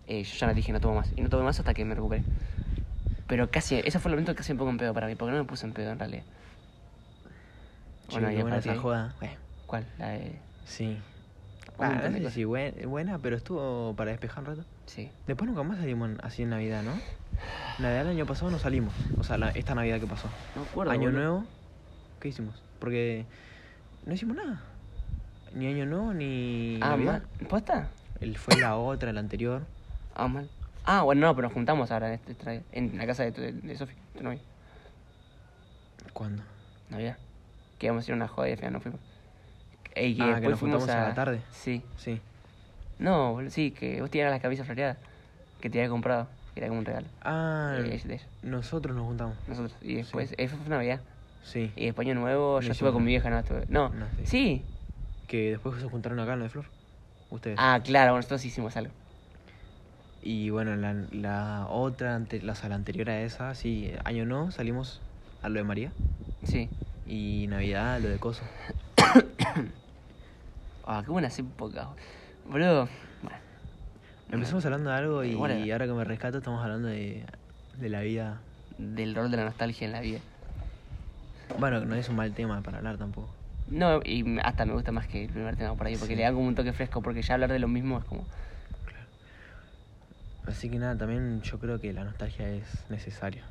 eh, 0.08 0.24
yo 0.24 0.36
ya 0.38 0.48
no 0.48 0.54
dije, 0.54 0.72
no 0.72 0.80
tomo 0.80 0.96
más. 0.96 1.12
Y 1.16 1.22
no 1.22 1.30
tomé 1.30 1.44
más 1.44 1.60
hasta 1.60 1.74
que 1.74 1.86
me 1.86 1.96
recuperé. 1.96 2.24
Pero 3.28 3.50
casi, 3.50 3.76
ese 3.76 4.00
fue 4.00 4.10
el 4.10 4.16
momento 4.16 4.34
que 4.34 4.38
casi 4.38 4.54
me 4.54 4.60
pongo 4.60 4.72
en 4.72 4.78
pedo 4.78 4.94
para 4.94 5.08
mí, 5.08 5.16
porque 5.16 5.32
no 5.32 5.38
me 5.38 5.46
puse 5.46 5.66
en 5.66 5.74
pedo 5.74 5.92
en 5.92 6.00
realidad. 6.00 6.24
Che, 8.10 8.20
Bueno, 8.20 8.30
qué 8.30 8.42
buena 8.42 8.58
esa 8.58 8.76
joda. 8.76 9.16
Bueno, 9.20 9.36
¿Cuál? 9.68 9.86
La 9.98 10.10
de... 10.10 10.40
sí. 10.66 10.98
Ah, 11.80 12.10
no 12.12 12.18
sé 12.18 12.30
si 12.32 12.44
buen- 12.44 12.76
buena, 12.90 13.18
pero 13.18 13.36
estuvo 13.36 13.96
para 13.96 14.12
despejar 14.12 14.40
un 14.44 14.46
rato. 14.58 14.66
Sí. 14.86 15.10
Después 15.26 15.50
nunca 15.50 15.64
más 15.64 15.78
salimos 15.80 16.12
así 16.22 16.44
en 16.44 16.50
Navidad, 16.50 16.84
¿no? 16.84 16.92
Navidad 17.80 18.00
del 18.04 18.10
año 18.10 18.26
pasado 18.28 18.52
no 18.52 18.60
salimos. 18.60 18.94
O 19.18 19.24
sea, 19.24 19.38
la- 19.38 19.50
esta 19.52 19.74
Navidad 19.74 20.00
que 20.00 20.06
pasó. 20.06 20.30
No 20.56 20.62
acuerdo. 20.64 20.92
Año 20.92 21.04
boludo. 21.04 21.18
nuevo, 21.20 21.46
¿qué 22.20 22.28
hicimos? 22.28 22.62
Porque 22.80 23.26
no 24.06 24.14
hicimos 24.14 24.36
nada. 24.36 24.62
Ni 25.56 25.68
año 25.68 25.86
nuevo 25.88 26.14
ni 26.14 26.78
Ah, 26.82 26.90
Navidad. 26.90 27.24
¿Posta? 27.50 27.88
El, 28.20 28.38
fue 28.38 28.60
la 28.60 28.76
otra, 28.76 29.12
la 29.14 29.22
anterior. 29.22 29.64
Ah, 30.16 30.28
mal. 30.28 30.50
Ah, 30.86 31.04
bueno, 31.04 31.22
no, 31.28 31.36
pero 31.36 31.48
nos 31.48 31.54
juntamos 31.54 31.92
ahora 31.92 32.08
en, 32.14 32.14
este, 32.28 32.64
en 32.72 32.98
la 32.98 33.06
casa 33.06 33.24
de, 33.24 33.32
tu- 33.32 33.42
de, 33.42 33.52
de 33.54 33.76
Sofi, 33.78 33.94
tu 34.18 34.24
novia. 34.24 34.40
¿Cuándo? 36.14 36.44
Navidad. 36.90 37.18
Que 37.78 37.88
íbamos 37.88 38.06
a 38.06 38.08
ir 38.10 38.14
a 38.14 38.16
una 38.16 38.28
joda 38.28 38.50
y 38.50 38.52
al 38.52 38.58
final 38.58 38.74
no 38.74 38.80
fuimos. 38.82 39.00
Y 39.96 40.16
que 40.16 40.24
Ah, 40.24 40.40
que 40.42 40.48
nos 40.50 40.60
fuimos 40.60 40.82
juntamos 40.82 40.90
a 40.90 41.10
la 41.10 41.14
tarde. 41.14 41.42
Sí. 41.52 41.84
Sí. 41.98 42.20
No, 43.00 43.34
boludo, 43.34 43.50
sí, 43.52 43.72
que 43.72 44.02
vos 44.02 44.10
tenías 44.10 44.30
las 44.32 44.42
camisas 44.42 44.66
floreadas 44.66 44.98
que 45.60 45.70
te 45.70 45.80
había 45.80 45.90
comprado, 45.90 46.28
que 46.54 46.60
era 46.60 46.68
como 46.68 46.80
un 46.80 46.86
regalo. 46.86 47.08
Ah, 47.24 47.76
Eh, 47.80 48.00
ella, 48.04 48.20
nosotros 48.44 48.96
nos 48.96 49.06
juntamos. 49.06 49.36
nosotros. 49.48 49.76
Y 49.82 49.96
después, 49.96 50.34
eso 50.38 50.58
fue 50.58 50.68
Navidad. 50.70 51.02
Sí. 51.44 51.72
Y 51.76 51.86
después 51.86 52.08
Año 52.08 52.16
Nuevo, 52.20 52.56
No 52.56 52.62
yo 52.62 52.72
estuve 52.72 52.92
con 52.92 53.04
mi 53.04 53.12
vieja, 53.12 53.30
no 53.30 53.40
estuve. 53.40 53.66
No, 53.70 53.90
No, 53.90 54.06
sí. 54.18 54.26
sí. 54.26 54.66
Que 55.28 55.52
después 55.52 55.80
se 55.82 55.88
juntaron 55.90 56.20
acá 56.20 56.34
en 56.34 56.40
lo 56.40 56.44
de 56.46 56.50
Flor. 56.50 56.66
Ustedes. 57.30 57.58
Ah, 57.60 57.80
claro, 57.84 58.16
nosotros 58.16 58.44
hicimos 58.46 58.76
algo. 58.78 58.94
Y 60.24 60.50
bueno, 60.52 60.76
la, 60.76 60.94
la 61.12 61.68
otra, 61.70 62.16
ante, 62.16 62.42
la, 62.42 62.52
o 62.54 62.56
sea, 62.56 62.70
la 62.70 62.76
anterior 62.76 63.10
a 63.10 63.22
esa, 63.22 63.56
sí, 63.56 63.92
año 64.04 64.26
no, 64.26 64.52
salimos 64.52 65.02
a 65.42 65.50
lo 65.50 65.56
de 65.56 65.64
María. 65.64 65.92
Sí. 66.44 66.70
Y 67.08 67.48
Navidad, 67.50 67.96
a 67.96 68.00
lo 68.00 68.10
de 68.10 68.18
Coso. 68.18 68.44
Ah, 70.86 71.02
qué 71.06 71.12
buenas 71.12 71.38
épocas. 71.38 71.88
Boludo. 72.50 72.90
Bueno, 73.22 73.38
Empezamos 74.32 74.66
hablando 74.66 74.90
de 74.90 74.96
algo 74.96 75.24
y 75.24 75.36
Bueno. 75.36 75.56
ahora 75.72 75.86
que 75.86 75.94
me 75.94 76.04
rescato 76.04 76.40
estamos 76.40 76.62
hablando 76.64 76.88
de, 76.88 77.24
de 77.78 77.90
la 77.90 78.02
vida. 78.02 78.42
del 78.78 79.14
rol 79.16 79.30
de 79.30 79.38
la 79.38 79.46
nostalgia 79.46 79.86
en 79.86 79.92
la 79.94 80.02
vida. 80.02 80.20
Bueno, 81.60 81.86
no 81.86 81.96
es 81.96 82.10
un 82.10 82.16
mal 82.16 82.34
tema 82.34 82.62
para 82.62 82.80
hablar 82.80 82.98
tampoco. 82.98 83.30
No, 83.70 84.02
y 84.04 84.40
hasta 84.44 84.66
me 84.66 84.74
gusta 84.74 84.92
más 84.92 85.08
que 85.08 85.26
el 85.26 85.30
primer 85.32 85.56
tema 85.56 85.76
por 85.76 85.86
ahí, 85.88 85.96
porque 85.96 86.14
Sí. 86.14 86.18
le 86.18 86.24
dan 86.24 86.34
como 86.34 86.48
un 86.48 86.56
toque 86.56 86.74
fresco, 86.74 87.02
porque 87.02 87.22
ya 87.22 87.36
hablar 87.36 87.52
de 87.52 87.60
lo 87.60 87.68
mismo 87.68 88.00
es 88.00 88.06
como... 88.06 88.26
Así 90.52 90.70
que 90.70 90.78
nada, 90.78 90.98
también 90.98 91.42
yo 91.42 91.58
creo 91.60 91.80
que 91.80 91.94
la 91.94 92.04
nostalgia 92.04 92.50
es 92.50 92.86
necesaria. 92.90 93.44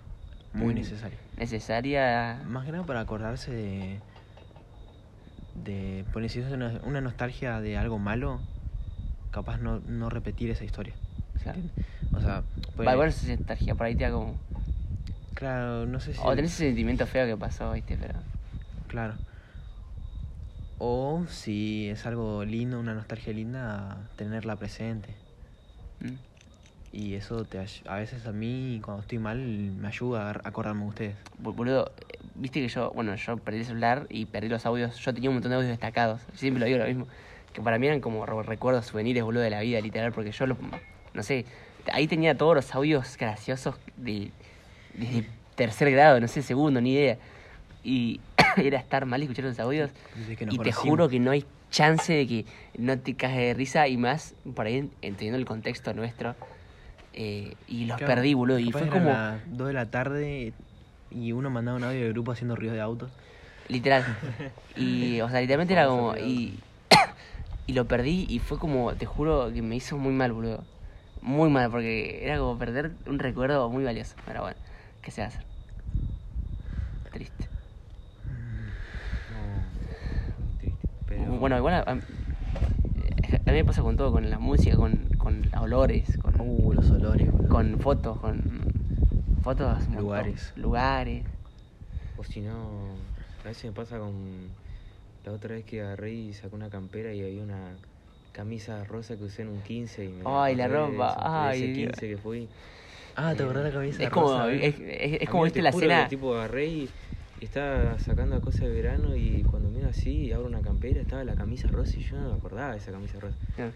Muy 0.52 0.74
Mm. 0.74 0.78
necesaria. 0.78 1.18
Necesaria... 1.38 2.42
Más 2.46 2.66
que 2.66 2.72
nada 2.72 2.84
para 2.84 3.00
acordarse 3.00 3.50
de. 3.50 4.00
de. 5.54 6.04
Poner 6.12 6.28
si 6.30 6.40
es 6.40 6.52
una, 6.52 6.80
una 6.84 7.00
nostalgia 7.00 7.60
de 7.60 7.78
algo 7.78 7.98
malo, 7.98 8.40
capaz 9.30 9.58
no, 9.58 9.80
no 9.88 10.10
repetir 10.10 10.50
esa 10.50 10.64
historia. 10.64 10.94
Claro. 11.42 11.60
O 12.12 12.20
sea, 12.20 12.42
pues, 12.76 12.86
Va, 12.86 12.92
igual 12.92 13.08
esa 13.08 13.28
nostalgia, 13.28 13.74
por 13.74 13.86
ahí 13.86 13.94
te 13.94 14.04
da 14.04 14.10
como... 14.10 14.36
claro, 15.34 15.86
no 15.86 16.00
sé 16.00 16.12
si. 16.12 16.20
O 16.22 16.34
tenés 16.34 16.52
ese 16.52 16.66
sentimiento 16.66 17.06
feo 17.06 17.26
que 17.26 17.36
pasó, 17.36 17.72
viste, 17.72 17.96
pero... 17.98 18.18
Claro. 18.88 19.14
O 20.78 21.24
si 21.28 21.88
es 21.88 22.04
algo 22.04 22.44
lindo, 22.44 22.78
una 22.80 22.94
nostalgia 22.94 23.32
linda, 23.32 23.96
tenerla 24.16 24.56
presente. 24.56 25.19
Y 26.92 27.14
eso 27.14 27.44
te 27.44 27.58
a 27.86 27.96
veces 27.96 28.26
a 28.26 28.32
mí, 28.32 28.80
cuando 28.84 29.02
estoy 29.02 29.18
mal, 29.18 29.38
me 29.38 29.86
ayuda 29.86 30.30
a 30.30 30.48
acordarme 30.48 30.82
de 30.82 30.88
ustedes. 30.88 31.14
Boludo, 31.38 31.92
viste 32.34 32.60
que 32.60 32.68
yo, 32.68 32.90
bueno, 32.90 33.14
yo 33.14 33.36
perdí 33.36 33.60
el 33.60 33.64
celular 33.64 34.06
y 34.08 34.26
perdí 34.26 34.48
los 34.48 34.66
audios. 34.66 34.96
Yo 34.98 35.14
tenía 35.14 35.30
un 35.30 35.36
montón 35.36 35.50
de 35.50 35.56
audios 35.56 35.70
destacados. 35.70 36.20
Yo 36.32 36.38
siempre 36.38 36.58
lo 36.58 36.66
digo 36.66 36.78
lo 36.78 36.86
mismo. 36.86 37.06
Que 37.52 37.62
para 37.62 37.78
mí 37.78 37.86
eran 37.86 38.00
como 38.00 38.26
re- 38.26 38.42
recuerdos, 38.42 38.86
souvenirs, 38.86 39.22
boludo, 39.22 39.42
de 39.42 39.50
la 39.50 39.60
vida, 39.60 39.80
literal. 39.80 40.12
Porque 40.12 40.32
yo, 40.32 40.46
lo, 40.46 40.56
no 41.14 41.22
sé, 41.22 41.44
ahí 41.92 42.08
tenía 42.08 42.36
todos 42.36 42.56
los 42.56 42.74
audios 42.74 43.16
graciosos 43.16 43.76
de, 43.96 44.32
tercer 45.54 45.92
grado, 45.92 46.18
no 46.18 46.26
sé, 46.26 46.42
segundo, 46.42 46.80
ni 46.80 46.94
idea. 46.94 47.18
Y 47.84 48.20
era 48.56 48.78
estar 48.78 49.06
mal 49.06 49.22
escuchar 49.22 49.44
los 49.44 49.60
audios. 49.60 49.90
Y 50.54 50.58
te 50.64 50.72
juro 50.72 51.08
que 51.08 51.20
no 51.20 51.30
hay 51.30 51.44
chance 51.70 52.12
de 52.12 52.26
que 52.26 52.46
no 52.76 52.98
te 52.98 53.14
caes 53.14 53.36
de 53.36 53.54
risa 53.54 53.86
y 53.86 53.96
más 53.96 54.34
por 54.56 54.66
ahí 54.66 54.90
entendiendo 55.02 55.38
el 55.38 55.44
contexto 55.44 55.94
nuestro. 55.94 56.34
Eh, 57.12 57.56
y 57.66 57.84
los 57.86 57.96
Claro, 57.98 58.14
perdí, 58.14 58.34
boludo. 58.34 58.58
Y 58.58 58.72
fue 58.72 58.86
como... 58.88 59.10
las 59.10 59.42
2 59.46 59.68
de 59.68 59.74
la 59.74 59.90
tarde 59.90 60.54
y 61.10 61.32
uno 61.32 61.50
mandaba 61.50 61.76
un 61.76 61.84
audio 61.84 62.00
de 62.02 62.08
grupo 62.10 62.32
haciendo 62.32 62.56
ruidos 62.56 62.76
de 62.76 62.80
autos. 62.82 63.10
Literal. 63.68 64.04
Y, 64.76 65.20
o 65.20 65.28
sea, 65.28 65.40
literalmente 65.40 65.72
era 65.74 65.88
como. 65.88 66.14
Y, 66.16 66.60
y 67.66 67.72
lo 67.72 67.88
perdí 67.88 68.24
y 68.30 68.38
fue 68.38 68.58
como, 68.58 68.94
te 68.94 69.04
juro 69.04 69.52
que 69.52 69.62
me 69.62 69.74
hizo 69.74 69.98
muy 69.98 70.12
mal, 70.12 70.32
boludo. 70.32 70.64
Muy 71.20 71.50
mal, 71.50 71.70
porque 71.70 72.24
era 72.24 72.38
como 72.38 72.56
perder 72.56 72.92
un 73.06 73.18
recuerdo 73.18 73.68
muy 73.68 73.82
valioso. 73.84 74.14
Pero 74.24 74.42
bueno, 74.42 74.56
¿qué 75.02 75.10
se 75.10 75.22
va 75.22 75.26
a 75.26 75.28
hacer? 75.28 75.44
triste. 77.12 77.48
No, 79.28 79.64
muy 80.44 80.54
triste. 80.56 80.86
Pero, 81.06 81.32
Bueno, 81.32 81.56
igual 81.56 81.74
a, 81.74 81.80
a- 81.80 81.90
a 81.92 81.96
mí 81.96 83.58
me 83.58 83.64
pasa 83.64 83.82
con 83.82 83.96
todo, 83.96 84.12
con 84.12 84.30
la 84.30 84.38
música, 84.38 84.76
con, 84.76 85.09
con 85.22 85.44
olores, 85.58 86.16
con, 86.18 86.34
Uh, 86.40 86.72
los 86.72 86.90
olores, 86.90 87.30
boludo. 87.32 87.50
con 87.50 87.78
fotos, 87.78 88.18
con 88.18 88.40
fotos, 89.42 89.78
un 89.88 89.94
montón. 89.94 90.02
Lugares. 90.02 90.52
lugares. 90.56 91.24
O 92.16 92.24
si 92.24 92.40
no, 92.40 92.94
a 93.44 93.48
veces 93.48 93.64
me 93.66 93.72
pasa 93.72 93.98
con 93.98 94.12
la 95.24 95.32
otra 95.32 95.54
vez 95.54 95.64
que 95.64 95.82
agarré 95.82 96.12
y 96.12 96.32
sacé 96.32 96.54
una 96.54 96.70
campera 96.70 97.12
y 97.12 97.22
había 97.22 97.42
una 97.42 97.76
camisa 98.32 98.82
rosa 98.84 99.16
que 99.16 99.24
usé 99.24 99.42
en 99.42 99.48
un 99.48 99.60
15 99.62 100.04
y 100.04 100.08
me 100.08 100.22
Ay, 100.24 100.54
la 100.54 100.68
ropa, 100.68 101.16
ay, 101.50 101.58
ese 101.64 101.72
Dios. 101.72 101.90
15 101.92 102.08
que 102.08 102.16
fui. 102.16 102.48
Ah, 103.16 103.34
¿te 103.36 103.42
acordás 103.42 103.64
la 103.64 103.72
camisa 103.72 104.02
Es 104.02 104.10
como, 104.10 104.28
rosa? 104.28 104.52
es, 104.52 104.74
es- 104.80 105.22
es 105.22 105.28
como 105.28 105.42
viste 105.44 105.58
te 105.58 105.62
la 105.62 105.70
escena. 105.70 106.08
tipo 106.08 106.34
agarré 106.34 106.66
y, 106.66 106.90
y 107.40 107.44
estaba 107.44 107.98
sacando 107.98 108.40
cosas 108.40 108.62
de 108.62 108.70
verano 108.70 109.14
y 109.16 109.42
cuando 109.44 109.68
miro 109.68 109.88
así 109.88 110.26
y 110.26 110.32
abro 110.32 110.46
una 110.46 110.62
campera 110.62 111.00
estaba 111.00 111.24
la 111.24 111.34
camisa 111.34 111.68
rosa 111.68 111.98
y 111.98 112.02
yo 112.02 112.16
no 112.18 112.30
me 112.30 112.34
acordaba 112.36 112.72
de 112.72 112.78
esa 112.78 112.92
camisa 112.92 113.18
rosa. 113.20 113.36
Ah. 113.58 113.70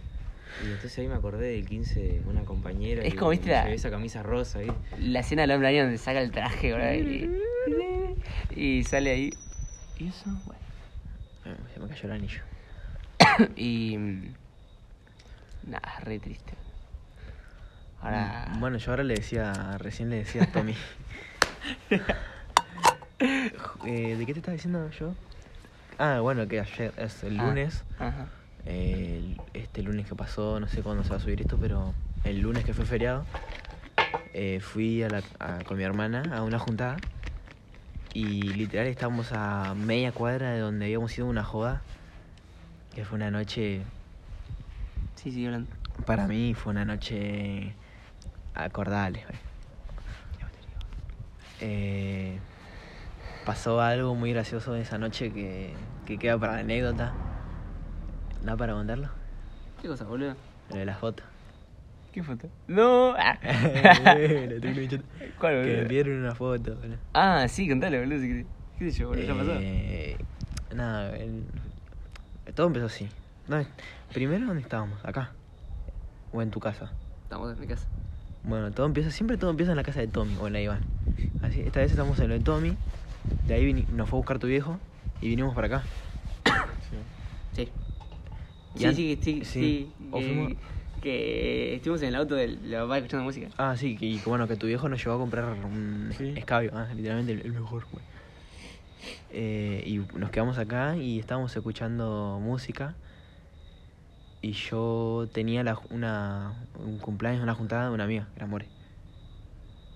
Y 0.62 0.66
entonces 0.70 0.98
ahí 0.98 1.08
me 1.08 1.14
acordé 1.14 1.52
del 1.52 1.66
15 1.66 2.00
de 2.00 2.22
una 2.26 2.42
compañera 2.44 3.02
Es 3.02 3.14
como, 3.14 3.30
viste, 3.30 3.50
la- 3.50 3.68
esa 3.70 3.90
camisa 3.90 4.22
rosa 4.22 4.60
ahí. 4.60 4.70
La 5.00 5.20
escena 5.20 5.42
del 5.42 5.50
hombre 5.52 5.68
araña 5.68 5.82
donde 5.82 5.98
saca 5.98 6.20
el 6.20 6.30
traje, 6.30 6.72
y 8.54 8.84
sale 8.84 9.10
ahí. 9.10 9.30
Y 9.98 10.08
eso, 10.08 10.26
bueno. 10.46 10.60
Ah, 11.44 11.54
Se 11.72 11.80
me 11.80 11.88
cayó 11.88 12.04
el 12.04 12.12
anillo. 12.12 12.40
Y. 13.56 13.96
mm, 13.98 14.34
Nada, 15.64 15.98
re 16.02 16.18
triste. 16.18 16.52
Ahora. 18.00 18.48
Mm, 18.54 18.60
Bueno, 18.60 18.78
yo 18.78 18.90
ahora 18.92 19.02
le 19.02 19.14
decía, 19.14 19.76
recién 19.78 20.10
le 20.10 20.16
decía 20.16 20.44
a 20.44 20.46
Tommy. 20.46 20.74
Eh, 23.86 24.16
¿De 24.18 24.26
qué 24.26 24.32
te 24.32 24.40
estaba 24.40 24.54
diciendo 24.54 24.90
yo? 24.90 25.14
Ah, 25.98 26.20
bueno, 26.20 26.46
que 26.48 26.60
ayer, 26.60 26.92
es 26.96 27.22
el 27.22 27.38
Ah, 27.38 27.44
lunes, 27.44 27.84
Ajá. 27.98 28.26
El- 28.66 29.40
este 29.52 29.82
lunes 29.82 30.06
que 30.08 30.14
pasó, 30.14 30.60
no 30.60 30.68
sé 30.68 30.82
cuándo 30.82 31.04
se 31.04 31.10
va 31.10 31.16
a 31.16 31.20
subir 31.20 31.40
esto, 31.40 31.58
pero 31.60 31.94
el 32.24 32.40
lunes 32.40 32.64
que 32.64 32.72
fue 32.74 32.84
feriado, 32.84 33.26
eh, 34.32 34.60
fui 34.60 35.02
a 35.02 35.08
la- 35.10 35.22
a- 35.38 35.62
con 35.64 35.76
mi 35.76 35.84
hermana 35.84 36.36
a 36.36 36.42
una 36.42 36.58
juntada 36.58 37.00
y 38.12 38.54
literal 38.54 38.86
estábamos 38.86 39.32
a 39.32 39.74
media 39.76 40.12
cuadra 40.12 40.52
de 40.52 40.60
donde 40.60 40.86
habíamos 40.86 41.16
ido 41.16 41.26
a 41.26 41.30
una 41.30 41.44
joda, 41.44 41.82
que 42.94 43.04
fue 43.04 43.16
una 43.16 43.30
noche 43.30 43.82
Sí, 45.16 45.30
sí, 45.32 45.46
hablando. 45.46 45.70
Para 46.04 46.26
mí 46.26 46.54
fue 46.54 46.72
una 46.72 46.84
noche 46.84 47.72
acordable. 48.54 49.24
Eh, 51.60 52.38
pasó 53.46 53.80
algo 53.80 54.14
muy 54.14 54.32
gracioso 54.32 54.74
esa 54.74 54.98
noche 54.98 55.32
que, 55.32 55.74
que 56.04 56.18
queda 56.18 56.38
para 56.38 56.54
la 56.54 56.58
anécdota. 56.60 57.23
¿Da 58.44 58.56
para 58.56 58.72
contarlo? 58.74 59.08
¿Qué 59.80 59.88
cosa, 59.88 60.04
boludo? 60.04 60.34
Lo 60.70 60.76
de 60.76 60.84
la 60.84 60.94
foto. 60.94 61.22
¿Qué 62.12 62.22
foto? 62.22 62.48
No. 62.68 63.14
ah. 63.18 63.36
¿Cuál, 63.38 64.18
que 64.20 64.60
me 65.40 65.72
boludo? 65.72 65.88
pidieron 65.88 66.14
una 66.20 66.34
foto. 66.34 66.74
boludo. 66.76 66.96
Ah, 67.12 67.46
sí, 67.48 67.68
contale, 67.68 67.98
boludo. 68.00 68.20
si 68.20 68.28
querés. 68.28 68.46
¿Qué 68.78 68.90
sé 68.90 68.98
yo, 69.00 69.08
boludo? 69.08 69.24
¿Ya 69.26 69.34
pasó? 69.34 69.52
Eh, 69.60 70.16
nada, 70.74 71.16
el- 71.16 71.44
todo 72.54 72.66
empezó 72.68 72.86
así. 72.86 73.08
No, 73.48 73.64
primero, 74.12 74.46
¿dónde 74.46 74.62
estábamos? 74.62 75.02
Acá. 75.04 75.32
O 76.32 76.42
en 76.42 76.50
tu 76.50 76.60
casa. 76.60 76.90
Estamos 77.24 77.52
en 77.54 77.60
mi 77.60 77.66
casa. 77.66 77.86
Bueno, 78.42 78.70
todo 78.72 78.86
empieza, 78.86 79.10
siempre 79.10 79.38
todo 79.38 79.50
empieza 79.50 79.72
en 79.72 79.76
la 79.76 79.82
casa 79.84 80.00
de 80.00 80.06
Tommy 80.08 80.36
o 80.40 80.46
en 80.46 80.52
la 80.52 80.58
de 80.58 80.64
Iván. 80.66 80.80
Así, 81.42 81.60
esta 81.60 81.80
vez 81.80 81.90
estamos 81.90 82.18
en 82.20 82.28
lo 82.28 82.34
de 82.34 82.40
Tommy, 82.40 82.76
de 83.46 83.54
ahí 83.54 83.64
vini- 83.72 83.86
nos 83.88 84.08
fue 84.08 84.18
a 84.18 84.20
buscar 84.20 84.38
tu 84.38 84.46
viejo 84.46 84.78
y 85.22 85.28
vinimos 85.28 85.54
para 85.54 85.66
acá. 85.68 85.82
Sí. 87.54 87.62
Y 87.62 87.93
Sí, 88.76 88.84
an- 88.86 88.94
sí, 88.94 89.18
sí, 89.22 89.44
sí. 89.44 89.44
sí. 89.44 89.92
O 90.10 90.18
que, 90.18 90.24
fuimos- 90.26 90.52
que 91.02 91.74
estuvimos 91.76 92.02
en 92.02 92.08
el 92.08 92.14
auto 92.16 92.34
del 92.34 92.70
de 92.70 92.76
papá 92.78 92.96
escuchando 92.98 93.24
música. 93.24 93.48
Ah, 93.58 93.76
sí, 93.76 93.96
que, 93.96 94.06
y 94.06 94.18
bueno, 94.24 94.48
que 94.48 94.56
tu 94.56 94.66
viejo 94.66 94.88
nos 94.88 95.02
llevó 95.04 95.16
a 95.16 95.18
comprar 95.18 95.44
un 95.64 96.10
Sí. 96.16 96.32
escabio, 96.36 96.70
ah, 96.74 96.88
literalmente 96.94 97.32
el, 97.32 97.40
el 97.42 97.52
mejor, 97.52 97.86
güey. 97.92 98.04
Eh, 99.30 99.82
y 99.86 99.98
nos 100.18 100.30
quedamos 100.30 100.58
acá 100.58 100.96
y 100.96 101.18
estábamos 101.18 101.54
escuchando 101.54 102.38
música. 102.42 102.94
Y 104.40 104.52
yo 104.52 105.28
tenía 105.32 105.62
la, 105.64 105.78
una, 105.90 106.66
un 106.78 106.98
cumpleaños, 106.98 107.42
una 107.42 107.54
juntada 107.54 107.88
de 107.88 107.94
una 107.94 108.04
amiga, 108.04 108.28
que 108.34 108.40
era 108.40 108.46
More. 108.46 108.66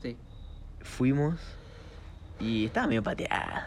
Sí. 0.02 0.16
Fuimos 0.80 1.40
y 2.38 2.64
estaba 2.66 2.86
medio 2.86 3.02
pateada. 3.02 3.66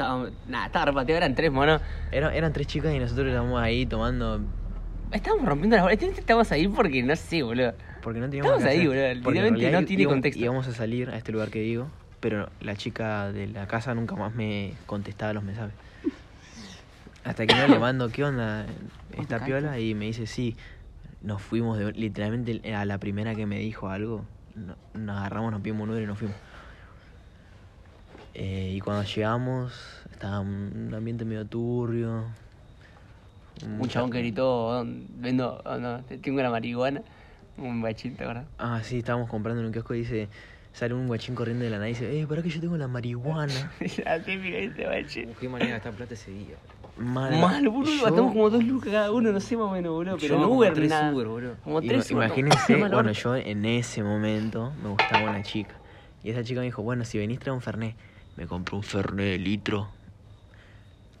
Estábamos, 0.00 0.30
nada, 0.48 0.64
estaba 0.66 0.84
repateado, 0.86 1.18
eran 1.18 1.34
tres 1.34 1.52
monos. 1.52 1.82
Era- 2.10 2.34
eran 2.34 2.54
tres 2.54 2.66
chicas 2.66 2.94
y 2.94 2.98
nosotros 2.98 3.26
estábamos 3.28 3.60
ahí 3.60 3.84
tomando. 3.84 4.40
Estábamos 5.12 5.46
rompiendo 5.46 5.76
las 5.76 5.84
bolas. 5.84 6.02
Estábamos 6.02 6.50
ahí 6.52 6.68
porque 6.68 7.02
no 7.02 7.14
sé, 7.16 7.42
boludo. 7.42 7.74
Porque 8.02 8.18
no 8.18 8.26
teníamos 8.30 8.52
Estamos 8.52 8.64
que 8.64 8.80
ahí, 8.80 8.86
boludo, 8.86 9.14
literalmente 9.14 9.70
no 9.72 9.84
tiene 9.84 10.02
íbamos- 10.04 10.14
contexto. 10.14 10.42
Íbamos 10.42 10.68
a 10.68 10.72
salir 10.72 11.10
a 11.10 11.16
este 11.18 11.32
lugar 11.32 11.50
que 11.50 11.60
digo, 11.60 11.88
pero 12.20 12.48
la 12.62 12.76
chica 12.76 13.30
de 13.30 13.46
la 13.48 13.66
casa 13.66 13.94
nunca 13.94 14.16
más 14.16 14.34
me 14.34 14.72
contestaba 14.86 15.34
los 15.34 15.42
mensajes. 15.44 15.74
Hasta 17.24 17.46
que 17.46 17.54
no 17.54 17.68
le 17.68 17.78
mando, 17.78 18.08
¿qué 18.08 18.24
onda? 18.24 18.62
¿Está 18.64 19.16
Contacto. 19.16 19.44
piola? 19.46 19.78
Y 19.78 19.94
me 19.94 20.06
dice, 20.06 20.26
sí. 20.26 20.56
Nos 21.20 21.42
fuimos, 21.42 21.76
de, 21.76 21.92
literalmente 21.92 22.74
a 22.74 22.86
la 22.86 22.96
primera 22.96 23.34
que 23.34 23.44
me 23.44 23.58
dijo 23.58 23.90
algo, 23.90 24.24
no- 24.54 24.76
nos 24.94 25.18
agarramos, 25.18 25.52
nos 25.52 25.60
pimos 25.60 25.82
un 25.82 25.90
Uber 25.90 26.02
y 26.02 26.06
nos 26.06 26.18
fuimos. 26.18 26.34
Eh, 28.34 28.72
y 28.76 28.80
cuando 28.80 29.02
llegamos, 29.04 29.72
estaba 30.12 30.40
un 30.40 30.92
ambiente 30.94 31.24
medio 31.24 31.44
turbio. 31.46 32.24
Un 33.64 33.78
mucha- 33.78 33.94
chabón 33.94 34.10
que 34.10 34.18
gritó, 34.18 34.84
vendo, 35.18 35.60
oh, 35.64 35.76
no, 35.76 36.02
tengo 36.22 36.40
la 36.40 36.50
marihuana. 36.50 37.02
Un 37.58 37.82
bachito, 37.82 38.26
¿verdad? 38.26 38.44
Ah, 38.58 38.80
sí, 38.82 38.98
estábamos 38.98 39.28
comprando 39.28 39.60
en 39.60 39.66
un 39.66 39.72
kiosco 39.72 39.94
y 39.94 39.98
dice, 39.98 40.28
sale 40.72 40.94
un 40.94 41.08
guachín 41.08 41.34
corriendo 41.34 41.64
de 41.64 41.70
la 41.70 41.76
nada 41.76 41.88
y 41.88 41.92
dice, 41.92 42.20
eh, 42.20 42.26
para 42.26 42.42
que 42.42 42.48
yo 42.48 42.60
tengo 42.60 42.76
la 42.78 42.88
marihuana. 42.88 43.70
La 44.04 44.18
típica 44.22 44.56
de 44.56 44.64
este 44.64 44.86
bachito. 44.86 45.32
Qué 45.38 45.48
manera 45.48 45.72
gastar 45.72 45.92
plata 45.92 46.14
ese 46.14 46.30
día. 46.30 46.56
Mal, 46.96 47.38
Mal, 47.38 47.68
boludo, 47.68 47.92
Yo- 47.96 48.04
gastamos 48.04 48.32
como 48.32 48.48
dos 48.50 48.64
lucas 48.64 48.90
cada 48.92 49.10
uno, 49.12 49.30
no 49.32 49.40
sé 49.40 49.56
más 49.56 49.66
o 49.66 49.70
menos, 49.72 49.92
boludo. 49.92 50.16
Pero 50.18 50.36
Yo 50.36 50.40
no 50.40 50.48
Uber 50.48 50.72
tres 50.72 50.88
nada. 50.88 51.12
Uber, 51.12 51.26
boludo. 51.26 51.56
Como 51.64 51.80
tres 51.82 52.10
Uber. 52.10 52.24
Imagínense, 52.26 52.76
bueno, 52.90 53.12
yo 53.12 53.36
en 53.36 53.64
ese 53.66 54.02
momento 54.02 54.72
me 54.82 54.88
gustaba 54.88 55.22
una 55.30 55.42
chica. 55.42 55.74
Y 56.22 56.30
esa 56.30 56.42
chica 56.44 56.60
me 56.60 56.66
dijo, 56.66 56.82
bueno, 56.82 57.04
si 57.04 57.18
venís 57.18 57.40
trae 57.40 57.54
un 57.54 57.60
Fernet. 57.60 57.94
Me 58.40 58.46
compró 58.46 58.78
un 58.78 58.82
Fernet 58.82 59.32
de 59.32 59.38
litro. 59.38 59.90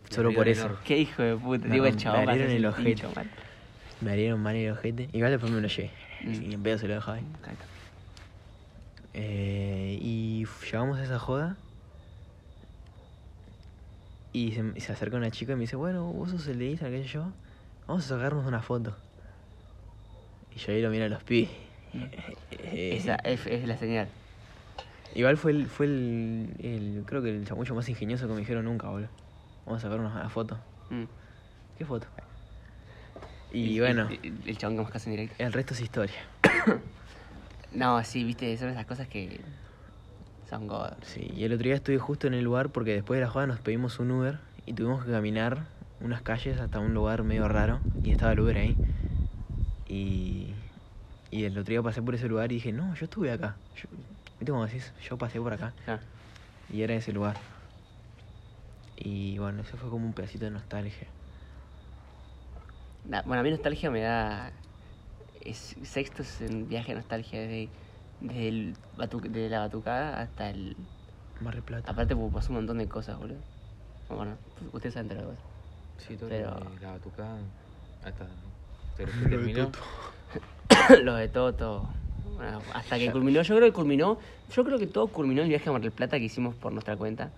Solo 0.08 0.32
por 0.32 0.48
eso. 0.48 0.78
Qué 0.86 0.96
hijo 0.96 1.22
de 1.22 1.36
puta, 1.36 1.66
Me 1.68 1.74
digo 1.74 1.84
el 1.84 1.94
chabón. 1.94 2.24
me 2.24 2.32
hace 2.32 2.56
el 2.56 2.64
ojete. 2.64 2.88
pincho. 2.88 3.12
Me 4.00 4.12
abrieron 4.12 4.40
mal 4.40 4.56
el 4.56 4.72
ojete. 4.72 5.10
Igual 5.12 5.30
después 5.32 5.52
me 5.52 5.60
lo 5.60 5.68
llevé. 5.68 5.90
Mm. 6.24 6.50
Y 6.50 6.54
en 6.54 6.62
pedo 6.62 6.78
se 6.78 6.88
lo 6.88 6.94
dejaba 6.94 7.18
ahí. 7.18 7.24
Eh, 9.12 9.98
y 10.00 10.46
llegamos 10.64 10.98
a 10.98 11.04
esa 11.04 11.18
joda. 11.18 11.58
Y 14.32 14.52
se, 14.52 14.72
y 14.74 14.80
se 14.80 14.92
acerca 14.92 15.18
una 15.18 15.30
chica 15.30 15.52
y 15.52 15.56
me 15.56 15.60
dice, 15.62 15.76
bueno, 15.76 16.04
vos 16.04 16.30
sos 16.30 16.46
el 16.46 16.58
de 16.58 16.70
Instagram, 16.70 17.02
qué 17.02 17.06
sé 17.06 17.12
yo. 17.12 17.26
Vamos 17.86 18.06
a 18.06 18.08
sacarnos 18.16 18.46
una 18.46 18.62
foto. 18.62 18.96
Y 20.56 20.58
yo 20.58 20.72
ahí 20.72 20.80
lo 20.80 20.88
miro 20.88 21.04
a 21.04 21.08
los 21.10 21.22
pibes. 21.22 21.50
Eh, 21.92 22.96
Esa 22.98 23.16
es, 23.16 23.46
es 23.46 23.68
la 23.68 23.76
señal. 23.76 24.08
Igual 25.14 25.36
fue 25.36 25.50
el, 25.52 25.66
fue 25.66 25.86
el, 25.86 26.54
el- 26.60 27.02
creo 27.06 27.22
que 27.22 27.30
el 27.30 27.44
chamullo 27.46 27.74
más 27.74 27.88
ingenioso 27.88 28.26
que 28.28 28.32
me 28.34 28.40
dijeron 28.40 28.64
nunca, 28.64 28.88
boludo. 28.88 29.08
Vamos 29.66 29.82
a 29.84 29.88
sacar 29.88 30.00
una 30.00 30.28
foto. 30.28 30.58
Mm. 30.90 31.04
¿Qué 31.76 31.84
foto? 31.84 32.06
Y 33.52 33.80
bueno, 33.80 34.08
El, 34.08 34.20
el- 34.22 34.48
el 34.48 34.58
chabón 34.58 34.76
que 34.76 34.82
más 34.82 34.92
casa 34.92 35.10
en 35.10 35.16
directo. 35.16 35.42
el 35.42 35.52
resto 35.52 35.74
es 35.74 35.80
historia. 35.80 36.16
No, 37.72 38.02
sí, 38.02 38.24
viste, 38.24 38.56
son 38.56 38.68
esas 38.70 38.84
cosas 38.84 39.06
que 39.06 39.40
son 40.48 40.66
god. 40.66 40.94
Sí, 41.02 41.30
y 41.36 41.44
el 41.44 41.52
otro 41.52 41.62
día 41.66 41.76
estuve 41.76 41.98
justo 41.98 42.26
en 42.26 42.34
el 42.34 42.42
lugar 42.42 42.70
porque 42.70 42.92
después 42.94 43.18
de 43.20 43.24
la 43.24 43.30
joda 43.30 43.46
nos 43.46 43.60
pedimos 43.60 44.00
un 44.00 44.10
Uber 44.10 44.40
y 44.66 44.72
tuvimos 44.72 45.04
que 45.04 45.12
caminar 45.12 45.66
unas 46.00 46.20
calles 46.22 46.58
hasta 46.58 46.80
un 46.80 46.94
lugar 46.94 47.22
medio 47.22 47.46
raro 47.46 47.80
y 48.02 48.10
estaba 48.10 48.32
el 48.32 48.40
Uber 48.40 48.56
ahí. 48.58 48.76
Y, 49.86 50.52
y 51.30 51.44
el 51.44 51.56
otro 51.58 51.70
día 51.70 51.80
pasé 51.82 52.02
por 52.02 52.16
ese 52.16 52.26
lugar 52.28 52.50
y 52.50 52.56
dije, 52.56 52.72
no, 52.72 52.92
yo 52.96 53.04
estuve 53.04 53.30
acá. 53.30 53.56
Yo, 53.76 53.88
¿Viste 54.40 54.52
cómo 54.52 54.66
decís? 54.66 54.92
Yo 55.08 55.16
pasé 55.18 55.38
por 55.40 55.52
acá 55.52 55.72
Ah, 55.86 55.98
y 56.72 56.82
era 56.82 56.94
ese 56.94 57.12
lugar. 57.12 57.36
Y 58.96 59.38
bueno, 59.38 59.62
eso 59.62 59.76
fue 59.76 59.88
como 59.90 60.06
un 60.06 60.12
pedacito 60.12 60.44
de 60.46 60.50
nostalgia. 60.50 61.06
na- 63.04 63.22
bueno, 63.22 63.40
a 63.40 63.42
mí 63.42 63.50
nostalgia 63.50 63.90
me 63.90 64.00
da. 64.00 64.50
Es, 65.42 65.74
sexto 65.84 66.22
es 66.22 66.40
un 66.50 66.68
viaje 66.68 66.88
de 66.92 66.96
nostalgia 66.96 67.40
desde, 67.40 67.68
desde 68.20 68.48
el 68.48 68.76
batu- 68.98 69.20
de 69.22 69.48
la 69.48 69.60
batucada 69.60 70.20
hasta 70.20 70.50
el. 70.50 70.76
Mar 71.40 71.54
del 71.54 71.62
Plata. 71.62 71.90
Aparte, 71.90 72.14
porque 72.14 72.34
pasó 72.34 72.50
un 72.50 72.56
montón 72.56 72.78
de 72.78 72.88
cosas, 72.88 73.18
boludo. 73.18 73.38
Bueno, 74.10 74.36
ustedes 74.72 74.94
saben 74.94 75.08
de 75.08 75.14
la 75.14 75.22
cosa. 75.22 75.38
Sí, 75.98 76.16
todo 76.16 76.28
Pero- 76.28 76.50
lo 76.60 76.70
de 76.70 76.80
la 76.80 76.90
batucada 76.92 77.38
hasta 78.04 78.26
pero 78.96 79.12
que 79.12 79.18
terminó. 79.30 79.70
Lo 81.02 81.14
de 81.14 81.28
Toto. 81.28 81.88
Bueno, 82.40 82.62
hasta 82.72 82.98
que 82.98 83.12
culminó, 83.12 83.42
yo 83.42 83.54
creo 83.56 83.68
que 83.68 83.72
culminó. 83.74 84.18
Yo 84.50 84.64
creo 84.64 84.78
que 84.78 84.86
todo 84.86 85.08
culminó 85.08 85.42
el 85.42 85.48
viaje 85.48 85.68
a 85.68 85.72
Mar 85.72 85.82
del 85.82 85.92
Plata 85.92 86.18
que 86.18 86.24
hicimos 86.24 86.54
por 86.54 86.72
nuestra 86.72 86.96
cuenta. 86.96 87.30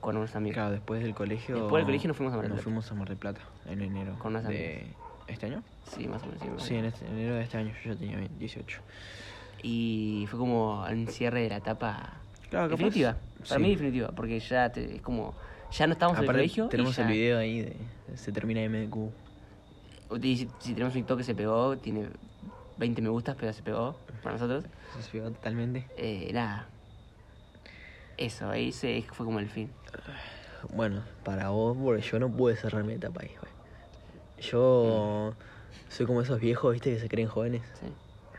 con 0.00 0.16
unos 0.16 0.34
amigos. 0.34 0.54
Claro, 0.54 0.70
después 0.70 1.02
del 1.02 1.14
colegio. 1.14 1.56
Después 1.56 1.80
del 1.80 1.84
colegio 1.86 2.08
nos 2.08 2.16
fuimos 2.16 2.32
a 2.32 2.36
Mar 2.36 2.44
del 2.44 2.52
Nos 2.52 2.56
Plata. 2.60 2.64
fuimos 2.64 2.90
a 2.90 2.94
Mar 2.94 3.08
del 3.08 3.16
Plata 3.18 3.40
en 3.66 3.82
enero. 3.82 4.18
Con 4.18 4.32
unas 4.32 4.46
de 4.48 4.86
¿Este 5.28 5.46
año? 5.46 5.62
Sí, 5.84 6.08
más 6.08 6.22
o 6.22 6.26
menos. 6.26 6.40
Sí, 6.42 6.48
más 6.48 6.62
Sí, 6.62 6.74
en 6.74 6.84
este- 6.86 7.06
enero 7.06 7.34
de 7.34 7.42
este 7.42 7.58
año 7.58 7.72
yo 7.84 7.92
ya 7.92 7.98
tenía 7.98 8.18
18. 8.38 8.80
Y 9.62 10.26
fue 10.30 10.38
como 10.38 10.82
un 10.84 11.06
cierre 11.06 11.42
de 11.42 11.50
la 11.50 11.56
etapa 11.58 12.14
Claro, 12.48 12.66
capaz- 12.68 12.70
definitiva. 12.70 13.16
Para 13.40 13.56
sí. 13.56 13.62
mí 13.62 13.70
definitiva, 13.72 14.08
porque 14.14 14.40
ya 14.40 14.70
te- 14.72 14.96
es 14.96 15.02
como... 15.02 15.34
Ya 15.72 15.86
no 15.86 15.92
estamos 15.92 16.16
en 16.16 16.22
el 16.22 16.28
Aparte, 16.30 16.40
colegio. 16.40 16.68
tenemos 16.68 16.96
ya- 16.96 17.02
el 17.02 17.08
video 17.12 17.38
ahí 17.38 17.60
de 17.60 17.76
se 18.16 18.32
termina 18.32 18.60
MDQ. 18.62 19.12
Y 20.22 20.36
si, 20.38 20.48
si 20.60 20.72
tenemos 20.72 20.94
un 20.94 21.00
TikTok 21.02 21.18
que 21.18 21.24
se 21.24 21.34
pegó, 21.34 21.76
tiene 21.76 22.08
20 22.78 23.02
me 23.02 23.10
gustas, 23.10 23.36
pero 23.38 23.52
se 23.52 23.62
pegó 23.62 23.94
para 24.22 24.36
nosotros. 24.36 24.64
Se 25.10 25.20
totalmente. 25.20 25.86
Eh, 25.96 26.30
nada. 26.32 26.68
Eso, 28.16 28.50
ahí 28.50 28.72
se, 28.72 29.02
fue 29.12 29.24
como 29.24 29.38
el 29.38 29.48
fin. 29.48 29.70
Bueno, 30.74 31.02
para 31.24 31.48
vos, 31.50 31.76
porque 31.82 32.02
yo 32.02 32.18
no 32.18 32.30
pude 32.30 32.56
cerrar 32.56 32.84
mi 32.84 32.92
etapa 32.94 33.22
ahí, 33.22 33.30
güey. 33.40 33.52
Yo 34.40 35.34
soy 35.88 36.06
como 36.06 36.20
esos 36.22 36.40
viejos, 36.40 36.72
viste, 36.72 36.92
que 36.94 37.00
se 37.00 37.08
creen 37.08 37.28
jóvenes. 37.28 37.62
Sí. 37.80 37.86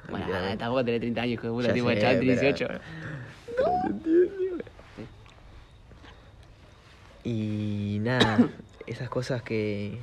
Bueno, 0.10 0.26
Literalmente. 0.26 0.58
tampoco 0.58 0.86
tenés 0.86 1.02
30 1.02 1.22
años, 1.22 1.34
hijo 1.34 1.48
de 1.48 1.54
puta, 1.54 1.74
tipo, 1.74 1.90
sé, 1.90 2.00
chaval, 2.00 2.20
pero- 2.20 2.32
18. 2.42 2.68
Y 7.24 8.00
nada, 8.02 8.50
esas 8.88 9.10
cosas 9.10 9.42
que. 9.44 10.00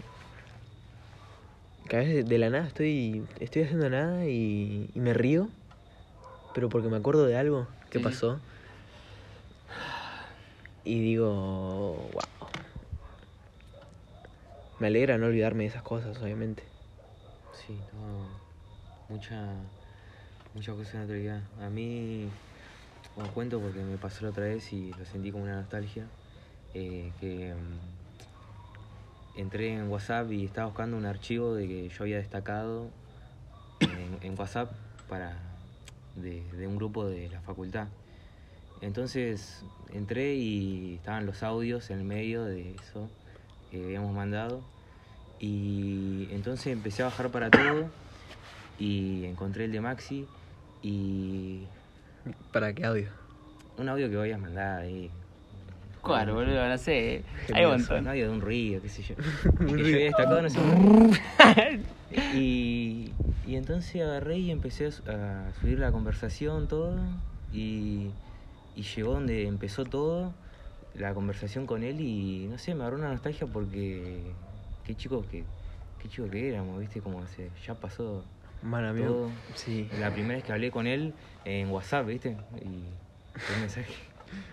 que 1.89 1.97
a 1.97 2.01
veces 2.01 2.29
de 2.29 2.39
la 2.39 2.51
nada 2.51 2.67
estoy. 2.67 3.25
estoy 3.41 3.63
haciendo 3.63 3.91
nada 3.91 4.27
y, 4.27 4.91
y 4.95 5.01
me 5.01 5.15
río. 5.15 5.49
Pero 6.59 6.69
porque 6.71 6.89
me 6.89 6.97
acuerdo 6.97 7.25
de 7.25 7.37
algo 7.37 7.69
que 7.89 8.01
Sí. 8.01 8.05
pasó. 8.05 8.41
Y 10.85 10.99
digo. 10.99 11.95
wow. 12.13 12.49
Me 14.81 14.89
alegra 14.89 15.19
no 15.19 15.27
olvidarme 15.27 15.63
de 15.63 15.69
esas 15.69 15.85
cosas, 15.85 16.21
obviamente. 16.21 16.65
Sí, 17.53 17.79
no, 17.93 18.27
mucha, 19.09 19.55
muchas 20.53 20.75
cosas 20.75 20.95
en 20.95 20.99
la 20.99 21.05
actualidad. 21.05 21.43
A 21.61 21.71
mí, 21.71 22.29
os 23.15 23.31
cuento 23.31 23.61
porque 23.61 23.79
me 23.79 23.97
pasó 23.97 24.25
la 24.25 24.31
otra 24.31 24.47
vez 24.47 24.73
y 24.73 24.93
lo 24.95 25.05
sentí 25.05 25.31
como 25.31 25.45
una 25.45 25.61
nostalgia, 25.61 26.09
eh, 26.75 27.13
que 27.21 27.55
mm, 27.55 29.39
entré 29.39 29.75
en 29.75 29.89
WhatsApp 29.89 30.33
y 30.33 30.45
estaba 30.45 30.67
buscando 30.67 30.97
un 30.97 31.07
archivo 31.07 31.55
de 31.55 31.69
que 31.69 31.89
yo 31.89 32.03
había 32.03 32.17
destacado 32.17 32.91
en, 33.81 34.19
en 34.23 34.37
WhatsApp 34.37 34.73
para 35.09 35.48
de, 36.23 36.43
de 36.53 36.67
un 36.67 36.77
grupo 36.77 37.07
de 37.07 37.29
la 37.29 37.41
facultad. 37.41 37.89
Entonces 38.81 39.65
entré 39.93 40.35
y 40.35 40.95
estaban 40.97 41.27
los 41.27 41.43
audios 41.43 41.91
en 41.91 41.99
el 41.99 42.05
medio 42.05 42.45
de 42.45 42.75
eso 42.75 43.09
que 43.71 43.83
habíamos 43.85 44.15
mandado. 44.15 44.63
Y 45.41 46.29
entonces 46.31 46.69
empecé 46.69 47.03
a 47.03 47.07
bajar 47.07 47.31
para 47.31 47.51
todo 47.51 47.89
y 48.79 49.25
encontré 49.25 49.65
el 49.65 49.73
de 49.73 49.81
Maxi 49.81 50.27
y 50.83 51.65
¿Para 52.53 52.73
qué 52.73 52.85
audio? 52.85 53.09
un 53.79 53.89
audio 53.89 54.11
que 54.11 54.17
voy 54.17 54.33
a 54.33 54.39
mandar 54.39 54.81
ahí. 54.81 55.11
Claro, 56.15 56.35
boludo, 56.35 56.69
no 56.69 56.79
sé. 56.79 57.25
Hay 57.55 57.65
un 57.65 57.73
Un 57.73 57.79
montón. 57.79 58.09
audio 58.09 58.25
de 58.27 58.33
un 58.33 58.41
río, 58.41 58.83
qué 58.83 58.89
sé 58.89 59.03
yo. 59.03 59.15
Un 59.61 59.67
que 59.77 59.83
río. 59.83 59.99
destacado, 59.99 60.43
no 60.43 60.51
sé. 60.51 60.59
y, 62.35 63.13
y 63.47 63.57
entonces 63.57 64.03
agarré 64.03 64.39
y 64.39 64.51
empecé 64.51 64.87
a, 64.87 64.91
su- 64.91 65.03
a 65.11 65.53
subir 65.61 65.79
la 65.79 65.93
conversación, 65.93 66.69
todo. 66.69 66.97
Y, 67.53 68.11
y 68.75 68.83
llegó 68.83 69.13
donde 69.15 69.47
empezó 69.47 69.85
todo, 69.85 70.35
la 70.95 71.15
conversación 71.15 71.67
con 71.67 71.83
él. 71.83 72.01
Y 72.01 72.47
no 72.51 72.59
sé, 72.59 72.75
me 72.75 72.83
agarró 72.83 72.99
una 72.99 73.09
nostalgia 73.11 73.47
porque. 73.47 74.33
Qué 74.85 74.95
chicos 74.97 75.27
que, 75.27 75.45
qué 75.99 76.09
chicos 76.09 76.31
que 76.31 76.49
éramos, 76.49 76.81
¿viste? 76.81 77.01
Como 77.03 77.27
se, 77.27 77.51
ya 77.67 77.75
pasó 77.75 78.25
Mano, 78.63 78.89
amigo. 78.89 79.07
todo. 79.09 79.31
Sí. 79.55 79.87
La 80.01 80.11
primera 80.13 80.37
vez 80.37 80.45
que 80.45 80.53
hablé 80.53 80.71
con 80.71 80.87
él 80.87 81.13
en 81.45 81.69
WhatsApp, 81.71 82.07
¿viste? 82.07 82.37
Y 82.65 82.85
fue 83.39 83.55
un 83.57 83.61
mensaje 83.61 83.93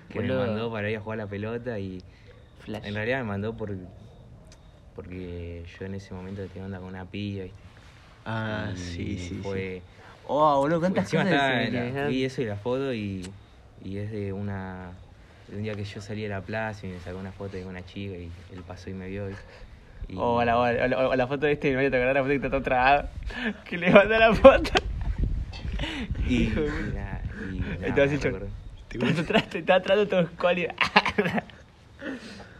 que 0.09 0.19
Boludo. 0.19 0.41
me 0.41 0.47
mandó 0.47 0.71
para 0.71 0.89
ir 0.89 0.97
a 0.97 1.01
jugar 1.01 1.17
la 1.17 1.28
pelota 1.28 1.80
y 1.80 2.01
Flash. 2.63 2.86
en 2.86 2.93
realidad 2.95 3.17
me 3.19 3.26
mandó 3.26 3.55
por 3.55 3.71
porque 4.95 5.63
yo 5.80 5.86
en 5.86 5.95
ese 5.95 6.13
momento 6.13 6.41
tenía 6.47 6.65
onda 6.65 6.80
con 6.80 6.88
una 6.88 7.05
pilla, 7.05 7.43
¿viste? 7.43 7.57
Ah, 8.26 8.71
Y 8.73 8.78
sí, 8.78 9.17
sí. 9.17 9.39
fue, 9.43 9.82
Oh, 10.28 10.57
boludo, 10.59 10.80
cuántas 10.80 11.09
cosas 11.09 11.26
la- 11.71 12.07
vi 12.09 12.26
eso 12.26 12.41
y 12.41 12.45
la 12.45 12.55
foto 12.55 12.93
y, 12.93 13.30
y 13.84 13.97
es 13.97 14.09
de 14.11 14.34
una 14.34 14.91
de 15.49 15.57
un 15.57 15.63
día 15.63 15.76
que 15.76 15.84
yo 15.84 16.01
salí 16.01 16.26
a 16.26 16.30
la 16.30 16.41
plaza 16.41 16.88
y 16.88 16.89
me 16.89 16.99
sacó 16.99 17.19
una 17.19 17.32
foto 17.32 17.55
de 17.57 17.65
una 17.65 17.86
chica 17.86 18.15
y 18.17 18.32
él 18.51 18.63
pasó 18.67 18.89
y 18.89 18.93
me 18.93 19.07
vio. 19.07 19.30
Y, 19.30 19.34
y- 20.13 20.17
O 20.17 20.43
la, 20.43 20.57
o, 20.57 20.65
la, 20.71 21.07
o 21.09 21.15
la 21.15 21.28
foto 21.28 21.45
de 21.45 21.51
este, 21.51 21.69
me 21.71 21.76
voy 21.78 21.86
a 21.86 21.91
tocar 21.91 22.07
la 22.15 22.21
foto 22.23 22.30
que 22.30 22.36
está 22.36 22.49
todo. 22.49 23.09
Que 23.69 23.78
le 23.78 23.91
manda 23.91 24.17
la 24.17 24.34
foto. 24.34 24.71
y, 26.28 26.34
y 26.34 26.47
nada, 26.95 27.21
y 27.39 27.59
nada, 27.82 28.64
te 28.98 29.06
vas 29.06 29.14
a 29.14 29.16
me 29.16 29.22
echar. 29.22 29.22
acuerdo. 29.22 29.22
Está 29.22 29.22
atrás, 29.22 29.50
te 29.50 29.60
está 29.60 29.76
atrás 29.76 29.98
de 30.00 30.06
todo 30.06 30.20
escuálido. 30.22 30.74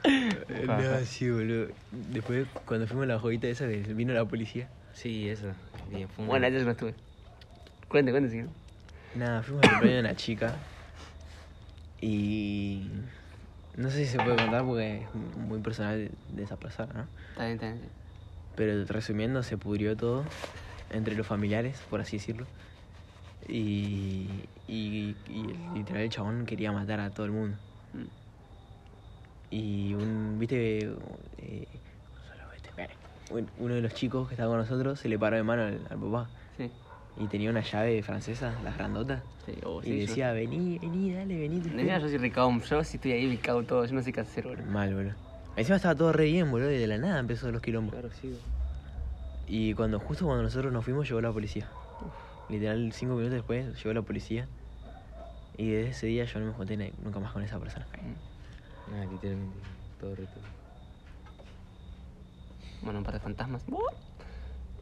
Eh, 0.08 0.66
No, 0.68 1.06
sí, 1.06 1.30
boludo. 1.32 1.68
Después, 1.92 2.48
cuando 2.66 2.86
fuimos 2.88 3.06
a 3.06 3.08
la 3.08 3.20
joyita 3.20 3.48
esa, 3.48 3.66
vino 3.66 4.14
la 4.14 4.26
policía. 4.26 4.70
Sí, 4.94 5.28
eso. 5.30 5.48
Bien, 5.90 6.08
fue 6.10 6.26
Bueno, 6.26 6.48
yo 6.48 6.64
no 6.64 6.72
estuve. 6.72 6.94
Cuente, 7.88 8.12
cuente, 8.12 8.30
sí. 8.30 8.44
Nada, 9.16 9.42
fuimos 9.42 9.64
al 9.64 9.70
cumpleaños 9.72 10.04
de 10.04 10.08
una 10.10 10.16
chica. 10.16 10.56
Y. 12.02 12.88
No 13.78 13.90
sé 13.90 14.06
si 14.06 14.12
se 14.12 14.18
puede 14.18 14.36
contar 14.38 14.64
porque 14.64 14.98
es 15.04 15.16
muy 15.38 15.60
personal 15.60 15.98
de, 15.98 16.12
de 16.36 16.44
esa 16.44 16.56
persona, 16.58 16.94
¿no? 16.94 17.08
Está 17.32 17.44
bien, 17.46 17.54
está 17.56 17.68
bien. 17.72 17.82
Pero 18.56 18.86
resumiendo, 18.86 19.44
se 19.44 19.58
pudrió 19.58 19.98
todo 19.98 20.24
entre 20.92 21.16
los 21.16 21.28
familiares, 21.28 21.82
por 21.90 22.00
así 22.00 22.18
decirlo. 22.18 22.46
Y, 23.48 24.28
y, 24.68 25.16
y 25.30 25.44
literal 25.74 26.02
el 26.04 26.10
chabón 26.10 26.46
quería 26.46 26.72
matar 26.72 27.00
a 27.00 27.10
todo 27.12 27.26
el 27.26 27.32
mundo. 27.32 27.58
Mm. 27.94 28.04
Y 29.52 29.94
un, 29.94 30.38
viste, 30.40 30.90
eh, 31.38 31.68
un- 33.30 33.50
uno 33.58 33.76
de 33.76 33.82
los 33.82 33.94
chicos 33.94 34.28
que 34.28 34.34
estaba 34.34 34.50
con 34.52 34.60
nosotros 34.60 35.00
se 35.00 35.10
le 35.10 35.18
paró 35.20 35.36
de 35.38 35.44
mano 35.44 35.64
al, 35.64 35.86
al 35.90 36.00
papá. 36.00 36.30
Sí. 36.58 36.72
Y 37.18 37.28
tenía 37.28 37.50
una 37.50 37.62
llave 37.62 38.02
francesa, 38.04 38.54
las 38.64 38.78
grandotas. 38.78 39.22
Sí, 39.46 39.54
oh, 39.64 39.80
y 39.82 39.86
sí, 39.86 39.92
yo- 40.02 40.08
decía, 40.08 40.32
vení, 40.34 40.80
vení, 40.80 41.14
dale, 41.14 41.38
vení. 41.38 41.58
espero". 41.60 42.00
yo 42.00 42.10
soy 42.10 42.18
recao, 42.18 42.60
yo 42.60 42.84
si 42.84 42.98
estoy 42.98 43.12
ahí 43.14 43.28
me 43.28 43.38
cago 43.38 43.64
todo, 43.64 43.86
yo 43.86 43.94
no 43.94 44.02
sé 44.02 44.12
qué 44.12 44.22
hacer, 44.22 44.46
boludo. 44.46 44.66
Mal, 44.72 44.94
boludo. 44.94 45.14
Encima 45.56 45.78
estaba 45.78 45.96
todo 45.96 46.12
re 46.12 46.26
bien, 46.26 46.52
boludo, 46.52 46.72
y 46.72 46.78
de 46.78 46.88
la 46.88 46.98
nada 46.98 47.20
empezó 47.20 47.50
los 47.52 47.62
quilombos. 47.62 47.94
Claro, 47.94 48.10
sí. 48.12 48.36
Y 49.48 49.74
cuando 49.76 50.00
justo 50.00 50.26
cuando 50.26 50.44
nosotros 50.44 50.74
nos 50.74 50.84
fuimos 50.84 51.08
llegó 51.08 51.22
la 51.22 51.32
policía. 51.32 51.70
Literal, 52.50 52.92
cinco 52.94 53.16
minutos 53.16 53.34
después 53.34 53.76
llegó 53.84 53.94
la 53.94 54.02
policía. 54.02 54.48
Y 55.58 55.70
desde 55.70 55.90
ese 55.92 56.08
día 56.08 56.26
yo 56.26 56.40
no 56.40 56.48
me 56.48 56.54
junté 56.54 56.94
nunca 57.04 57.20
más 57.20 57.32
con 57.32 57.42
esa 57.44 57.60
persona. 57.60 57.88
Nada, 58.92 59.06
literalmente. 59.06 59.58
Todo 60.00 60.16
reto. 60.16 60.40
Bueno, 62.82 63.00
un 63.00 63.06
par 63.06 63.14
de 63.16 63.20
fantasmas. 63.20 63.64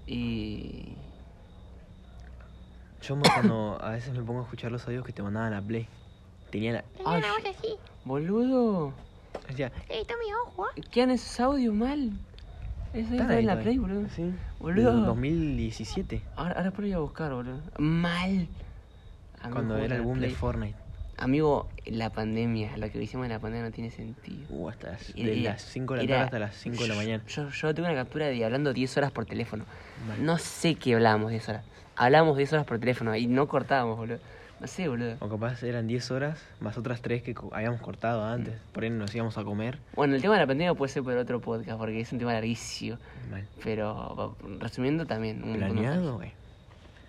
Y. 0.07 0.95
Yo 3.01 3.15
me- 3.15 3.21
cuando 3.33 3.77
a 3.81 3.91
veces 3.91 4.13
me 4.17 4.23
pongo 4.23 4.39
a 4.41 4.43
escuchar 4.43 4.71
los 4.71 4.85
audios 4.87 5.05
que 5.05 5.13
te 5.13 5.21
mandaban 5.21 5.53
a 5.53 5.61
Play. 5.61 5.87
Tenía 6.51 6.73
la. 6.73 6.83
Ay, 7.05 7.17
una 7.19 7.31
voz 7.33 7.45
así. 7.57 7.75
boludo. 8.03 8.93
Decía, 9.47 9.71
Ey, 9.89 10.03
Tommy, 10.05 10.25
ojo. 10.47 10.65
ah. 10.65 10.81
¿Qué 10.91 11.01
han 11.01 11.11
esos 11.11 11.39
audios 11.39 11.73
mal? 11.73 12.11
Eso 12.93 12.99
"Están 13.13 13.21
está 13.21 13.39
en 13.39 13.45
la 13.45 13.53
todavía". 13.53 13.63
Play, 13.63 13.77
boludo. 13.77 14.09
Sí. 14.15 14.31
Boludo. 14.59 14.93
Del 14.95 15.05
2017. 15.05 16.21
Ahora, 16.35 16.53
ahora 16.55 16.71
por 16.71 16.85
ir 16.85 16.95
a 16.95 16.99
buscar, 16.99 17.33
boludo. 17.33 17.59
Mal. 17.77 18.47
Amigo, 19.41 19.53
Cuando 19.55 19.77
era 19.77 19.95
el 19.97 20.01
boom 20.03 20.19
de. 20.19 20.29
Fortnite. 20.29 20.75
Amigo, 21.17 21.69
la 21.85 22.09
pandemia, 22.11 22.75
lo 22.77 22.89
que 22.91 23.01
hicimos 23.01 23.25
en 23.25 23.31
la 23.33 23.39
pandemia 23.39 23.65
no 23.67 23.71
tiene 23.71 23.91
sentido. 23.91 24.45
Uh, 24.49 24.69
hasta 24.69 24.91
las, 24.91 25.09
Era- 25.15 25.29
de 25.29 25.35
las 25.37 25.61
5 25.61 25.93
de 25.95 26.01
la 26.03 26.07
tarde 26.07 26.23
hasta 26.25 26.39
las 26.39 26.55
5 26.55 26.81
de 26.83 26.87
la 26.89 26.95
mañana. 26.95 27.23
Yo, 27.27 27.49
yo 27.49 27.73
tengo 27.75 27.87
una 27.87 27.95
captura 27.97 28.27
de 28.27 28.43
hablando 28.43 28.73
10 28.73 28.97
horas 28.97 29.11
por 29.11 29.25
teléfono. 29.25 29.63
Mal. 30.07 30.25
No 30.25 30.37
sé 30.39 30.75
qué 30.75 30.95
hablábamos 30.95 31.29
10 31.31 31.47
horas. 31.49 31.63
Hablábamos 31.95 32.35
10 32.37 32.53
horas 32.53 32.65
por 32.65 32.79
teléfono 32.79 33.15
y 33.15 33.27
no 33.27 33.47
cortábamos, 33.47 33.97
boludo. 33.97 34.17
No 34.59 34.67
sé, 34.67 34.87
boludo. 34.87 35.15
O 35.19 35.27
capaz 35.27 35.61
eran 35.63 35.87
10 35.87 36.11
horas 36.11 36.41
más 36.61 36.77
otras 36.77 37.01
3 37.01 37.21
que 37.21 37.35
habíamos 37.51 37.81
cortado 37.81 38.23
antes. 38.23 38.53
Por 38.71 38.83
ahí 38.83 38.89
nos 38.89 39.13
íbamos 39.13 39.37
a 39.37 39.43
comer. 39.43 39.79
Bueno, 39.95 40.15
el 40.15 40.21
tema 40.21 40.35
de 40.35 40.39
la 40.41 40.47
pandemia 40.47 40.73
puede 40.73 40.91
ser 40.91 41.03
por 41.03 41.17
otro 41.17 41.41
podcast 41.41 41.77
porque 41.77 41.99
es 41.99 42.11
un 42.13 42.19
tema 42.19 42.31
larguísimo. 42.33 42.97
Mal. 43.29 43.45
Pero 43.63 44.37
resumiendo 44.59 45.05
también. 45.05 45.43
un- 45.43 45.57
Planeado, 45.57 46.15
güey. 46.17 46.31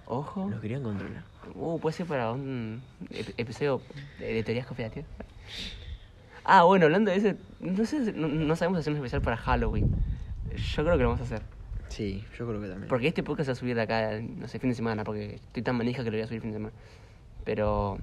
Ojo. 0.07 0.51
Nos 0.51 0.61
querían 0.61 0.83
controlar. 0.83 1.23
Uh, 1.55 1.79
puede 1.79 1.95
ser 1.97 2.07
para 2.07 2.33
un 2.33 2.83
ep- 3.11 3.35
episodio 3.37 3.81
de, 4.19 4.43
teorías 4.43 4.67
conspirativas. 4.67 5.09
Ah, 6.45 6.65
bueno, 6.65 6.87
hablando 6.87 7.11
de 7.11 7.17
ese, 7.17 7.37
no 7.61 7.85
sé, 7.87 8.13
no, 8.13 8.29
no 8.29 8.57
sabemos 8.57 8.81
hacer 8.81 8.93
un 8.93 8.99
especial 8.99 9.23
para 9.23 9.37
Halloween. 9.37 9.91
Yo 10.55 10.83
creo 10.85 10.97
que 10.97 11.03
lo 11.03 11.09
vamos 11.11 11.21
a 11.21 11.25
hacer. 11.25 11.43
Sí, 11.89 12.25
yo 12.39 12.47
creo 12.47 12.61
que 12.61 12.69
también. 12.69 12.89
Porque 12.89 13.07
este 13.09 13.23
podcast 13.23 13.47
se 13.47 13.53
va 13.53 13.57
a 13.57 13.61
subir 13.61 13.77
de 13.77 13.83
acá, 13.83 14.21
no 14.21 14.47
sé, 14.49 14.59
fin 14.59 14.71
de 14.71 14.77
semana, 14.77 15.05
porque 15.05 15.37
estoy 15.37 15.63
tan 15.63 15.77
manija 15.77 16.03
que 16.05 16.11
lo 16.11 16.17
voy 16.17 16.23
a 16.23 16.27
subir 16.27 16.41
fin 16.43 16.51
de 16.51 16.57
semana. 16.57 16.75
Pero 17.45 17.99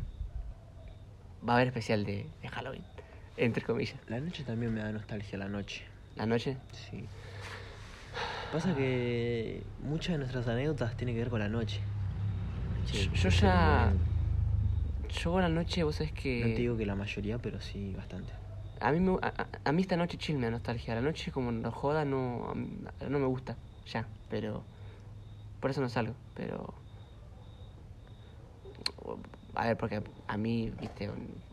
va 1.48 1.54
a 1.54 1.56
haber 1.56 1.68
especial 1.68 2.06
de, 2.06 2.30
de 2.42 2.48
Halloween. 2.50 2.84
Entre 3.38 3.64
comillas. 3.64 3.96
La 4.08 4.20
noche 4.20 4.44
también 4.44 4.74
me 4.74 4.82
da 4.82 4.92
nostalgia, 4.92 5.38
la 5.38 5.48
noche. 5.48 5.84
¿La 6.16 6.26
noche? 6.26 6.58
Sí. 6.72 7.08
Pasa 8.52 8.76
que 8.76 9.66
muchas 9.80 10.14
de 10.14 10.18
nuestras 10.20 10.48
anécdotas 10.48 10.96
tienen 10.98 11.16
que 11.16 11.20
ver 11.22 11.30
con 11.30 11.40
la 11.40 11.48
noche. 11.50 11.82
Che, 12.86 13.10
Yo 13.10 13.30
ese 13.30 13.42
ya-. 13.42 13.94
Yo 15.10 15.40
la 15.40 15.50
noche, 15.50 15.84
vos 15.84 15.96
sabés 15.96 16.12
que... 16.14 16.42
No 16.42 16.48
te 16.48 16.62
digo 16.62 16.78
que 16.78 16.86
la 16.86 16.96
mayoría, 16.96 17.38
pero 17.38 17.60
sí 17.60 17.94
bastante. 17.96 18.32
A 18.80 18.92
mí, 18.92 19.00
me, 19.00 19.18
a, 19.22 19.48
a- 19.64 19.72
mí 19.72 19.82
esta 19.82 19.96
noche 19.96 20.18
chill 20.18 20.38
me 20.38 20.46
da 20.46 20.52
nostalgia. 20.52 20.96
La 20.96 21.02
noche 21.02 21.32
como 21.32 21.52
no 21.52 21.72
joda 21.72 22.06
no, 22.06 22.54
no 22.56 23.20
me 23.20 23.26
gusta. 23.28 23.58
Ya, 23.88 24.08
pero... 24.30 24.64
Por 25.60 25.72
eso 25.72 25.82
no 25.82 25.90
salgo, 25.90 26.16
pero... 26.34 26.81
A 29.56 29.68
ver, 29.68 29.78
porque 29.78 30.02
a 30.28 30.38
mí, 30.38 30.72
viste, 30.80 31.10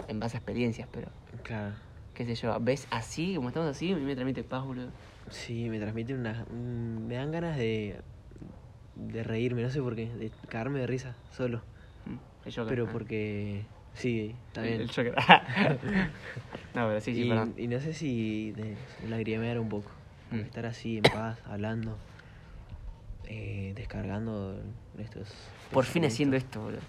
en 0.07 0.20
base 0.20 0.36
a 0.36 0.38
experiencias, 0.38 0.88
pero... 0.92 1.09
Claro. 1.42 1.74
qué 2.14 2.24
sé 2.24 2.34
yo, 2.34 2.57
ves 2.61 2.86
así, 2.90 3.34
como 3.34 3.49
estamos 3.49 3.68
así, 3.68 3.92
a 3.92 3.96
mí 3.96 4.03
me 4.03 4.14
transmite 4.14 4.44
paz, 4.44 4.64
boludo. 4.64 4.90
Sí, 5.30 5.68
me 5.68 5.78
transmite 5.78 6.14
una... 6.14 6.44
un- 6.51 7.07
me 7.09 7.14
dan 7.16 7.32
ganas 7.32 7.57
de... 7.57 8.01
De 8.94 9.22
reírme, 9.22 9.62
no 9.62 9.70
sé 9.70 9.80
por 9.80 9.94
qué, 9.94 10.07
de 10.12 10.30
cagarme 10.49 10.80
de 10.80 10.86
risa, 10.86 11.14
solo. 11.32 11.62
Mm, 12.07 12.46
el 12.49 12.55
Joker, 12.55 12.68
Pero 12.68 12.86
ah. 12.86 12.90
porque... 12.92 13.64
Sí, 13.94 14.34
bien. 14.55 14.80
El 14.80 14.88
Joker. 14.88 15.14
no, 16.74 16.86
pero 16.88 17.01
sí, 17.01 17.14
sí, 17.14 17.22
y, 17.22 17.28
perdón. 17.28 17.55
y 17.57 17.66
no 17.66 17.80
sé 17.80 17.92
si 17.94 18.53
de 18.53 18.76
lagrimear 19.09 19.59
un 19.59 19.68
poco. 19.68 19.90
Mm. 20.30 20.40
Estar 20.40 20.66
así 20.66 20.99
en 20.99 21.03
paz, 21.05 21.38
hablando, 21.46 21.96
eh, 23.24 23.72
descargando 23.74 24.61
estos. 24.99 25.32
Por 25.72 25.84
fin 25.84 26.05
haciendo 26.05 26.36
esto, 26.36 26.61
boludo. 26.61 26.80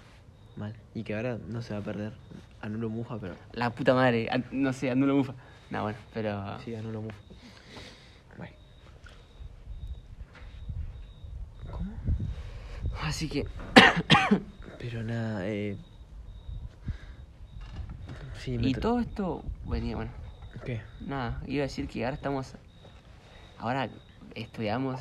Mal. 0.56 0.74
Y 0.94 1.04
que 1.04 1.14
ahora 1.14 1.38
no 1.48 1.62
se 1.62 1.72
va 1.74 1.80
a 1.80 1.82
perder. 1.82 2.12
Anulo 2.60 2.88
Mufa, 2.90 3.18
pero. 3.18 3.36
La 3.52 3.70
puta 3.70 3.94
madre, 3.94 4.28
an- 4.30 4.44
no 4.52 4.72
sé, 4.72 4.90
anulo 4.90 5.14
mufa. 5.16 5.34
No, 5.70 5.82
bueno, 5.84 5.98
pero... 6.12 6.58
Sí, 6.60 6.74
anulo 6.74 7.00
Mufa. 7.02 7.16
Bueno. 8.36 8.52
¿Cómo? 11.70 11.92
Así 13.02 13.28
que... 13.28 13.46
Pero 14.78 15.02
nada, 15.04 15.46
eh. 15.46 15.76
Sí, 18.38 18.58
me 18.58 18.68
Y 18.68 18.74
tra- 18.74 18.80
todo 18.80 19.00
esto 19.00 19.42
venía, 19.66 19.94
bueno, 19.94 20.10
¿Qué? 20.64 20.80
nada, 21.00 21.40
iba 21.46 21.62
a 21.62 21.66
decir 21.66 21.86
que 21.86 22.04
ahora 22.04 22.16
estamos... 22.16 22.54
Ahora 23.58 23.88
estudiamos, 24.34 25.00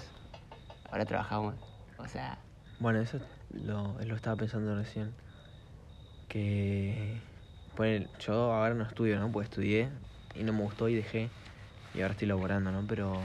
ahora 0.91 1.05
trabajamos. 1.05 1.55
O 1.97 2.07
sea, 2.07 2.37
Bueno, 2.79 2.99
eso 2.99 3.19
lo, 3.51 3.97
lo 4.03 4.15
estaba 4.15 4.35
pensando 4.35 4.75
recién. 4.75 5.13
Que. 6.29 7.19
Bueno, 7.75 8.07
yo 8.19 8.53
ahora 8.53 8.73
no 8.73 8.83
estudio, 8.83 9.19
¿no? 9.19 9.31
Pues 9.31 9.49
estudié 9.49 9.89
y 10.35 10.43
no 10.43 10.53
me 10.53 10.61
gustó 10.61 10.87
y 10.89 10.95
dejé. 10.95 11.29
Y 11.93 12.01
ahora 12.01 12.13
estoy 12.13 12.27
laborando, 12.27 12.71
¿no? 12.71 12.85
Pero. 12.87 13.19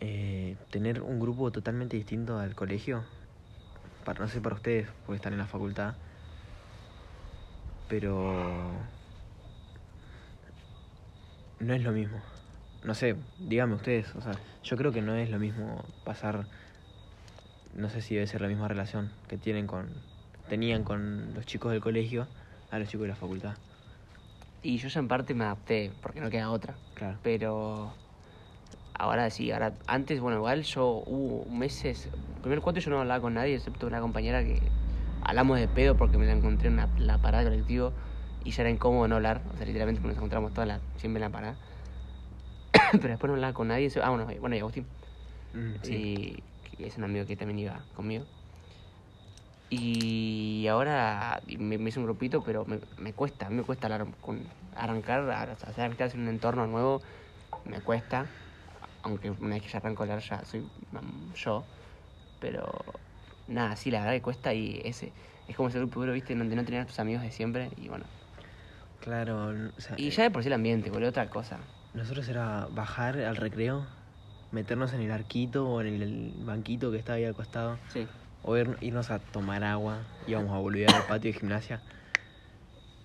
eh, 0.00 0.56
tener 0.70 1.00
un 1.02 1.20
grupo 1.20 1.50
totalmente 1.50 1.96
distinto 1.96 2.38
al 2.38 2.54
colegio. 2.54 3.04
Para, 4.04 4.20
no 4.20 4.28
sé 4.28 4.40
para 4.40 4.56
ustedes, 4.56 4.88
porque 5.06 5.16
están 5.16 5.32
en 5.32 5.38
la 5.38 5.46
facultad. 5.46 5.94
Pero. 7.88 8.72
No 11.60 11.72
es 11.72 11.82
lo 11.82 11.92
mismo. 11.92 12.20
No 12.84 12.94
sé, 12.94 13.16
díganme 13.38 13.76
ustedes. 13.76 14.14
O 14.16 14.20
sea, 14.20 14.32
yo 14.62 14.76
creo 14.76 14.92
que 14.92 15.02
no 15.02 15.14
es 15.14 15.30
lo 15.30 15.38
mismo 15.38 15.84
pasar 16.04 16.46
no 17.76 17.90
sé 17.90 18.00
si 18.00 18.14
debe 18.14 18.26
ser 18.26 18.40
la 18.40 18.48
misma 18.48 18.68
relación 18.68 19.10
que 19.28 19.36
tienen 19.36 19.66
con 19.66 19.88
tenían 20.48 20.84
con 20.84 21.34
los 21.34 21.46
chicos 21.46 21.72
del 21.72 21.80
colegio 21.80 22.28
a 22.70 22.78
los 22.78 22.88
chicos 22.88 23.02
de 23.04 23.08
la 23.08 23.16
facultad. 23.16 23.56
y 24.62 24.78
yo 24.78 24.88
ya 24.88 25.00
en 25.00 25.08
parte 25.08 25.34
me 25.34 25.44
adapté, 25.44 25.92
porque 26.00 26.20
no 26.20 26.30
queda 26.30 26.50
otra. 26.50 26.78
Claro. 26.94 27.18
Pero 27.22 27.92
ahora 28.98 29.30
sí, 29.30 29.50
ahora 29.52 29.74
antes, 29.86 30.20
bueno, 30.20 30.38
igual 30.38 30.62
yo 30.62 31.02
hubo 31.06 31.48
meses, 31.50 32.10
primer 32.42 32.60
cuatro 32.60 32.80
yo 32.82 32.90
no 32.90 33.00
hablaba 33.00 33.20
con 33.20 33.34
nadie, 33.34 33.54
excepto 33.54 33.86
una 33.86 34.00
compañera 34.00 34.42
que 34.42 34.72
hablamos 35.20 35.58
de 35.58 35.68
pedo 35.68 35.96
porque 35.96 36.18
me 36.18 36.26
la 36.26 36.32
encontré 36.32 36.68
en 36.68 36.76
la 36.96 37.18
parada 37.18 37.44
del 37.44 37.52
colectivo 37.52 37.94
y 38.44 38.50
ya 38.52 38.62
era 38.62 38.70
incómodo 38.70 39.08
no 39.08 39.16
hablar, 39.16 39.42
o 39.52 39.56
sea, 39.56 39.66
literalmente 39.66 40.00
nos 40.02 40.16
encontramos 40.16 40.52
todas 40.52 40.68
las, 40.68 40.80
siempre 40.96 41.18
en 41.18 41.30
la 41.30 41.30
parada. 41.30 41.56
Pero 42.92 43.08
después 43.08 43.28
no 43.28 43.34
hablaba 43.34 43.52
con 43.52 43.68
nadie, 43.68 43.90
ah, 44.02 44.10
bueno, 44.10 44.30
y- 44.32 44.38
bueno, 44.38 44.56
y 44.56 44.58
Agustín, 44.60 44.86
y 45.82 46.42
que 46.62 46.86
es 46.86 46.96
un 46.98 47.04
amigo 47.04 47.26
que 47.26 47.36
también 47.36 47.58
iba 47.60 47.84
conmigo. 47.94 48.24
Y 49.68 50.66
ahora 50.68 51.42
me, 51.58 51.76
me 51.78 51.88
hice 51.88 51.98
un 51.98 52.04
grupito, 52.06 52.42
pero 52.42 52.64
me, 52.64 52.80
me 52.96 53.12
cuesta, 53.14 53.50
me 53.50 53.62
cuesta 53.64 53.88
con, 54.20 54.48
arrancar, 54.74 55.28
a- 55.30 55.52
o 55.52 55.72
sea, 55.72 55.86
estás 55.86 56.14
en 56.14 56.20
un 56.20 56.28
entorno 56.28 56.66
nuevo, 56.66 57.02
me 57.64 57.80
cuesta, 57.80 58.26
aunque 59.02 59.30
una 59.30 59.56
vez 59.56 59.62
que 59.62 59.68
ya 59.68 59.78
arranco 59.78 60.02
a 60.02 60.04
hablar 60.04 60.20
ya 60.20 60.44
soy 60.44 60.64
yo, 61.34 61.64
pero 62.38 62.72
nada, 63.48 63.74
sí, 63.76 63.90
la 63.90 64.00
verdad 64.00 64.12
que 64.14 64.22
cuesta 64.22 64.54
y 64.54 64.80
ese 64.84 65.12
es 65.48 65.56
como 65.56 65.68
ese 65.68 65.78
grupo 65.78 66.00
duro, 66.00 66.12
viste, 66.12 66.34
donde 66.36 66.54
no 66.54 66.64
tenías 66.64 66.84
a 66.84 66.86
tus 66.86 67.00
amigos 67.00 67.22
de 67.22 67.30
siempre 67.32 67.70
y 67.76 67.88
bueno. 67.88 68.04
Claro, 69.00 69.48
o 69.76 69.80
sea, 69.80 69.96
Y 69.98 70.08
eh, 70.08 70.10
ya 70.10 70.22
de 70.24 70.30
por 70.30 70.42
sí 70.42 70.48
el 70.48 70.54
ambiente, 70.54 70.90
boludo, 70.90 71.10
otra 71.10 71.28
cosa. 71.28 71.58
nosotros 71.92 72.28
era 72.28 72.66
bajar 72.70 73.18
al 73.18 73.36
recreo, 73.36 73.86
meternos 74.52 74.92
en 74.94 75.00
el 75.00 75.10
arquito 75.10 75.68
o 75.68 75.80
en 75.80 76.00
el 76.02 76.34
banquito 76.38 76.90
que 76.92 76.98
estaba 76.98 77.16
ahí 77.16 77.24
al 77.24 77.34
costado, 77.34 77.80
Sí. 77.88 78.08
O 78.46 78.56
ir- 78.56 78.76
irnos 78.80 79.10
a 79.10 79.18
tomar 79.18 79.62
agua, 79.64 80.06
íbamos 80.26 80.52
a 80.54 80.58
volver 80.58 80.86
al 80.86 81.04
patio 81.04 81.32
de 81.32 81.38
gimnasia 81.38 81.82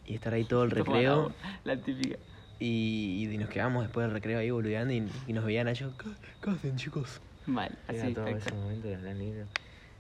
y 0.06 0.16
estar 0.16 0.34
ahí 0.34 0.44
todo 0.46 0.64
el 0.64 0.72
recreo 0.72 1.34
La 1.64 1.78
típica. 1.78 2.18
y, 2.60 3.28
y 3.32 3.38
nos 3.38 3.50
quedamos 3.50 3.84
después 3.84 4.06
del 4.06 4.14
recreo 4.14 4.40
ahí 4.40 4.52
boludeando 4.52 4.94
y, 4.94 5.12
y 5.28 5.34
nos 5.34 5.44
veían 5.44 5.68
a 5.68 5.72
ellos, 5.72 5.94
¿qué, 5.98 6.10
qué 6.42 6.50
hacen 6.52 6.76
chicos? 6.78 7.22
Mal, 7.46 7.78
Era 7.90 8.04
así. 8.06 8.14
todo 8.14 8.28
ese 8.28 8.52
momento 8.52 8.88
de 8.88 8.98
la 9.00 9.14
lindo. 9.14 9.48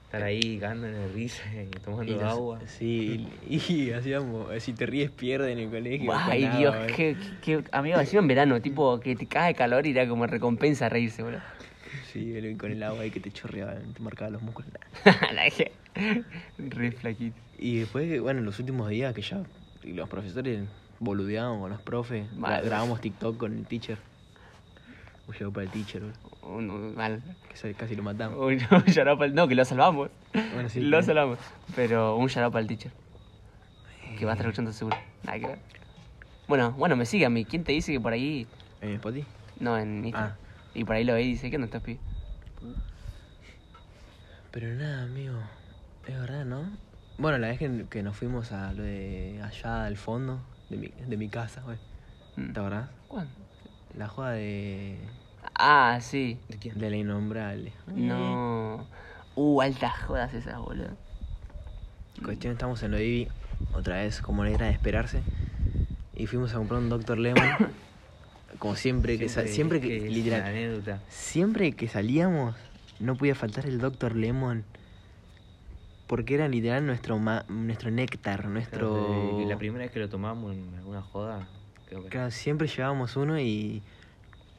Estar 0.03 0.23
ahí 0.23 0.59
cagando 0.59 0.87
de 0.87 1.07
risa 1.07 1.43
y 1.63 1.71
tomando 1.79 2.11
Y 2.11 2.15
nos- 2.15 2.33
agua. 2.33 2.59
Sí, 2.67 3.29
y, 3.47 3.55
y 3.87 3.91
hacíamos, 3.93 4.61
si 4.61 4.73
te 4.73 4.85
ríes 4.85 5.09
pierde 5.09 5.51
en 5.53 5.59
el 5.59 5.69
colegio. 5.71 6.11
Ay, 6.13 6.47
Dios, 6.49 6.75
¿eh? 6.75 6.93
qué, 6.95 7.17
qué, 7.41 7.63
amigo, 7.71 7.97
así 7.97 8.17
en 8.17 8.27
verano, 8.27 8.61
tipo, 8.61 8.99
que 8.99 9.15
te 9.15 9.25
cae 9.27 9.55
calor 9.55 9.87
y 9.87 9.91
era 9.91 10.07
como 10.07 10.27
recompensa 10.27 10.89
reírse, 10.89 11.23
boludo. 11.23 11.41
Sí, 12.11 12.35
el- 12.35 12.57
con 12.57 12.71
el 12.71 12.81
agua 12.83 13.01
ahí 13.01 13.11
que 13.11 13.19
te 13.19 13.31
chorreaba, 13.31 13.73
te 13.75 13.99
marcaba 14.01 14.29
los 14.31 14.41
músculos. 14.41 14.71
La 15.33 15.43
dejé 15.43 15.71
re 16.57 16.91
flaquito. 16.91 17.35
Y 17.57 17.77
después, 17.79 18.19
bueno, 18.21 18.39
en 18.39 18.45
los 18.45 18.59
últimos 18.59 18.89
días 18.89 19.13
que 19.13 19.21
ya 19.21 19.43
los 19.83 20.09
profesores 20.09 20.63
boludeaban 20.99 21.59
con 21.59 21.69
los 21.71 21.81
profes, 21.81 22.31
Mal. 22.33 22.63
grabamos 22.63 23.01
TikTok 23.01 23.37
con 23.37 23.57
el 23.57 23.65
teacher. 23.65 23.97
Un 25.27 25.35
llegó 25.35 25.51
para 25.51 25.65
el 25.65 25.71
teacher, 25.71 26.01
boludo, 26.01 26.57
Un, 26.57 26.69
un- 26.71 26.95
mal. 26.95 27.21
que 27.61 27.73
casi 27.73 27.95
lo 27.95 28.03
matamos. 28.03 28.37
Un, 28.39 28.53
un 28.53 28.83
shout 28.85 29.07
out 29.07 29.19
pa'l- 29.19 29.33
No, 29.33 29.47
que 29.47 29.55
lo 29.55 29.63
salvamos. 29.63 30.09
Bueno, 30.53 30.67
sí, 30.69 30.81
lo 30.81 31.01
salvamos. 31.03 31.37
Pero 31.75 32.15
un 32.17 32.23
out 32.23 32.51
para 32.51 32.59
el 32.59 32.67
teacher. 32.67 32.91
Que 34.17 34.25
va 34.25 34.31
a 34.31 34.33
estar 34.33 34.47
escuchando 34.47 34.73
seguro. 34.73 34.97
Nada 35.23 35.39
que 35.39 35.47
ver. 35.47 35.59
Bueno, 36.47 36.71
bueno, 36.73 36.95
me 36.97 37.05
sigue 37.05 37.25
a 37.25 37.29
mí. 37.29 37.45
¿Quién 37.45 37.63
te 37.63 37.71
dice 37.71 37.93
que 37.93 37.99
por 37.99 38.11
ahí.? 38.11 38.45
¿En 38.81 38.95
Spotify? 38.95 39.25
No, 39.59 39.77
en 39.77 40.03
Instagram. 40.05 40.31
Ah. 40.33 40.50
Y 40.73 40.83
por 40.83 40.95
ahí 40.95 41.03
lo 41.03 41.13
ve 41.13 41.23
y 41.23 41.27
dice, 41.29 41.49
¿qué 41.49 41.57
onda 41.57 41.65
estás 41.65 41.81
pibe? 41.81 41.99
Pero 44.51 44.67
nada, 44.75 45.03
amigo, 45.03 45.39
es 46.07 46.19
verdad, 46.19 46.45
¿no? 46.45 46.65
Bueno, 47.17 47.37
la 47.37 47.47
vez 47.47 47.59
que, 47.59 47.85
que 47.89 48.03
nos 48.03 48.15
fuimos 48.15 48.51
a 48.51 48.73
lo 48.73 48.83
de 48.83 49.41
allá 49.43 49.85
al 49.85 49.97
fondo 49.97 50.41
de 50.69 50.77
mi, 50.77 50.87
de 50.87 51.17
mi 51.17 51.29
casa, 51.29 51.61
güey. 51.61 51.77
Mm. 52.35 52.53
¿Te 52.53 52.59
acordás? 52.59 52.89
¿Cuándo? 53.07 53.31
La 53.97 54.07
joda 54.07 54.31
de, 54.31 54.97
Ah, 55.55 55.99
sí. 56.01 56.39
¿De 56.49 56.57
quién? 56.57 56.79
de 56.79 56.89
la 56.89 56.95
innombrable. 56.95 57.73
No. 57.87 58.87
Uh, 59.35 59.61
altas 59.61 59.97
jodas 60.03 60.33
esas, 60.33 60.59
boludo. 60.59 60.89
Cuestión, 62.23 62.53
estamos 62.53 62.81
en 62.83 62.91
lo 62.91 63.77
otra 63.77 63.97
vez, 63.97 64.21
como 64.21 64.45
era 64.45 64.67
de 64.67 64.71
esperarse. 64.71 65.21
Y 66.15 66.27
fuimos 66.27 66.53
a 66.53 66.57
comprar 66.57 66.79
un 66.79 66.89
Dr. 66.89 67.17
Lemon. 67.17 67.43
como 68.61 68.75
siempre, 68.75 69.17
que, 69.17 69.27
siempre 69.27 69.81
que, 69.81 69.95
es 69.97 70.01
una 70.03 70.11
literal, 70.11 70.41
anécdota. 70.43 71.01
siempre 71.09 71.71
que 71.71 71.87
salíamos, 71.87 72.55
no 72.99 73.15
podía 73.15 73.33
faltar 73.33 73.65
el 73.65 73.79
Dr. 73.79 74.15
Lemon. 74.15 74.63
Porque 76.05 76.35
era 76.35 76.47
literal 76.47 76.85
nuestro 76.85 77.17
ma- 77.17 77.43
nuestro 77.49 77.89
néctar, 77.89 78.47
nuestro... 78.49 78.93
Claro, 78.93 79.49
La 79.49 79.57
primera 79.57 79.83
vez 79.85 79.91
que 79.91 79.99
lo 79.99 80.09
tomamos 80.09 80.53
en 80.53 80.75
alguna 80.75 81.01
joda, 81.01 81.47
creo 81.87 82.03
que. 82.03 82.09
Claro, 82.09 82.29
siempre 82.29 82.67
llevábamos 82.67 83.15
uno 83.15 83.39
y, 83.39 83.81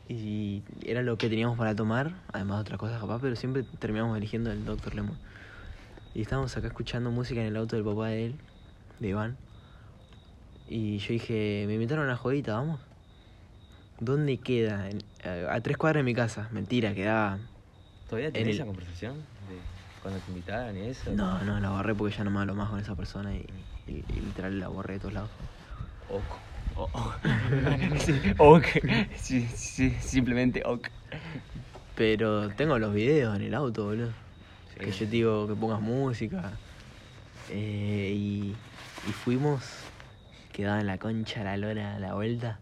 y 0.09 0.63
era 0.85 1.03
lo 1.03 1.17
que 1.17 1.29
teníamos 1.29 1.57
para 1.57 1.77
tomar, 1.77 2.13
además 2.33 2.57
de 2.57 2.61
otras 2.63 2.79
cosas 2.81 3.01
capaz, 3.01 3.21
pero 3.21 3.37
siempre 3.37 3.63
terminamos 3.79 4.17
eligiendo 4.17 4.51
el 4.51 4.65
Dr. 4.65 4.97
Lemon. 4.97 5.17
Y 6.13 6.23
estábamos 6.23 6.57
acá 6.57 6.67
escuchando 6.67 7.13
música 7.13 7.41
en 7.41 7.47
el 7.47 7.57
auto 7.57 7.77
del 7.77 7.85
papá 7.85 8.09
de 8.09 8.27
él, 8.27 8.35
de 8.99 9.09
Iván. 9.11 9.37
Y 10.69 10.99
yo 10.99 11.13
dije, 11.13 11.65
me 11.69 11.75
invitaron 11.75 12.05
a 12.07 12.09
una 12.09 12.17
jodita, 12.17 12.55
vamos. 12.55 12.81
¿Dónde 14.03 14.39
queda? 14.39 14.91
En- 14.91 15.03
a, 15.25 15.55
a 15.55 15.61
tres 15.61 15.77
cuadras 15.77 16.01
de 16.01 16.05
mi 16.05 16.15
casa. 16.15 16.49
Mentira, 16.53 16.93
quedaba... 16.95 17.39
¿Todavía 18.09 18.29
en 18.29 18.35
tenés 18.35 18.49
el- 18.49 18.55
esa 18.57 18.67
conversación? 18.67 19.15
De 19.49 19.61
cuando 20.03 20.19
te 20.19 20.31
invitaban 20.31 20.77
y 20.77 20.89
eso. 20.89 21.13
No, 21.13 21.43
no, 21.45 21.61
la 21.61 21.71
borré 21.71 21.95
porque 21.95 22.17
ya 22.17 22.25
no 22.25 22.31
me 22.33 22.41
hablo 22.41 22.55
más 22.55 22.69
con 22.69 22.81
esa 22.81 22.97
persona 22.97 23.33
y, 23.33 23.47
y- 23.87 24.05
y 24.17 24.21
literal 24.21 24.59
la 24.59 24.67
borré 24.69 24.95
de 24.95 25.01
todos 25.01 25.15
lados. 25.15 25.31
Ojo. 26.09 26.41
O- 26.75 26.91
o- 26.93 27.15
Sí, 27.99 28.13
ok. 28.39 28.67
Sí, 29.17 29.47
sí, 29.55 29.91
simplemente 30.01 30.63
ok. 30.67 30.89
Pero 31.95 32.49
tengo 32.51 32.79
los 32.79 32.93
videos 32.93 33.37
en 33.37 33.43
el 33.43 33.55
auto, 33.55 33.85
boludo. 33.85 34.11
Sí. 34.75 34.81
Que 34.81 34.91
yo 34.91 34.99
te 34.99 35.07
digo 35.07 35.47
que 35.47 35.55
pongas 35.55 35.81
música. 35.81 36.53
Eh, 37.51 38.13
y, 38.17 38.49
y 39.09 39.13
fuimos, 39.13 39.63
quedaba 40.53 40.81
en 40.81 40.87
la 40.87 40.99
concha 40.99 41.45
la 41.45 41.57
lora 41.57 41.97
a 41.97 41.99
la 42.01 42.15
vuelta. 42.15 42.59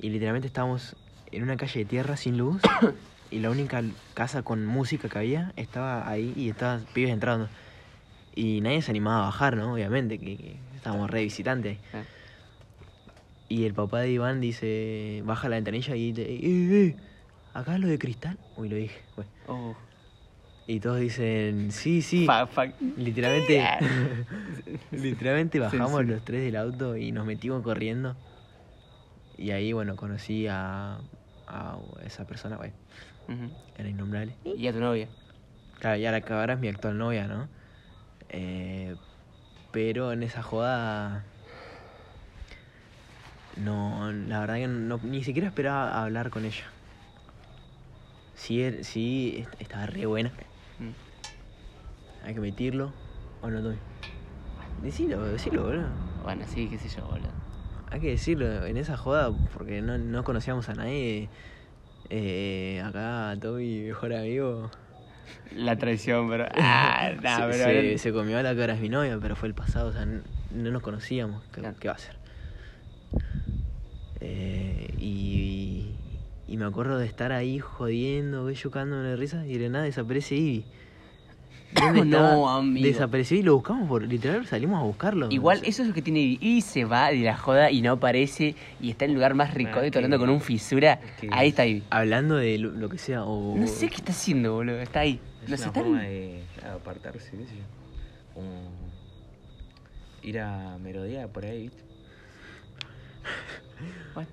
Y 0.00 0.10
literalmente 0.10 0.46
estábamos 0.46 0.96
en 1.32 1.42
una 1.42 1.56
calle 1.56 1.80
de 1.80 1.84
tierra 1.84 2.16
sin 2.16 2.38
luz. 2.38 2.62
y 3.30 3.40
la 3.40 3.50
única 3.50 3.82
casa 4.14 4.42
con 4.42 4.64
música 4.66 5.08
que 5.08 5.18
había 5.18 5.52
estaba 5.56 6.08
ahí 6.08 6.32
y 6.36 6.48
estaban 6.50 6.84
pibes 6.94 7.12
entrando. 7.12 7.48
Y 8.34 8.60
nadie 8.60 8.82
se 8.82 8.90
animaba 8.92 9.18
a 9.18 9.26
bajar, 9.26 9.56
¿no? 9.56 9.74
Obviamente, 9.74 10.18
que, 10.18 10.36
que 10.36 10.56
estábamos 10.76 11.10
re 11.10 11.22
visitantes. 11.24 11.78
Ah. 11.92 12.02
Y 13.48 13.64
el 13.64 13.74
papá 13.74 14.00
de 14.00 14.10
Iván 14.12 14.40
dice, 14.40 15.22
baja 15.24 15.48
la 15.48 15.56
ventanilla 15.56 15.96
y 15.96 16.12
dice, 16.12 16.22
eh, 16.30 16.38
eh, 16.88 16.96
¿acá 17.54 17.74
es 17.74 17.80
lo 17.80 17.88
de 17.88 17.98
cristal? 17.98 18.38
Uy, 18.56 18.68
lo 18.68 18.76
dije. 18.76 19.00
Oh. 19.46 19.74
Y 20.66 20.80
todos 20.80 21.00
dicen, 21.00 21.72
sí, 21.72 22.02
sí. 22.02 22.26
Fa- 22.26 22.46
fa- 22.46 22.66
Literalmente, 22.98 23.64
literalmente 24.92 25.58
bajamos 25.58 25.88
Censura. 25.92 26.14
los 26.16 26.24
tres 26.24 26.42
del 26.44 26.56
auto 26.56 26.96
y 26.96 27.10
nos 27.10 27.26
metimos 27.26 27.62
corriendo. 27.62 28.16
Y 29.38 29.52
ahí, 29.52 29.72
bueno, 29.72 29.94
conocí 29.96 30.46
a, 30.48 30.98
a 31.46 31.78
esa 32.04 32.24
persona, 32.26 32.56
güey, 32.56 32.72
Ujú. 33.28 33.50
era 33.76 33.88
innombrable. 33.88 34.34
Y 34.44 34.66
a 34.66 34.72
tu 34.72 34.80
novia. 34.80 35.08
Claro, 35.78 35.96
ya 35.96 36.10
la 36.10 36.20
que 36.20 36.32
ahora 36.32 36.54
es 36.54 36.58
mi 36.60 36.66
actual 36.68 36.98
novia, 36.98 37.28
¿no? 37.28 37.48
Eh, 38.28 38.96
pero 39.70 40.12
en 40.12 40.22
esa 40.24 40.42
joda... 40.42 41.24
No, 43.56 44.12
la 44.12 44.40
verdad 44.40 44.56
que 44.56 44.68
no, 44.68 45.00
ni 45.02 45.22
siquiera 45.24 45.48
esperaba 45.48 46.02
hablar 46.02 46.30
con 46.30 46.44
ella. 46.44 46.64
Sí, 48.34 48.60
er- 48.60 48.84
sí, 48.84 49.34
est- 49.38 49.60
estaba 49.60 49.86
re 49.86 50.06
buena. 50.06 50.32
Mm. 50.78 50.90
Hay 52.24 52.34
que 52.34 52.40
metirlo. 52.40 52.92
¿O 53.40 53.50
no, 53.50 53.62
Tommy? 53.62 53.78
Decilo, 54.78 55.24
decilo, 55.24 55.64
boludo. 55.64 55.90
Bueno, 56.22 56.44
sí, 56.46 56.68
qué 56.68 56.78
sé 56.78 56.88
yo, 56.88 57.06
boludo. 57.06 57.32
Hay 57.90 58.00
que 58.00 58.10
decirlo 58.10 58.66
en 58.66 58.76
esa 58.76 58.96
joda 58.96 59.32
porque 59.52 59.80
no, 59.82 59.98
no 59.98 60.24
conocíamos 60.24 60.68
a 60.68 60.74
nadie. 60.74 61.28
Eh, 62.10 62.82
acá, 62.84 63.36
mi 63.56 63.80
mejor 63.80 64.12
amigo. 64.14 64.70
La 65.54 65.76
traición, 65.76 66.28
pero. 66.28 66.46
Ah, 66.54 67.12
nah, 67.22 67.36
se, 67.36 67.42
pero. 67.42 67.64
se- 67.64 67.98
se 67.98 68.12
comió 68.12 68.38
a 68.38 68.42
la 68.42 68.50
ahora 68.50 68.74
es 68.74 68.80
mi 68.80 68.88
novia, 68.88 69.18
pero 69.20 69.36
fue 69.36 69.48
el 69.48 69.54
pasado, 69.54 69.88
o 69.88 69.92
sea, 69.92 70.04
no 70.06 70.70
nos 70.70 70.82
conocíamos. 70.82 71.42
¿Qué, 71.52 71.60
Claro. 71.60 71.76
qué 71.78 71.88
va 71.88 71.94
a 71.94 71.96
hacer? 71.96 72.16
Eh, 74.20 74.94
y, 74.98 75.94
y 76.46 76.56
me 76.56 76.64
acuerdo 76.64 76.98
de 76.98 77.06
estar 77.06 77.32
ahí 77.32 77.58
jodiendo, 77.58 78.44
bellucándome 78.44 79.08
de 79.08 79.16
risa, 79.16 79.46
y 79.46 79.58
de 79.58 79.68
nada 79.68 79.84
desaparece 79.84 80.34
Ivy. 80.34 80.64
¿Dónde 81.74 82.04
No, 82.06 82.48
amigo. 82.48 82.86
Desapareció 82.86 83.36
y 83.38 83.42
lo 83.42 83.54
buscamos 83.56 83.88
por. 83.88 84.02
Literal, 84.02 84.46
salimos 84.46 84.80
a 84.80 84.84
buscarlo. 84.84 85.28
Igual, 85.30 85.60
eso 85.64 85.82
es 85.82 85.88
lo 85.88 85.94
que 85.94 86.02
tiene. 86.02 86.38
Y 86.40 86.60
se 86.62 86.84
va 86.84 87.10
de 87.10 87.18
la 87.18 87.36
joda 87.36 87.70
y 87.70 87.82
no 87.82 87.92
aparece 87.92 88.54
y 88.80 88.90
está 88.90 89.04
en 89.04 89.10
el 89.12 89.14
lugar 89.16 89.34
más 89.34 89.54
recóndito 89.54 89.84
es 89.86 89.92
que- 89.92 89.98
hablando 89.98 90.18
con 90.18 90.30
un 90.30 90.40
fisura. 90.40 91.00
que- 91.20 91.28
Ahí 91.30 91.48
está 91.50 91.66
Ivy. 91.66 91.82
Hablando 91.90 92.36
de 92.36 92.58
lo, 92.58 92.70
lo 92.70 92.88
que 92.88 92.98
sea, 92.98 93.24
o. 93.24 93.56
No 93.56 93.66
sé 93.66 93.88
qué 93.88 93.96
está 93.96 94.12
haciendo, 94.12 94.54
boludo. 94.54 94.80
Está 94.80 95.00
ahí. 95.00 95.20
Es 95.44 95.50
No 95.50 95.56
sé, 95.56 95.62
una 95.64 95.68
está 95.68 95.80
forma 95.80 96.02
de 96.02 96.42
apartarse, 96.74 97.30
qué 97.30 97.36
sé 97.44 97.56
yo. 97.56 98.34
Como 98.34 98.70
ir 100.22 100.40
a 100.40 100.78
merodear 100.78 101.28
por 101.28 101.44
ahí, 101.44 101.62
¿viste? 101.64 101.82
Bueno, 104.14 104.28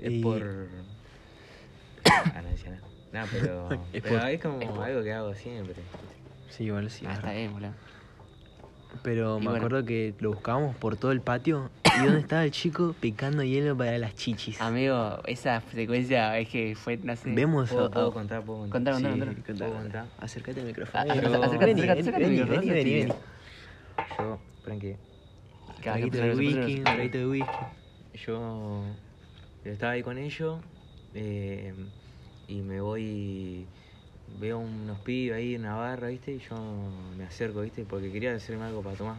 Es 0.00 0.12
Y- 0.12 0.20
por... 0.22 0.42
Ah, 2.04 2.40
no 2.42 2.48
decía 2.48 2.70
nada. 2.70 2.82
No, 3.12 3.28
pero, 3.30 3.68
Es 3.92 4.02
pero 4.02 4.18
por- 4.20 4.28
es 4.30 4.40
como 4.40 4.60
es 4.60 4.68
por- 4.68 4.84
algo 4.84 5.02
que 5.02 5.12
hago 5.12 5.34
siempre. 5.34 5.74
Sí, 6.50 6.64
igual 6.64 6.90
sí. 6.90 7.06
Ah, 7.06 7.12
es 7.12 7.18
está 7.18 7.32
bien, 7.32 7.52
boludo. 7.52 7.72
Pero 9.02 9.36
Y 9.36 9.40
me 9.40 9.50
bueno. 9.50 9.58
acuerdo 9.58 9.84
que 9.84 10.14
lo 10.18 10.32
buscábamos 10.32 10.76
por 10.76 10.96
todo 10.96 11.12
el 11.12 11.20
patio. 11.20 11.70
¿Y 11.96 12.04
dónde 12.04 12.20
estaba 12.20 12.44
el 12.44 12.50
chico 12.50 12.94
picando 13.00 13.42
hielo 13.42 13.76
para 13.76 13.96
las 13.98 14.14
chichis? 14.14 14.60
Amigo, 14.60 15.18
esa 15.26 15.60
secuencia 15.60 16.38
es 16.38 16.48
que 16.48 16.74
fue, 16.76 16.96
no 16.98 17.16
sé. 17.16 17.32
Vemos 17.34 17.70
¿Puedo, 17.70 17.86
a- 17.86 17.90
puedo 17.90 18.12
contar? 18.12 18.44
¿Puedo 18.44 18.60
contar? 18.60 18.80
Contá, 18.82 18.92
contá, 18.92 19.26
Sí, 19.34 19.42
contá. 19.42 19.64
¿Puedo 19.66 19.80
contar? 19.80 20.06
Acércate 20.18 20.60
al 20.60 20.66
micrófono. 20.66 21.04
Ah, 21.04 21.04
Vení, 21.04 21.20
acércate, 21.20 22.14
al 22.14 22.20
vení, 22.20 22.30
micrófono, 22.30 22.60
vení, 22.60 22.70
vení, 22.70 22.94
vení. 22.94 23.12
Yo, 24.18 24.40
que 24.78 24.98
Traguito 25.82 26.18
de 26.18 26.34
whisky, 26.34 26.80
traguito 26.82 27.18
de 27.18 27.26
whisky. 27.26 27.48
yo 28.26 28.84
estaba 29.64 29.92
ahí 29.92 30.02
con 30.02 30.18
ellos 30.18 30.60
eh, 31.14 31.74
y 32.48 32.62
me 32.62 32.80
voy, 32.80 33.66
veo 34.38 34.58
unos 34.58 34.98
pibes 35.00 35.36
ahí 35.36 35.54
en 35.54 35.62
una 35.62 35.76
barra, 35.76 36.08
¿viste? 36.08 36.32
Y 36.32 36.38
yo 36.38 36.56
me 37.16 37.24
acerco, 37.24 37.60
¿viste? 37.60 37.84
Porque 37.84 38.10
quería 38.12 38.34
hacerme 38.34 38.64
algo 38.64 38.82
para 38.82 38.96
tomar. 38.96 39.16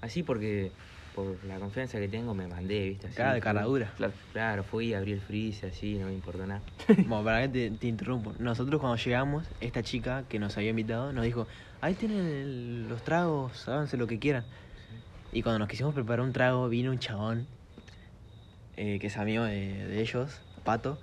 Así 0.00 0.22
porque 0.22 0.72
por 1.14 1.42
la 1.44 1.58
confianza 1.58 1.98
que 1.98 2.08
tengo 2.08 2.34
me 2.34 2.46
mandé, 2.46 2.88
¿viste? 2.90 3.08
Así, 3.08 3.16
Cara 3.16 3.34
de 3.34 3.40
caradura. 3.40 3.92
Claro. 3.96 4.12
Claro, 4.32 4.64
fui, 4.64 4.94
abrí 4.94 5.12
el 5.12 5.20
freezer, 5.20 5.70
así, 5.70 5.98
no 5.98 6.06
me 6.06 6.14
importó 6.14 6.46
nada. 6.46 6.62
Bueno, 7.10 7.24
para 7.24 7.42
que 7.42 7.48
te, 7.48 7.70
te 7.76 7.86
interrumpo. 7.88 8.34
Nosotros 8.38 8.80
cuando 8.80 8.96
llegamos, 8.96 9.46
esta 9.60 9.82
chica 9.82 10.24
que 10.28 10.38
nos 10.38 10.56
había 10.56 10.70
invitado 10.70 11.12
nos 11.12 11.24
dijo, 11.24 11.48
ahí 11.80 11.94
tienen 11.94 12.24
el- 12.26 12.88
los 12.88 13.02
tragos, 13.02 13.68
háganse 13.68 13.96
lo 13.96 14.06
que 14.06 14.18
quieran. 14.18 14.44
Y 15.32 15.42
cuando 15.42 15.58
nos 15.60 15.68
quisimos 15.68 15.94
preparar 15.94 16.24
un 16.24 16.32
trago, 16.32 16.68
vino 16.68 16.90
un 16.90 16.98
chabón, 16.98 17.46
eh, 18.76 18.98
que 18.98 19.08
es 19.08 19.16
amigo 19.16 19.44
de, 19.44 19.86
de 19.86 20.00
ellos, 20.00 20.42
Pato, 20.62 21.00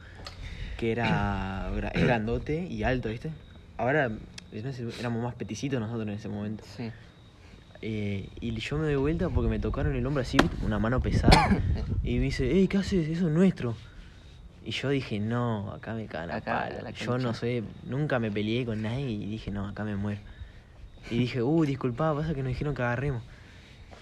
que 0.77 0.91
era 0.91 1.71
es 1.93 2.03
grandote 2.03 2.65
y 2.67 2.83
alto, 2.83 3.09
¿viste? 3.09 3.31
Ahora 3.77 4.09
no 4.09 4.73
sé, 4.73 4.87
éramos 4.99 5.23
más 5.23 5.35
peticitos 5.35 5.79
nosotros 5.79 6.07
en 6.07 6.13
ese 6.13 6.29
momento. 6.29 6.63
Sí. 6.77 6.91
Eh, 7.81 8.29
y 8.39 8.55
yo 8.59 8.77
me 8.77 8.85
doy 8.85 8.95
vuelta 8.95 9.29
porque 9.29 9.49
me 9.49 9.59
tocaron 9.59 9.95
el 9.95 10.05
hombro 10.05 10.21
así, 10.21 10.37
una 10.63 10.79
mano 10.79 10.99
pesada. 11.01 11.61
y 12.03 12.15
me 12.15 12.25
dice, 12.25 12.49
hey, 12.51 12.67
¿qué 12.67 12.77
haces? 12.77 13.07
Eso 13.07 13.27
es 13.27 13.33
nuestro. 13.33 13.75
Y 14.65 14.71
yo 14.71 14.89
dije, 14.89 15.19
no, 15.19 15.71
acá 15.71 15.93
me 15.93 16.07
cagan 16.07 16.31
a 16.31 16.35
Acá, 16.37 16.69
palo. 16.69 16.81
la 16.81 16.91
Yo 16.91 17.17
no 17.17 17.33
sé, 17.33 17.63
nunca 17.85 18.19
me 18.19 18.31
peleé 18.31 18.65
con 18.65 18.81
nadie 18.81 19.09
y 19.11 19.25
dije, 19.25 19.51
no, 19.51 19.67
acá 19.67 19.83
me 19.83 19.95
muero. 19.95 20.21
Y 21.09 21.19
dije, 21.19 21.41
uh, 21.41 21.65
disculpa, 21.65 22.13
pasa 22.13 22.33
que 22.33 22.43
nos 22.43 22.49
dijeron 22.49 22.75
que 22.75 22.81
agarremos. 22.81 23.23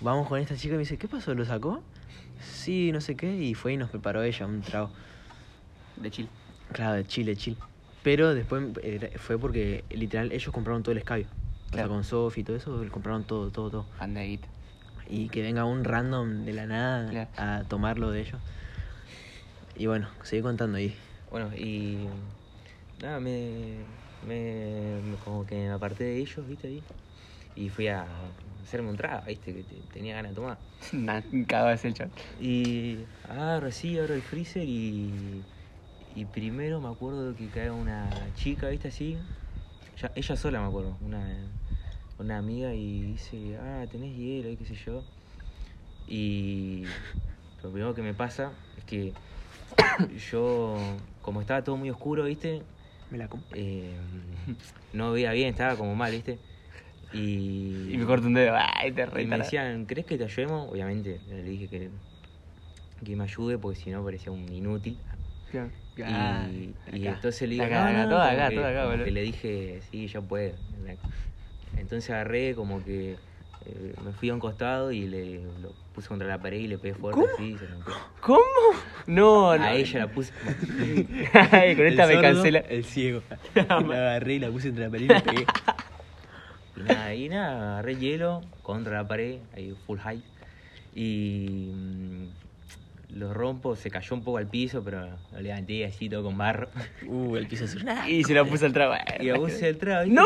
Vamos 0.01 0.27
con 0.27 0.39
esta 0.39 0.55
chica 0.55 0.73
y 0.73 0.77
me 0.77 0.79
dice, 0.79 0.97
¿qué 0.97 1.07
pasó? 1.07 1.33
¿Lo 1.35 1.45
sacó? 1.45 1.83
Sí, 2.41 2.91
no 2.91 2.99
sé 3.01 3.15
qué. 3.15 3.35
Y 3.35 3.53
fue 3.53 3.73
y 3.73 3.77
nos 3.77 3.89
preparó 3.89 4.23
ella 4.23 4.45
un 4.45 4.61
trago. 4.61 4.89
De 5.97 6.09
chill. 6.09 6.29
Claro, 6.73 6.95
de 6.95 7.05
chile, 7.05 7.35
chile. 7.35 7.57
Pero 8.03 8.33
después 8.33 8.63
eh, 8.83 9.11
fue 9.17 9.37
porque 9.39 9.83
literal 9.89 10.31
ellos 10.31 10.51
compraron 10.53 10.83
todo 10.83 10.91
el 10.91 10.99
escabio. 10.99 11.25
O 11.25 11.69
sea, 11.69 11.71
Claro. 11.71 11.89
con 11.89 12.03
Sofi 12.03 12.41
y 12.41 12.43
todo 12.43 12.55
eso, 12.55 12.83
compraron 12.91 13.23
todo, 13.23 13.49
todo, 13.49 13.69
todo. 13.69 13.85
Andaguita. 13.99 14.47
Y 15.07 15.29
que 15.29 15.41
venga 15.41 15.65
un 15.65 15.83
random 15.83 16.45
de 16.45 16.53
la 16.53 16.65
nada 16.65 17.09
Claro. 17.09 17.29
a 17.37 17.63
tomarlo 17.67 18.11
de 18.11 18.21
ellos. 18.21 18.41
Y 19.75 19.87
bueno, 19.87 20.07
seguí 20.23 20.41
contando 20.41 20.77
ahí. 20.77 20.95
Bueno, 21.29 21.51
y 21.55 22.07
nada, 23.01 23.19
me, 23.19 23.83
me, 24.21 25.17
como 25.23 25.45
que 25.45 25.55
me 25.55 25.69
aparté 25.69 26.05
de 26.05 26.17
ellos, 26.17 26.47
¿viste? 26.47 26.67
Ahí, 26.67 26.83
y 27.55 27.69
fui 27.69 27.87
a 27.87 28.05
hacerme 28.63 28.89
un 28.89 28.95
trago, 28.97 29.23
¿viste? 29.27 29.53
Que 29.53 29.63
te- 29.63 29.81
tenía 29.93 30.15
ganas 30.15 30.31
de 30.31 30.35
tomar. 30.35 30.57
Cagado 31.47 31.71
es 31.71 31.85
el 31.85 31.93
chat. 31.93 32.11
Y 32.39 33.05
agarro 33.23 33.67
así, 33.67 33.97
abro 33.97 34.13
el 34.15 34.21
freezer 34.21 34.63
y, 34.67 35.43
y 36.15 36.25
primero 36.25 36.81
me 36.81 36.89
acuerdo 36.89 37.35
que 37.35 37.49
cae 37.51 37.71
una 37.71 38.31
chica, 38.33 38.69
¿viste? 38.69 38.87
Así, 38.89 39.19
ya- 39.97 40.11
ella 40.15 40.35
sola 40.35 40.61
me 40.61 40.67
acuerdo, 40.67 40.97
una, 41.01 41.47
una 42.19 42.37
amiga 42.37 42.73
y 42.73 43.03
dice, 43.03 43.57
ah, 43.57 43.85
tenés 43.89 44.15
hielo 44.15 44.49
y 44.49 44.57
qué 44.57 44.65
sé 44.65 44.75
yo. 44.75 45.03
Y 46.07 46.85
lo 47.63 47.71
primero 47.71 47.93
que 47.93 48.01
me 48.01 48.13
pasa 48.13 48.53
es 48.77 48.85
que 48.85 49.13
yo, 50.31 50.97
como 51.21 51.41
estaba 51.41 51.63
todo 51.63 51.77
muy 51.77 51.89
oscuro, 51.89 52.25
¿viste? 52.25 52.63
Me 53.09 53.17
la 53.17 53.27
compré. 53.27 53.59
Eh, 53.61 53.97
no 54.93 55.11
veía 55.11 55.31
bien, 55.31 55.49
estaba 55.49 55.75
como 55.77 55.95
mal, 55.95 56.11
¿viste? 56.11 56.39
Y, 57.11 57.89
Y 57.93 57.97
me 57.97 58.05
corto 58.05 58.27
un 58.27 58.33
dedo. 58.35 58.55
Ay, 58.57 58.91
te 58.91 59.05
y 59.05 59.09
re 59.09 59.25
me 59.25 59.37
decían, 59.37 59.85
¿crees 59.85 60.05
que 60.05 60.17
te 60.17 60.23
ayudemos? 60.25 60.69
Obviamente, 60.71 61.21
le 61.27 61.43
dije 61.43 61.69
que, 61.69 61.89
que 63.03 63.15
me 63.15 63.23
ayude 63.23 63.57
porque 63.57 63.79
si 63.79 63.89
no 63.91 64.03
parecía 64.03 64.31
un 64.31 64.51
inútil. 64.51 64.97
Y, 65.97 66.75
y 66.97 67.07
entonces 67.07 67.41
le 67.47 67.55
dije, 67.55 67.65
Acá, 67.65 67.83
no, 67.83 67.89
acá, 67.89 68.03
no, 68.03 68.09
todo 68.09 68.19
como 68.19 68.31
acá, 68.31 68.49
que- 68.49 68.55
todo 68.55 68.65
acá, 68.67 68.77
como 68.79 68.89
boludo. 68.91 69.05
que 69.05 69.11
le 69.11 69.21
dije, 69.21 69.81
sí, 69.89 70.07
yo 70.07 70.21
puedo. 70.23 70.53
Entonces 71.77 72.09
agarré 72.09 72.53
como 72.55 72.83
que 72.83 73.15
eh, 73.65 73.93
me 74.03 74.11
fui 74.13 74.29
a 74.29 74.33
un 74.33 74.39
costado 74.39 74.91
y 74.91 75.07
le 75.07 75.41
lo 75.61 75.73
puse 75.93 76.07
contra 76.07 76.27
la 76.27 76.37
pared 76.41 76.57
y 76.59 76.67
le 76.67 76.77
pegué 76.77 76.93
fuerte 76.93 77.21
así, 77.33 77.57
se 77.57 77.65
rompió. 77.67 77.93
¿Cómo? 78.21 78.39
No, 79.07 79.57
no. 79.57 79.63
A 79.63 79.73
ella 79.73 79.99
la 79.99 80.07
puse. 80.07 80.33
Ay, 81.51 81.75
con 81.77 81.85
esta 81.85 82.03
El 82.03 82.07
me 82.09 82.13
sordo, 82.15 82.21
cancela. 82.21 82.59
El 82.59 82.85
ciego. 82.85 83.21
la 83.55 83.71
agarré 83.79 84.33
y 84.35 84.39
la 84.39 84.49
puse 84.51 84.67
entre 84.69 84.83
la 84.85 84.89
pared 84.89 85.05
y 85.05 85.07
le 85.07 85.21
pegué. 85.21 85.45
Y 86.77 86.81
nada, 86.83 87.15
y 87.15 87.29
nada, 87.29 87.73
agarré 87.73 87.95
hielo 87.95 88.41
contra 88.61 88.93
la 88.97 89.07
pared, 89.07 89.39
ahí 89.55 89.73
full 89.85 89.99
high. 89.99 90.21
Y 90.93 91.69
mm, 91.73 92.27
lo 93.15 93.33
rompo, 93.33 93.77
se 93.77 93.89
cayó 93.89 94.13
un 94.13 94.23
poco 94.23 94.37
al 94.37 94.47
piso, 94.47 94.83
pero 94.83 95.07
lo 95.31 95.39
levanté 95.39 95.85
así 95.85 96.09
todo 96.09 96.23
con 96.23 96.37
barro. 96.37 96.67
Uh, 97.07 97.37
el 97.37 97.47
piso 97.47 97.63
azul. 97.63 97.85
Y 98.07 98.23
se 98.25 98.33
lo 98.33 98.45
puso 98.45 98.65
al 98.65 98.73
trago. 98.73 98.93
Y 99.19 99.27
lo 99.27 99.37
puse 99.37 99.69
el 99.69 99.77
trago. 99.77 100.05
No. 100.11 100.25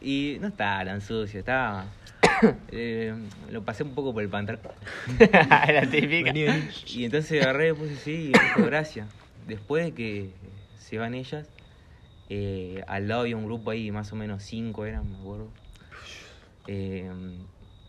Y 0.00 0.38
no 0.40 0.48
estaba 0.48 0.84
tan 0.86 1.02
sucio, 1.02 1.40
estaba. 1.40 1.84
eh, 2.72 3.14
lo 3.50 3.62
pasé 3.62 3.82
un 3.82 3.94
poco 3.94 4.14
por 4.14 4.22
el 4.22 4.30
pantalón. 4.30 4.62
La 5.18 5.86
típica. 5.90 6.32
Vení, 6.32 6.44
vení. 6.44 6.68
Y 6.86 7.04
entonces 7.04 7.42
agarré, 7.42 7.74
puse 7.74 7.92
así 7.92 8.12
y 8.12 8.32
me 8.32 8.44
dijo 8.44 8.64
gracias. 8.64 9.06
Después 9.46 9.84
de 9.84 9.92
que 9.92 10.30
se 10.78 10.96
van 10.96 11.14
ellas, 11.14 11.46
eh, 12.30 12.82
al 12.86 13.08
lado 13.08 13.22
había 13.22 13.36
un 13.36 13.44
grupo 13.44 13.70
ahí, 13.70 13.90
más 13.90 14.10
o 14.10 14.16
menos 14.16 14.42
cinco 14.42 14.86
eran, 14.86 15.10
me 15.10 15.18
acuerdo. 15.18 15.48
Eh, 16.66 17.10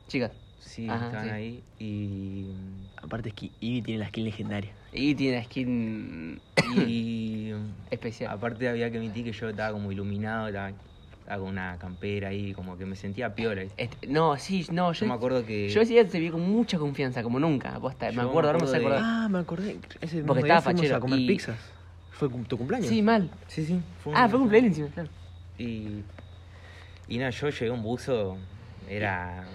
Chicas. 0.10 0.45
Sí, 0.66 0.90
Ajá, 0.90 1.06
estaban 1.06 1.26
sí. 1.28 1.32
ahí. 1.32 1.64
Y. 1.80 2.46
Aparte 2.98 3.30
es 3.30 3.36
que 3.36 3.52
Ivy 3.62 3.82
tiene 3.82 4.00
la 4.00 4.08
skin 4.10 4.26
legendaria. 4.26 4.72
Y 4.92 5.14
tiene 5.16 5.44
skin 5.44 6.42
Y. 6.88 7.52
especial. 7.92 8.32
aparte 8.32 8.68
había 8.68 8.90
que 8.92 8.98
admitir 8.98 9.24
que 9.24 9.32
yo 9.32 9.50
estaba 9.50 9.72
como 9.74 9.92
iluminado, 9.92 10.48
estaba, 10.48 10.70
estaba 11.20 11.40
con 11.40 11.50
una 11.50 11.78
campera 11.78 12.30
ahí, 12.30 12.54
como 12.54 12.78
que 12.78 12.86
me 12.86 12.96
sentía 12.96 13.34
piola. 13.36 13.64
Este, 13.78 14.08
no, 14.08 14.38
sí, 14.38 14.66
no, 14.72 14.92
yo, 14.94 15.02
Yo 15.02 15.08
me 15.08 15.14
acuerdo 15.14 15.46
que. 15.46 15.70
yo 15.70 15.82
ese 15.82 15.94
día 15.94 16.08
te 16.08 16.20
vi 16.20 16.30
con 16.30 16.42
mucha 16.42 16.78
confianza, 16.80 17.22
como 17.24 17.40
nunca, 17.40 17.76
aposta. 17.76 18.12
Me 18.12 18.22
acuerdo, 18.24 18.50
ahora 18.52 18.60
me 18.60 18.68
sé 18.68 18.78
acuerdo 18.78 18.90
de- 18.98 19.02
acordar. 19.04 19.24
Ah, 19.24 19.30
me 19.30 19.40
acordé. 19.40 19.78
Ese 20.02 20.24
Porque 20.24 20.42
estaba 20.42 20.62
fachero 20.62 20.96
a 20.96 21.00
comer 21.00 21.20
y- 21.20 21.28
pizzas. 21.28 21.58
¿Fue 22.12 22.30
tu 22.30 22.58
cumpleaños? 22.58 22.88
Sí, 22.88 23.02
mal. 23.02 23.30
Sí, 23.48 23.66
sí. 23.66 23.80
Fue 24.04 24.14
Ah, 24.16 24.24
un- 24.26 24.30
fue 24.32 24.40
cumpleaños 24.40 24.70
encima, 24.70 24.88
claro. 24.90 25.10
Y. 25.58 26.02
Y 27.08 27.18
nada, 27.20 27.30
yo 27.30 27.50
llegué 27.50 27.68
a 27.68 27.74
un 27.74 27.84
buzo, 27.84 28.38
era. 28.90 29.46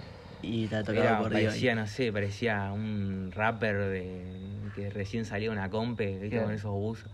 Y 0.41 0.67
te 0.67 0.75
ha 0.75 0.83
tocado 0.83 1.03
era 1.05 1.17
por 1.19 1.31
parecía, 1.31 1.75
no 1.75 1.87
sé, 1.87 2.11
parecía 2.11 2.71
un 2.71 3.31
rapper 3.31 3.77
de, 3.77 4.71
que 4.73 4.89
recién 4.89 5.25
salió 5.25 5.51
de 5.51 5.57
una 5.57 5.69
compe, 5.69 6.07
¿viste? 6.13 6.29
Claro. 6.29 6.45
con 6.45 6.53
esos 6.53 6.71
buzos. 6.71 7.09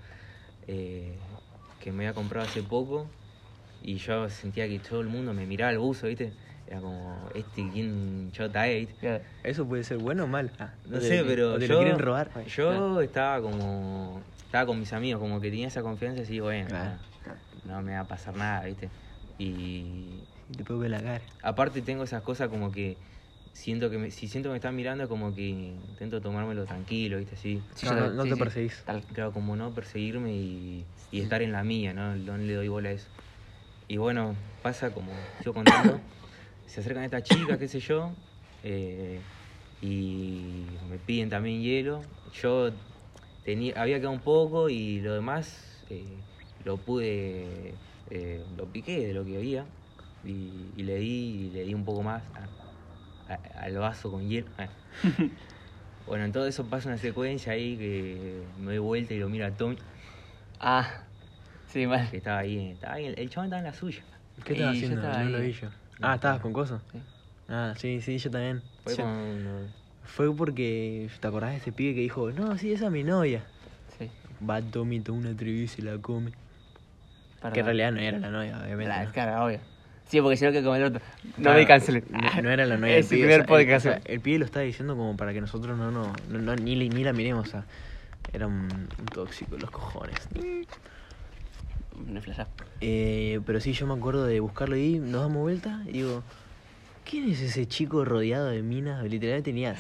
eh, 0.68 1.20
que 1.80 1.92
me 1.92 2.04
había 2.06 2.14
comprado 2.14 2.46
hace 2.46 2.64
poco. 2.64 3.10
Y 3.80 3.98
yo 3.98 4.28
sentía 4.30 4.68
que 4.68 4.80
todo 4.80 5.02
el 5.02 5.08
mundo 5.08 5.34
me 5.34 5.46
miraba 5.46 5.72
el 5.72 5.78
buzo, 5.78 6.08
¿viste? 6.08 6.34
Era 6.66 6.82
como, 6.82 7.30
este, 7.34 7.70
¿quién 7.72 8.32
chota 8.32 8.68
es? 8.68 8.94
Claro. 8.96 9.24
¿Eso 9.44 9.68
puede 9.68 9.84
ser 9.84 9.98
bueno 10.00 10.24
o 10.24 10.28
mal? 10.28 10.52
Ah, 10.60 10.74
No 10.86 10.98
o 10.98 11.00
te- 11.00 11.08
sé, 11.08 11.24
pero 11.26 11.54
o 11.54 11.60
te 11.60 11.68
yo, 11.68 11.74
lo 11.76 11.80
quieren 11.80 12.00
robar. 12.00 12.32
yo 12.48 13.02
estaba 13.02 13.42
como, 13.42 14.24
estaba 14.44 14.66
con 14.66 14.80
mis 14.80 14.92
amigos, 14.94 15.22
como 15.22 15.40
que 15.40 15.50
tenía 15.52 15.68
esa 15.68 15.84
confianza 15.84 16.24
y 16.32 16.40
bueno, 16.40 16.70
Claro. 16.70 17.00
no, 17.66 17.76
no 17.76 17.82
me 17.84 17.94
va 17.94 18.00
a 18.02 18.08
pasar 18.08 18.36
nada, 18.36 18.64
¿viste? 18.66 18.90
Y 19.38 20.24
Y 20.50 20.54
te 20.58 20.64
puedo 20.64 20.80
ver 20.80 20.92
la 20.92 21.02
cara. 21.02 21.22
aparte 21.44 21.82
tengo 21.84 22.04
esas 22.04 22.24
cosas 22.24 22.50
como 22.50 22.72
que 22.72 22.98
siento 23.58 23.90
que 23.90 23.98
me- 23.98 24.12
si 24.12 24.28
siento 24.28 24.50
que 24.50 24.52
me 24.52 24.58
están 24.58 24.76
mirando 24.76 25.08
como 25.10 25.34
que 25.34 25.48
intento 25.48 26.22
tomármelo 26.22 26.66
tranquilo, 26.66 27.18
¿viste? 27.18 27.36
Así, 27.36 27.64
Sí, 27.76 27.86
No, 27.88 27.92
no- 27.94 27.98
también, 28.02 28.16
no 28.18 28.24
sí, 28.24 28.30
te 28.30 28.36
sí. 28.36 28.40
perseguís. 28.40 28.84
Tal. 28.86 29.06
claro, 29.06 29.34
como 29.34 29.56
no 29.56 29.74
perseguirme 29.74 30.34
y, 30.36 30.86
y 31.12 31.22
estar 31.22 31.42
en 31.42 31.52
la 31.52 31.64
mía, 31.64 31.94
¿no? 31.94 32.16
No 32.16 32.38
le 32.38 32.54
doy 32.54 32.68
bola 32.68 32.90
a 32.90 32.92
eso. 32.94 33.10
Y 33.88 33.98
bueno, 33.98 34.36
pasa 34.62 34.92
como 34.94 35.12
yo 35.44 35.54
contando, 35.54 36.00
se 36.68 36.82
acercan 36.82 37.04
estas 37.04 37.24
chicas, 37.24 37.58
qué 37.58 37.68
sé 37.68 37.80
yo, 37.80 38.16
eh, 38.64 39.22
y 39.82 40.78
me 40.88 41.00
piden 41.00 41.30
también 41.30 41.62
hielo. 41.62 42.02
Yo 42.32 42.72
tenía, 43.44 43.74
había 43.82 43.98
quedado 43.98 44.14
un 44.14 44.22
poco 44.22 44.70
y 44.70 45.00
lo 45.02 45.14
demás 45.14 45.84
eh, 45.90 46.22
lo 46.64 46.78
pude, 46.78 47.76
eh, 48.10 48.46
lo 48.56 48.68
piqué 48.72 49.08
de 49.08 49.14
lo 49.14 49.26
que 49.26 49.38
había 49.38 49.68
y, 50.24 50.74
y 50.76 50.84
le 50.84 50.98
di, 50.98 51.48
y 51.48 51.50
le 51.52 51.64
di 51.64 51.74
un 51.74 51.86
poco 51.86 52.04
más 52.04 52.24
a- 52.36 52.50
a- 53.30 53.60
al 53.64 53.78
vaso 53.78 54.12
con 54.12 54.28
hielo. 54.30 54.48
Ah. 54.58 54.68
bueno, 56.08 56.26
en 56.26 56.32
todo 56.32 56.48
eso 56.48 56.66
pasa 56.66 56.90
una 56.90 56.98
secuencia 56.98 57.54
ahí 57.54 57.78
que 57.78 58.42
me 58.60 58.68
doy 58.72 58.80
vuelta 58.80 59.14
y 59.14 59.20
lo 59.20 59.30
mira 59.30 59.48
a 59.48 59.52
Tommy, 59.52 59.78
Ah, 60.60 61.04
sí, 61.68 61.86
mal. 61.86 62.10
que 62.10 62.18
estaba 62.18 62.40
ahí, 62.40 62.72
estaba 62.72 62.94
ahí, 62.96 63.06
el 63.16 63.30
chabón 63.30 63.46
estaba 63.48 63.60
en 63.60 63.66
la 63.66 63.74
suya. 63.74 64.04
¿Qué 64.44 64.54
Y 64.54 64.58
yo 64.58 64.70
haciendo? 64.70 65.02
estaba 65.02 65.24
no 65.24 65.30
lo 65.32 65.40
vi 65.40 65.52
yo. 65.52 65.70
Ah, 66.02 66.16
¿estabas 66.16 66.40
con 66.42 66.54
cosas? 66.54 66.82
Sí. 66.92 67.00
Ah, 67.50 67.74
sí, 67.78 68.02
sí, 68.02 68.18
yo 68.18 68.30
también. 68.32 68.62
Fue 68.84 68.96
Yo- 68.96 69.04
con- 69.04 69.68
Fue 70.04 70.34
porque, 70.36 71.10
¿te 71.20 71.28
acordás 71.28 71.52
de 71.52 71.58
ese 71.58 71.72
pibe 71.74 71.94
que 71.96 72.00
dijo, 72.02 72.32
no, 72.32 72.58
sí, 72.58 72.72
esa 72.72 72.86
es 72.86 72.92
mi 72.92 73.04
novia? 73.04 73.44
Sí. 73.98 74.10
Va 74.48 74.62
Tommy, 74.62 75.00
toma 75.02 75.20
una 75.20 75.30
atrevida 75.32 75.64
y 75.64 75.68
se 75.68 75.82
la 75.82 75.98
come. 75.98 76.32
Perdón. 77.42 77.54
Que 77.54 77.60
en 77.60 77.66
realidad 77.66 77.92
no 77.92 78.00
era 78.00 78.18
la 78.20 78.30
novia, 78.30 78.58
obviamente. 78.58 78.86
Claro, 78.86 79.06
¿no? 79.08 79.12
claro, 79.14 79.46
obvio. 79.46 79.60
Sí, 80.08 80.22
porque 80.22 80.38
si 80.38 80.46
no 80.46 80.52
que 80.54 80.64
como 80.64 80.76
el 80.76 80.84
otro. 80.86 81.02
No 81.38 81.54
me 81.54 81.66
cancelen. 81.68 82.06
No, 82.10 82.42
no 82.42 82.50
era 82.50 82.66
la 82.66 82.78
novia 82.78 82.98
Es 82.98 83.06
el 83.12 83.18
pibe. 83.18 83.22
primer 83.28 83.40
el- 83.42 83.46
podcast. 83.46 83.86
o 83.86 83.90
sea, 83.90 84.02
el 84.06 84.22
pibe 84.22 84.40
lo 84.40 84.46
estaba 84.46 84.64
diciendo 84.64 84.96
como 84.96 85.18
para 85.18 85.34
que 85.34 85.42
nosotros 85.42 85.78
no, 85.78 85.92
no, 85.92 86.14
no, 86.30 86.40
no- 86.40 86.56
ni, 86.56 86.76
ni 86.76 87.04
la 87.04 87.12
miremos. 87.14 87.48
O 87.48 87.52
sea, 87.52 87.66
era 88.34 88.48
un, 88.48 88.70
un 89.00 89.06
tóxico, 89.14 89.58
los 89.58 89.70
cojones. 89.72 90.28
Flashá. 92.22 92.48
Eh, 92.82 93.40
pero 93.46 93.60
sí, 93.60 93.74
yo 93.74 93.88
me 93.88 93.94
acuerdo 93.96 94.26
de 94.26 94.40
buscarlo 94.40 94.76
ahí, 94.76 95.00
nos 95.00 95.22
damos 95.22 95.42
vuelta 95.42 95.82
y 95.88 95.94
digo, 95.94 96.24
¿quién 97.10 97.30
es 97.30 97.42
ese 97.42 97.66
chico 97.68 98.06
rodeado 98.06 98.48
de 98.48 98.62
minas? 98.62 99.04
Literalmente 99.04 99.50
tenía 99.52 99.76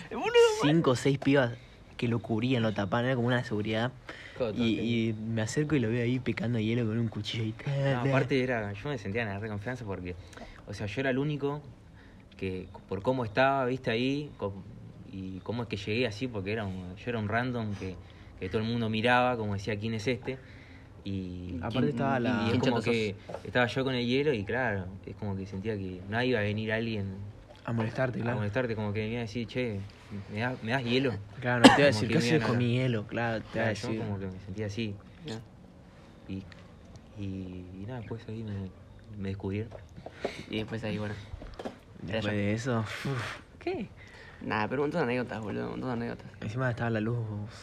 cinco 0.63 0.91
o 0.91 0.95
seis 0.95 1.19
pibas 1.19 1.51
que 1.97 2.07
lo 2.07 2.21
cubrían, 2.21 2.63
lo 2.63 2.73
tapaban, 2.73 3.05
era 3.05 3.15
como 3.15 3.27
una 3.27 3.43
seguridad. 3.43 3.93
Y, 4.51 5.09
y 5.09 5.13
me 5.13 5.41
acerco 5.41 5.75
y 5.75 5.79
lo 5.79 5.89
veo 5.89 6.03
ahí 6.03 6.19
picando 6.19 6.59
hielo 6.59 6.85
con 6.87 6.97
un 6.99 7.09
cuchillo 7.09 7.43
y 7.43 7.55
No, 7.85 7.99
aparte 7.99 8.41
era, 8.43 8.73
yo 8.73 8.89
me 8.89 8.97
sentía 8.97 9.21
en 9.23 9.29
la 9.41 9.47
confianza 9.47 9.85
porque, 9.85 10.17
o 10.65 10.73
sea, 10.73 10.87
yo 10.87 11.01
era 11.01 11.09
el 11.11 11.17
único 11.19 11.63
que, 12.37 12.69
por 12.87 13.03
cómo 13.03 13.25
estaba, 13.25 13.65
viste, 13.65 13.91
ahí, 13.91 14.35
y 15.05 15.41
cómo 15.41 15.63
es 15.63 15.69
que 15.69 15.77
llegué 15.77 16.07
así, 16.07 16.27
porque 16.27 16.53
era 16.53 16.65
un, 16.65 16.95
yo 16.95 17.09
era 17.11 17.19
un 17.19 17.29
random 17.29 17.75
que, 17.75 17.99
que 18.37 18.49
todo 18.49 18.61
el 18.61 18.67
mundo 18.67 18.89
miraba, 18.89 19.37
como 19.37 19.53
decía, 19.53 19.79
¿quién 19.79 19.93
es 19.95 20.07
este? 20.07 20.41
Y, 21.03 21.59
Aparte 21.61 21.89
estaba 21.89 22.19
la- 22.19 22.31
y 22.31 22.51
es 22.51 22.57
¿Quién 22.59 22.59
como 22.59 22.81
que 22.83 23.17
estaba 23.43 23.67
yo 23.67 23.83
con 23.85 23.95
el 23.95 24.05
hielo 24.07 24.33
y 24.33 24.45
claro, 24.45 24.99
es 25.05 25.15
como 25.15 25.35
que 25.35 25.45
sentía 25.47 25.77
que 25.77 26.03
no 26.07 26.21
iba 26.23 26.39
a 26.39 26.43
venir 26.43 26.71
alguien 26.73 27.33
A 27.65 27.71
molestarte, 27.73 28.19
a 28.21 28.25
claro. 28.25 28.35
molestarte, 28.35 28.75
como 28.75 28.93
que 28.93 29.07
iba 29.07 29.19
a 29.19 29.21
decir, 29.21 29.47
che, 29.47 29.85
¿me 30.33 30.39
das, 30.39 30.63
me 30.63 30.71
das 30.71 30.83
hielo? 30.83 31.13
Claro, 31.39 31.63
no 31.67 31.75
te 31.75 31.81
iba 31.81 31.83
a 31.83 31.85
decir, 31.87 32.07
que 32.07 32.13
¿qué 32.13 32.13
me 32.13 32.17
haces 32.19 32.31
iban 32.31 32.41
a 32.41 32.45
con 32.45 32.55
hablar. 32.55 32.67
mi 32.69 32.75
hielo? 32.77 33.07
Claro, 33.07 33.41
te 33.43 33.59
iba 33.59 33.67
a 33.67 33.73
Claro, 33.73 33.73
yo 33.73 33.87
decir. 33.87 33.99
como 34.05 34.19
que 34.19 34.25
me 34.27 34.39
sentía 34.45 34.65
así. 34.67 34.95
Y, 36.27 36.33
y, 37.21 37.65
y 37.81 37.85
nada, 37.87 37.99
después 37.99 38.21
ahí 38.27 38.43
me, 38.43 38.53
me 39.17 39.29
descubrieron. 39.29 39.71
Y 40.49 40.57
después 40.57 40.83
ahí, 40.83 40.97
bueno. 40.97 41.15
Después 42.01 42.23
yo. 42.25 42.31
de 42.31 42.53
eso, 42.53 42.79
uf, 42.81 43.39
¿qué? 43.59 43.87
Nada, 44.41 44.67
pero 44.67 44.83
un 44.83 44.87
montón 44.89 45.07
de 45.07 45.13
anécdotas, 45.13 45.41
boludo. 45.41 45.63
Un 45.65 45.71
montón 45.79 45.99
de 45.99 46.05
anécdotas. 46.05 46.31
Encima 46.41 46.69
estaba 46.69 46.89
la 46.91 46.99
luz 46.99 47.17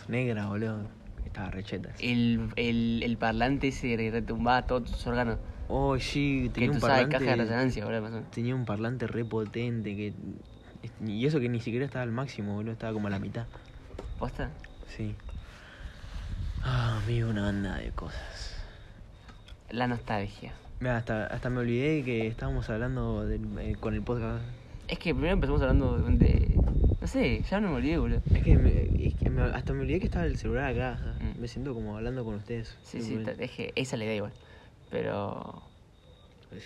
negra, 0.08 0.46
boludo. 0.46 0.80
Estaba 1.24 1.50
recheta. 1.50 1.90
El, 2.00 2.48
el, 2.56 3.02
el 3.04 3.16
parlante 3.16 3.68
ese 3.68 3.96
retumbaba 4.10 4.66
todos 4.66 4.90
tus 4.90 5.06
órganos. 5.06 5.38
Oh, 5.68 5.98
sí, 5.98 6.44
Que 6.44 6.50
tenía 6.50 6.68
tú 6.70 6.74
un 6.74 6.80
sabes, 6.80 6.94
parlante. 7.04 7.18
caja 7.18 7.30
de 7.30 7.36
resonancia, 7.36 7.84
boludo. 7.84 8.22
Tenía 8.32 8.54
un 8.54 8.64
parlante 8.64 9.06
re 9.06 9.24
potente 9.24 9.94
que. 9.96 10.12
Y 11.06 11.26
eso 11.26 11.40
que 11.40 11.48
ni 11.48 11.60
siquiera 11.60 11.84
estaba 11.86 12.02
al 12.02 12.12
máximo, 12.12 12.54
boludo. 12.54 12.72
Estaba 12.72 12.92
como 12.92 13.08
a 13.08 13.10
la 13.10 13.18
mitad. 13.18 13.46
¿Posta? 14.18 14.50
Sí. 14.96 15.14
Ah, 16.62 17.00
amigo, 17.04 17.28
una 17.28 17.42
banda 17.42 17.76
de 17.76 17.90
cosas. 17.90 18.56
La 19.70 19.86
nostalgia. 19.86 20.54
Mira, 20.80 20.96
hasta, 20.96 21.26
hasta 21.26 21.50
me 21.50 21.60
olvidé 21.60 22.02
que 22.04 22.26
estábamos 22.26 22.68
hablando 22.70 23.26
del- 23.26 23.58
eh, 23.58 23.76
con 23.78 23.94
el 23.94 24.02
podcast. 24.02 24.42
Es 24.88 24.98
que 24.98 25.14
primero 25.14 25.32
empezamos 25.34 25.62
hablando 25.62 25.98
de, 25.98 26.58
No 27.00 27.06
sé, 27.08 27.42
ya 27.50 27.60
no 27.60 27.68
me 27.68 27.76
olvidé, 27.76 27.98
boludo. 27.98 28.20
Es 28.34 28.42
que, 28.42 28.56
me- 28.56 29.06
es 29.06 29.14
que 29.14 29.28
me- 29.28 29.42
hasta 29.42 29.72
me 29.74 29.80
olvidé 29.82 30.00
que 30.00 30.06
estaba 30.06 30.24
el 30.24 30.38
celular 30.38 30.72
acá. 30.72 30.98
Mm. 31.20 31.40
Me 31.40 31.48
siento 31.48 31.74
como 31.74 31.96
hablando 31.96 32.24
con 32.24 32.34
ustedes. 32.36 32.76
Sí, 32.82 33.02
sí, 33.02 33.18
es 33.38 33.50
que 33.50 33.72
esa 33.76 33.96
es 33.96 33.98
la 33.98 34.04
idea 34.06 34.16
igual. 34.16 34.32
Pero. 34.90 35.62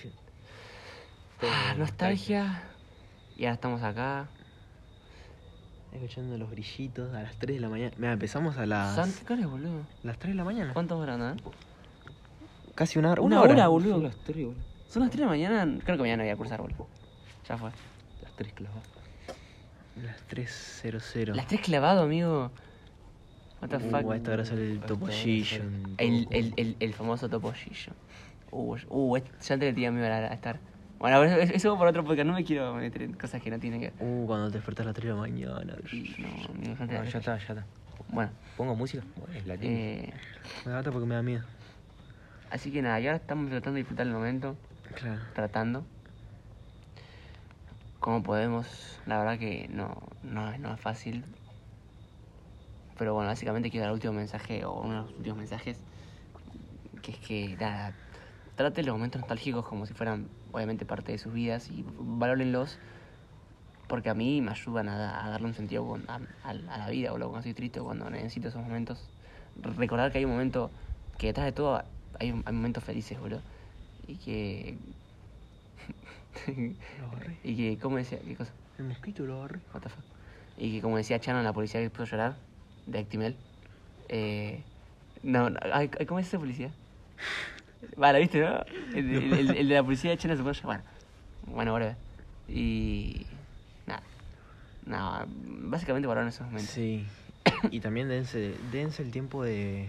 Sí. 0.01 0.11
Ah, 1.43 1.75
nostalgia. 1.77 2.63
Y 3.39 3.45
ahora 3.45 3.55
estamos 3.55 3.83
acá. 3.83 4.27
Escuchando 5.93 6.37
los 6.37 6.51
grillitos 6.51 7.15
a 7.15 7.23
las 7.23 7.37
3 7.39 7.57
de 7.57 7.61
la 7.61 7.69
mañana. 7.71 7.95
Mira, 7.97 8.13
empezamos 8.13 8.59
a 8.59 8.67
las. 8.67 8.95
Son- 8.95 9.13
¿Qué 9.27 9.33
hora 9.33 9.43
es, 9.43 9.49
boludo? 9.49 9.87
las 10.03 10.19
3 10.19 10.33
de 10.35 10.37
la 10.37 10.45
mañana. 10.45 10.73
¿Cuántas 10.75 10.99
horas 10.99 11.15
andan? 11.15 11.41
Casi 12.75 12.99
una 12.99 13.13
hora. 13.13 13.23
Una 13.23 13.41
hora, 13.41 13.69
boludo. 13.69 13.95
Son 13.95 14.03
las 14.03 14.17
tres, 14.17 14.37
boludo. 14.45 14.61
Son 14.89 15.03
las 15.03 15.11
3 15.11 15.21
de 15.21 15.25
la 15.25 15.31
mañana. 15.31 15.79
Creo 15.85 15.97
que 15.97 16.03
mañana 16.03 16.25
voy 16.25 16.31
a 16.33 16.37
cursar, 16.37 16.61
boludo. 16.61 16.87
Ya 17.49 17.57
fue. 17.57 17.71
Las 18.23 18.33
tres 18.37 18.53
clavadas. 18.53 18.83
Las 20.05 20.29
3.00. 20.29 21.35
Las 21.35 21.47
3 21.47 21.61
clavado, 21.61 22.03
amigo. 22.03 22.51
What 23.63 23.71
the 23.71 23.77
Uh, 23.77 23.81
fuck. 23.91 24.13
a 24.13 24.17
esta 24.17 24.33
hora 24.33 24.45
sale 24.45 24.71
el 24.73 24.81
topollillo. 24.81 25.63
El, 25.97 26.29
el, 26.31 26.53
el, 26.57 26.77
el 26.79 26.95
famoso 26.95 27.29
topollillo. 27.29 27.93
Uh, 28.51 28.77
uh, 28.89 29.17
ya 29.17 29.55
antes 29.55 29.75
de 29.75 29.91
me 29.91 29.99
iba 29.99 30.09
a, 30.09 30.19
a 30.31 30.35
estar. 30.35 30.61
Bueno, 30.99 31.23
eso, 31.25 31.77
por 31.79 31.87
otro 31.89 32.05
podcast. 32.05 32.27
No 32.27 32.35
me 32.35 32.45
quiero 32.45 32.75
meter 32.75 33.03
en 33.03 33.13
cosas 33.13 33.41
que 33.41 33.51
no 33.51 33.59
tienen 33.59 33.81
que 33.81 33.91
ver. 33.91 33.95
Uh, 34.01 34.27
cuando 34.27 34.49
te 34.51 34.55
despertás 34.59 34.85
a 34.85 34.89
las 34.89 34.95
3 34.95 35.05
de 35.09 35.15
la 35.15 35.21
mañana. 35.21 35.77
Y 35.93 36.15
No, 36.19 36.29
amigo, 36.29 36.75
ya 36.79 36.87
No, 36.87 37.05
ya 37.05 37.19
está, 37.19 37.37
ya 37.39 37.43
está. 37.47 37.67
Bueno, 38.09 38.31
¿Pongo 38.57 38.75
música? 38.75 39.05
Bueno, 39.17 39.35
es 39.35 39.47
la 39.47 39.55
eh, 39.61 40.13
Me 40.65 40.73
mata 40.73 40.91
porque 40.91 41.07
me 41.07 41.15
da 41.15 41.23
miedo. 41.23 41.45
así 42.51 42.73
que 42.73 42.81
nada, 42.83 42.99
ya 43.01 43.15
estamos 43.15 43.49
tratando 43.51 43.75
de 43.77 43.81
disfrutar 43.83 44.07
el 44.07 44.13
momento. 44.13 44.57
Claro. 44.95 45.21
Tratando. 45.35 45.85
como 48.01 48.23
podemos. 48.23 48.99
La 49.07 49.19
verdad 49.19 49.39
que 49.39 49.69
no, 49.69 50.01
no, 50.23 50.51
es- 50.51 50.59
no 50.61 50.73
es 50.75 50.81
fácil. 50.81 51.25
Pero 52.97 53.15
bueno, 53.15 53.29
básicamente 53.29 53.71
quiero 53.71 53.83
dar 53.85 53.91
el 53.91 53.95
último 53.95 54.13
mensaje, 54.15 54.65
o 54.65 54.81
uno 54.81 54.95
de 54.95 55.01
los 55.11 55.19
últimos 55.19 55.39
mensajes, 55.39 55.79
que 57.03 57.13
es 57.13 57.19
que, 57.19 57.57
nada, 57.61 57.93
traten 58.57 58.87
los 58.87 58.95
momentos 58.97 59.21
nostálgicos 59.21 59.65
como 59.67 59.87
si 59.87 59.95
fueran, 59.95 60.27
obviamente, 60.53 60.85
parte 60.87 61.13
de 61.13 61.19
sus 61.19 61.33
vidas 61.33 61.71
y 61.71 61.85
valórenlos, 61.87 62.79
porque 63.87 64.11
a 64.11 64.15
mí 64.15 64.41
me 64.43 64.51
ayudan 64.51 64.89
a, 64.89 65.25
a 65.25 65.31
darle 65.31 65.47
un 65.49 65.55
sentido 65.55 65.87
con- 65.87 66.05
a, 66.09 66.21
a- 66.45 66.51
a 66.51 66.55
la 66.79 66.91
vida, 66.91 67.11
boludo, 67.13 67.29
cuando 67.31 67.41
estoy 67.49 67.55
triste, 67.55 67.81
cuando 67.81 68.11
necesito 68.11 68.49
esos 68.49 68.63
momentos. 68.63 69.09
Recordar 69.57 70.13
que 70.13 70.19
hay 70.19 70.25
un 70.25 70.33
momento, 70.33 70.71
que 71.19 71.29
detrás 71.29 71.47
de 71.47 71.53
todo 71.53 71.77
hay, 72.19 72.43
hay 72.45 72.53
momentos 72.53 72.85
felices, 72.85 73.19
boludo, 73.19 73.43
y 74.07 74.17
que... 74.17 74.79
Y 77.45 77.57
que, 77.57 77.79
¿cómo 77.81 77.97
decía? 77.97 78.19
¿Qué 78.21 78.35
cosa? 78.37 78.53
El 78.79 78.85
mosquito 78.87 79.25
lo 79.25 79.39
agarré. 79.39 79.61
What 79.73 79.81
the 79.83 79.89
fuck? 79.89 80.05
Y 80.57 80.75
que 80.77 80.83
como 80.83 80.97
decía 80.97 81.19
Chano 81.21 81.43
la 81.43 81.53
policía 81.53 81.81
que 81.81 81.91
puso 81.91 82.03
a 82.03 82.07
llorar, 82.07 82.37
de 82.87 82.99
Actimel, 82.99 83.37
eh, 84.09 84.63
no, 85.23 85.51
no, 85.51 85.59
¿cómo 86.07 86.21
es 86.21 86.27
esa 86.27 86.39
policía? 86.39 86.71
Vale, 87.97 88.21
¿viste, 88.21 88.41
no? 88.41 88.61
El, 88.95 89.11
el- 89.15 89.33
el- 89.33 89.51
el 89.57 89.69
de 89.69 89.75
la 89.75 89.83
policía 89.83 90.11
de 90.11 90.19
Chano 90.19 90.37
se 90.37 90.43
llorar. 90.43 90.63
Bueno, 90.65 90.85
bueno, 91.47 91.71
ahora. 91.73 91.97
Y... 92.49 93.27
Nada. 93.87 94.03
Nada, 94.87 95.27
básicamente 95.29 96.07
valoran 96.07 96.29
esos 96.29 96.47
momentos. 96.47 96.71
Sí. 96.71 97.07
Y 97.71 97.81
también 97.81 98.09
dense, 98.09 98.55
dense 98.73 99.03
el 99.03 99.11
tiempo 99.11 99.43
de, 99.45 99.89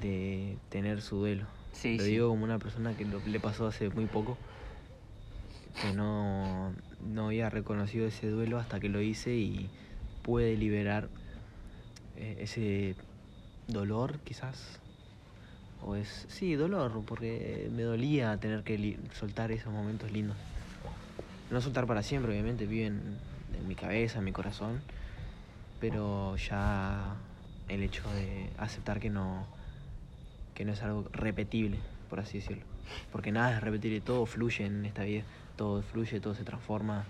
de 0.00 0.56
tener 0.70 1.02
su 1.02 1.16
duelo. 1.16 1.46
Sí, 1.72 1.96
lo 1.98 2.04
sí. 2.04 2.10
digo 2.10 2.28
como 2.28 2.44
una 2.44 2.58
persona 2.58 2.96
que 2.96 3.04
lo- 3.04 3.20
le 3.26 3.40
pasó 3.40 3.66
hace 3.66 3.88
muy 3.90 4.06
poco, 4.06 4.36
que 5.82 5.92
no, 5.92 6.72
no 7.06 7.26
había 7.26 7.50
reconocido 7.50 8.06
ese 8.06 8.28
duelo 8.28 8.58
hasta 8.58 8.80
que 8.80 8.88
lo 8.88 9.00
hice 9.00 9.34
y 9.36 9.68
pude 10.22 10.56
liberar 10.56 11.08
eh, 12.16 12.38
ese 12.40 12.94
dolor 13.68 14.18
quizás. 14.24 14.80
O 15.80 15.94
es, 15.96 16.26
sí, 16.28 16.54
dolor, 16.54 17.02
porque 17.06 17.68
me 17.72 17.82
dolía 17.82 18.36
tener 18.38 18.62
que 18.64 18.98
soltar 19.12 19.52
esos 19.52 19.72
momentos 19.72 20.10
lindos. 20.10 20.36
No 21.50 21.60
soltar 21.60 21.86
para 21.86 22.02
siempre, 22.02 22.32
obviamente, 22.32 22.66
viven 22.66 23.18
en 23.54 23.68
mi 23.68 23.74
cabeza, 23.74 24.18
en 24.18 24.24
mi 24.24 24.32
corazón, 24.32 24.82
pero 25.80 26.36
ya 26.36 27.16
el 27.68 27.82
hecho 27.82 28.02
de 28.12 28.50
aceptar 28.58 29.00
que 29.00 29.08
no, 29.08 29.46
que 30.54 30.64
no 30.64 30.72
es 30.72 30.82
algo 30.82 31.06
repetible, 31.12 31.78
por 32.10 32.20
así 32.20 32.38
decirlo. 32.38 32.64
Porque 33.12 33.32
nada 33.32 33.56
es 33.56 33.60
repetible, 33.62 34.00
todo 34.00 34.26
fluye 34.26 34.66
en 34.66 34.84
esta 34.84 35.04
vida, 35.04 35.24
todo 35.56 35.82
fluye, 35.82 36.20
todo 36.20 36.34
se 36.34 36.44
transforma. 36.44 37.04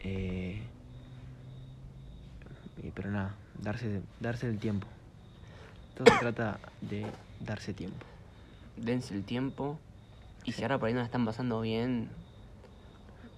Eh, 0.00 0.60
pero 2.94 3.10
nada, 3.10 3.36
darse, 3.54 4.02
darse 4.18 4.48
el 4.48 4.58
tiempo. 4.58 4.86
Todo 5.96 6.12
se 6.12 6.18
trata 6.18 6.58
de 6.80 7.06
darse 7.40 7.74
tiempo. 7.74 8.06
dense 8.76 9.14
el 9.14 9.24
tiempo. 9.24 9.78
Y 10.44 10.52
si 10.52 10.62
ahora 10.62 10.78
por 10.78 10.88
ahí 10.88 10.94
no 10.94 11.00
la 11.00 11.06
están 11.06 11.26
pasando 11.26 11.60
bien, 11.60 12.08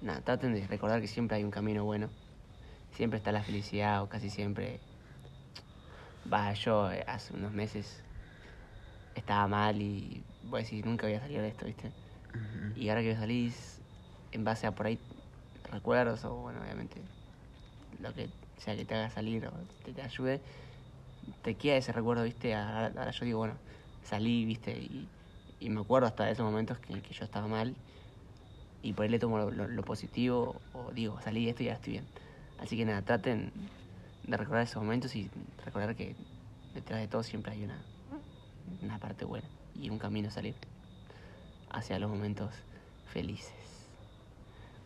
nada, 0.02 0.20
traten 0.20 0.54
de 0.54 0.66
recordar 0.66 1.00
que 1.00 1.08
siempre 1.08 1.36
hay 1.36 1.44
un 1.44 1.50
camino 1.50 1.84
bueno. 1.84 2.08
Siempre 2.94 3.18
está 3.18 3.32
la 3.32 3.42
felicidad, 3.42 4.02
o 4.02 4.08
casi 4.08 4.30
siempre. 4.30 4.78
Va, 6.32 6.52
yo 6.52 6.92
eh, 6.92 7.04
hace 7.08 7.34
unos 7.34 7.52
meses 7.52 8.02
estaba 9.14 9.48
mal 9.48 9.80
y 9.80 10.22
voy 10.44 10.60
a 10.60 10.62
decir, 10.62 10.86
nunca 10.86 11.06
voy 11.06 11.16
a 11.16 11.20
salir 11.20 11.40
de 11.40 11.48
esto, 11.48 11.66
¿viste? 11.66 11.90
Y 12.76 12.88
ahora 12.88 13.02
que 13.02 13.14
salís, 13.14 13.80
en 14.32 14.44
base 14.44 14.66
a 14.66 14.72
por 14.72 14.86
ahí 14.86 14.98
recuerdos, 15.70 16.24
o 16.24 16.34
bueno, 16.34 16.60
obviamente, 16.62 17.00
lo 18.00 18.12
que 18.14 18.28
sea 18.58 18.76
que 18.76 18.84
te 18.84 18.94
haga 18.94 19.10
salir 19.10 19.46
o 19.46 19.52
te, 19.84 19.92
te 19.92 20.02
ayude, 20.02 20.40
te 21.42 21.56
queda 21.56 21.76
ese 21.76 21.92
recuerdo, 21.92 22.24
¿viste? 22.24 22.54
Ahora, 22.54 22.86
ahora 22.96 23.10
yo 23.10 23.24
digo, 23.24 23.38
bueno, 23.38 23.58
salí, 24.02 24.44
¿viste? 24.44 24.72
Y, 24.78 25.08
me 25.70 25.80
acuerdo 25.80 26.08
hasta 26.08 26.24
de 26.24 26.32
esos 26.32 26.44
momentos 26.44 26.78
que, 26.80 27.00
que 27.02 27.14
yo 27.14 27.24
estaba 27.24 27.46
mal 27.46 27.76
y 28.82 28.92
por 28.94 29.04
ahí 29.04 29.10
le 29.10 29.18
tomo 29.18 29.38
lo, 29.38 29.50
lo- 29.50 29.68
lo 29.68 29.82
positivo 29.82 30.60
o 30.72 30.90
digo, 30.92 31.20
salí 31.20 31.44
de 31.44 31.50
esto 31.50 31.62
y 31.62 31.66
ya 31.66 31.74
estoy 31.74 31.92
bien. 31.94 32.06
Así 32.58 32.76
que 32.76 32.84
nada, 32.84 33.02
traten 33.02 33.52
de 34.24 34.36
recordar 34.36 34.64
esos 34.64 34.82
momentos 34.82 35.14
y 35.16 35.30
recordar 35.64 35.94
que 35.96 36.16
detrás 36.74 37.00
de 37.00 37.08
todo 37.08 37.22
siempre 37.22 37.52
hay 37.52 37.64
una, 37.64 37.84
una 38.82 38.98
parte 38.98 39.24
buena 39.24 39.48
y 39.74 39.90
un 39.90 39.98
camino 39.98 40.28
a 40.28 40.30
salir 40.32 40.56
hacia 41.70 41.98
los 41.98 42.10
momentos 42.10 42.54
felices. 43.04 43.52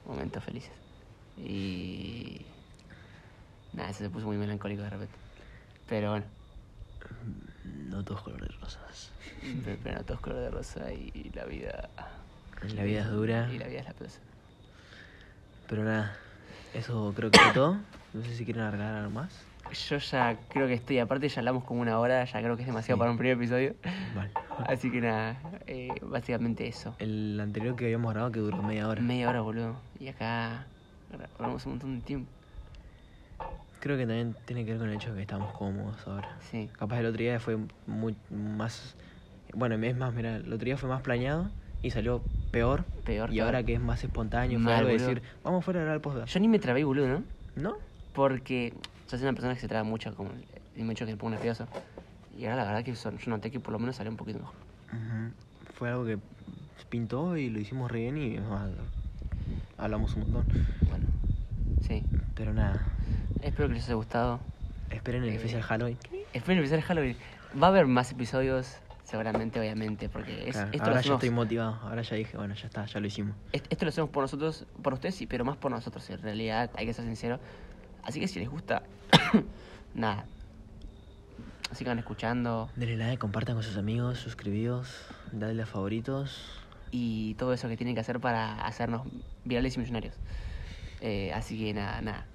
Momentos 0.05 0.45
felices. 0.45 0.72
Y. 1.37 2.47
Nada, 3.72 3.91
eso 3.91 4.01
se 4.05 4.11
puso 4.11 4.26
muy 4.26 4.37
melancólico 4.39 4.82
de 4.82 4.91
repente. 4.91 5.26
Pero 5.89 6.11
bueno, 6.11 6.26
No 7.89 8.03
todos 8.05 8.22
colores 8.22 8.51
rosas. 8.61 9.11
pe- 9.64 9.78
pero 9.82 9.97
no 9.99 10.05
todo 10.05 10.14
es 10.14 10.20
color 10.20 10.41
de 10.41 10.51
rosa 10.51 10.93
y 10.93 11.30
la 11.34 11.45
vida. 11.45 11.89
La 12.74 12.82
vida 12.84 13.01
es 13.03 13.11
dura. 13.11 13.49
Y 13.53 13.59
la 13.59 13.66
vida 13.68 13.80
es 13.80 13.87
la 13.87 13.93
plaza. 13.93 14.18
Pero 15.68 15.84
nada, 15.84 16.16
eso 16.74 17.12
creo 17.16 17.30
que 17.30 17.39
fue 17.39 17.53
todo. 17.53 17.78
No 18.14 18.22
sé 18.24 18.34
si 18.34 18.45
quieren 18.45 18.62
arreglar 18.62 18.95
algo 18.95 19.11
más. 19.11 19.30
Yo 19.89 19.99
ya 19.99 20.39
creo 20.49 20.68
que 20.68 20.74
estoy, 20.74 21.01
aparte 21.01 21.28
ya 21.28 21.41
hablamos 21.41 21.64
como 21.64 21.80
una 21.80 21.99
hora, 21.99 22.24
ya 22.24 22.41
creo 22.41 22.57
que 22.57 22.62
es 22.62 22.68
demasiado 22.68 22.97
Sí. 22.97 22.99
para 23.01 23.11
un 23.11 23.18
primer 23.18 23.37
episodio. 23.37 23.74
Vale. 24.14 24.30
Así 24.68 24.93
que 24.93 25.01
nada, 25.01 25.37
eh, 25.66 25.89
básicamente 26.03 26.68
eso. 26.68 26.95
El 27.01 27.39
anterior 27.41 27.74
que 27.74 27.87
habíamos 27.87 28.12
grabado 28.12 28.32
que 28.32 28.39
duró 28.39 28.62
media 28.62 28.87
hora. 28.89 29.03
Media 29.03 29.28
hora, 29.28 29.41
boludo. 29.41 29.76
Y 29.99 30.07
acá 30.09 30.66
grabamos 31.37 31.66
un 31.66 31.72
montón 31.72 31.99
de 31.99 32.07
tiempo. 32.07 32.30
Creo 33.87 33.97
que 33.97 34.05
también 34.05 34.34
tiene 34.47 34.64
que 34.64 34.72
ver 34.72 34.80
con 34.80 34.89
el 34.89 34.97
hecho 34.97 35.11
de 35.11 35.14
que 35.14 35.20
estamos 35.22 35.53
cómodos 35.53 36.05
ahora. 36.09 36.37
Sí. 36.41 36.68
Capaz 36.76 36.99
el 36.99 37.07
otro 37.07 37.22
día 37.22 37.39
fue 37.39 37.57
muy 37.87 38.16
más... 38.30 38.97
Bueno, 39.55 39.76
es 39.76 39.97
más, 39.97 40.12
mira, 40.12 40.39
el 40.39 40.53
otro 40.53 40.64
día 40.64 40.76
fue 40.76 40.89
más 40.89 41.03
planeado 41.03 41.49
y 41.82 41.91
salió 41.93 42.20
peor. 42.51 42.84
Peor, 43.05 43.32
Y 43.32 43.39
ahora 43.39 43.62
que 43.62 43.74
es 43.74 43.80
más 43.80 44.03
espontáneo, 44.03 44.59
fue 44.59 44.74
algo 44.74 44.89
de 44.89 44.99
decir, 44.99 45.22
vamos 45.45 45.64
fuera 45.64 45.78
a 45.78 45.82
grabar 45.84 45.99
el 45.99 46.03
podcast. 46.03 46.34
Yo 46.34 46.41
ni 46.41 46.49
me 46.49 46.59
trabé, 46.59 46.82
boludo, 46.82 47.07
¿no? 47.07 47.22
¿No? 47.55 47.76
Porque 48.12 48.72
yo 49.09 49.16
soy 49.16 49.22
una 49.22 49.34
persona 49.34 49.55
que 49.55 49.61
se 49.61 49.68
traba 49.68 49.84
mucho, 49.84 50.12
como 50.16 50.30
el 50.32 50.84
me 50.84 50.93
hecho 50.93 51.07
que 51.07 51.12
me 51.12 51.16
pongo 51.16 51.37
nervioso. 51.37 51.68
Y 52.37 52.47
ahora 52.47 52.57
la 52.57 52.64
verdad 52.64 52.82
que 52.84 52.97
son- 52.97 53.18
yo 53.18 53.30
noté 53.30 53.53
que 53.53 53.61
por 53.61 53.70
lo 53.72 53.78
menos 53.78 53.95
salió 53.95 54.11
un 54.11 54.16
poquito 54.16 54.41
mejor. 54.41 54.57
Ujú. 54.93 55.32
Fue 55.74 55.91
algo 55.91 56.05
que 56.05 56.18
pintó 56.91 57.37
y 57.37 57.51
lo 57.51 57.61
hicimos 57.61 57.89
re 57.89 58.01
bien 58.01 58.18
y 58.18 58.37
ah, 58.39 58.66
hablamos 59.78 60.16
un 60.16 60.22
montón. 60.22 60.45
Bueno, 60.91 61.05
sí. 61.82 62.03
Pero 62.34 62.53
nada, 62.53 62.84
Espero 63.43 63.68
que 63.68 63.74
les 63.74 63.84
haya 63.84 63.95
gustado. 63.95 64.41
esperen 64.91 65.22
el 65.24 65.30
especial 65.30 65.62
Halloween. 65.62 65.99
Espero 66.32 66.59
empezar 66.59 66.80
Halloween. 66.80 67.16
Va 67.61 67.68
a 67.68 67.70
haber 67.70 67.87
más 67.87 68.11
episodios, 68.11 68.76
seguramente, 69.05 69.61
obviamente, 69.61 70.09
porque 70.09 70.49
es, 70.49 70.55
Claro, 70.57 70.66
esto, 70.72 70.78
lo 70.78 70.82
ahora 70.84 70.95
ya 70.95 71.01
hacemos, 71.01 71.16
estoy 71.22 71.30
motivado. 71.30 71.74
Ahora 71.82 72.03
ya 72.03 72.16
dije, 72.16 72.37
bueno, 72.37 72.55
ya 72.55 72.66
está, 72.66 72.87
ya 72.87 73.01
lo 73.01 73.07
hicimos. 73.07 73.34
est- 73.53 73.66
esto 73.70 73.84
lo 73.84 73.89
hacemos 73.91 74.11
por 74.11 74.22
nosotros, 74.24 74.66
por 74.82 74.95
ustedes, 74.95 75.14
sí, 75.14 75.26
pero 75.26 75.45
más 75.45 75.57
por 75.57 75.70
nosotros, 75.70 76.09
en 76.11 76.20
realidad, 76.22 76.70
hay 76.76 76.87
que 76.87 76.93
ser 76.93 77.05
sincero. 77.05 77.39
Así 78.03 78.20
que 78.20 78.28
si 78.28 78.39
les 78.41 78.49
gusta, 78.49 78.82
nada. 79.95 80.24
Sigan 81.72 81.99
escuchando 81.99 82.70
Denle 82.76 82.97
like, 82.97 83.18
compartan 83.18 83.57
con 83.57 83.64
sus 83.64 83.76
amigos, 83.76 84.18
suscribidos, 84.18 85.05
dadle 85.32 85.62
a 85.62 85.66
favoritos. 85.66 86.62
y 86.93 87.34
todo 87.34 87.53
eso 87.53 87.68
que 87.68 87.76
tienen 87.76 87.95
que 87.95 88.01
hacer 88.01 88.20
para 88.20 88.64
hacernos 88.64 89.07
virales 89.45 89.74
y 89.76 89.80
millonarios. 89.80 90.14
Eh, 91.01 91.32
así 91.34 91.59
que 91.59 91.74
nada, 91.74 92.01
nada. 92.01 92.26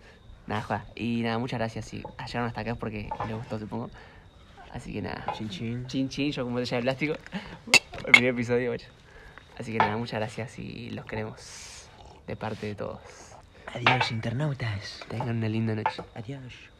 Nada, 0.47 0.61
Juan. 0.61 0.83
Y 0.95 1.21
nada, 1.21 1.37
muchas 1.37 1.59
gracias. 1.59 1.85
Si 1.85 2.03
llegaron 2.25 2.47
hasta 2.47 2.61
acá 2.61 2.71
es 2.71 2.77
porque 2.77 3.09
les 3.23 3.35
gustó, 3.35 3.59
supongo. 3.59 3.89
Así 4.71 4.93
que 4.93 5.01
nada. 5.01 5.31
Chin 5.33 5.49
chin. 5.49 5.87
Chin 5.87 6.09
chin, 6.09 6.31
yo 6.31 6.43
como 6.43 6.55
botella 6.55 6.77
de 6.77 6.83
plástico. 6.83 7.13
El 8.05 8.13
primer 8.13 8.33
episodio, 8.33 8.71
ocho. 8.71 8.87
Así 9.57 9.73
que 9.73 9.79
nada, 9.79 9.97
muchas 9.97 10.19
gracias 10.19 10.57
y 10.59 10.89
los 10.89 11.05
queremos 11.05 11.89
de 12.25 12.35
parte 12.35 12.67
de 12.67 12.75
todos. 12.75 12.99
Adiós, 13.73 14.11
internautas. 14.11 15.05
Tengan 15.09 15.37
una 15.37 15.49
linda 15.49 15.75
noche. 15.75 16.01
Adiós. 16.15 16.70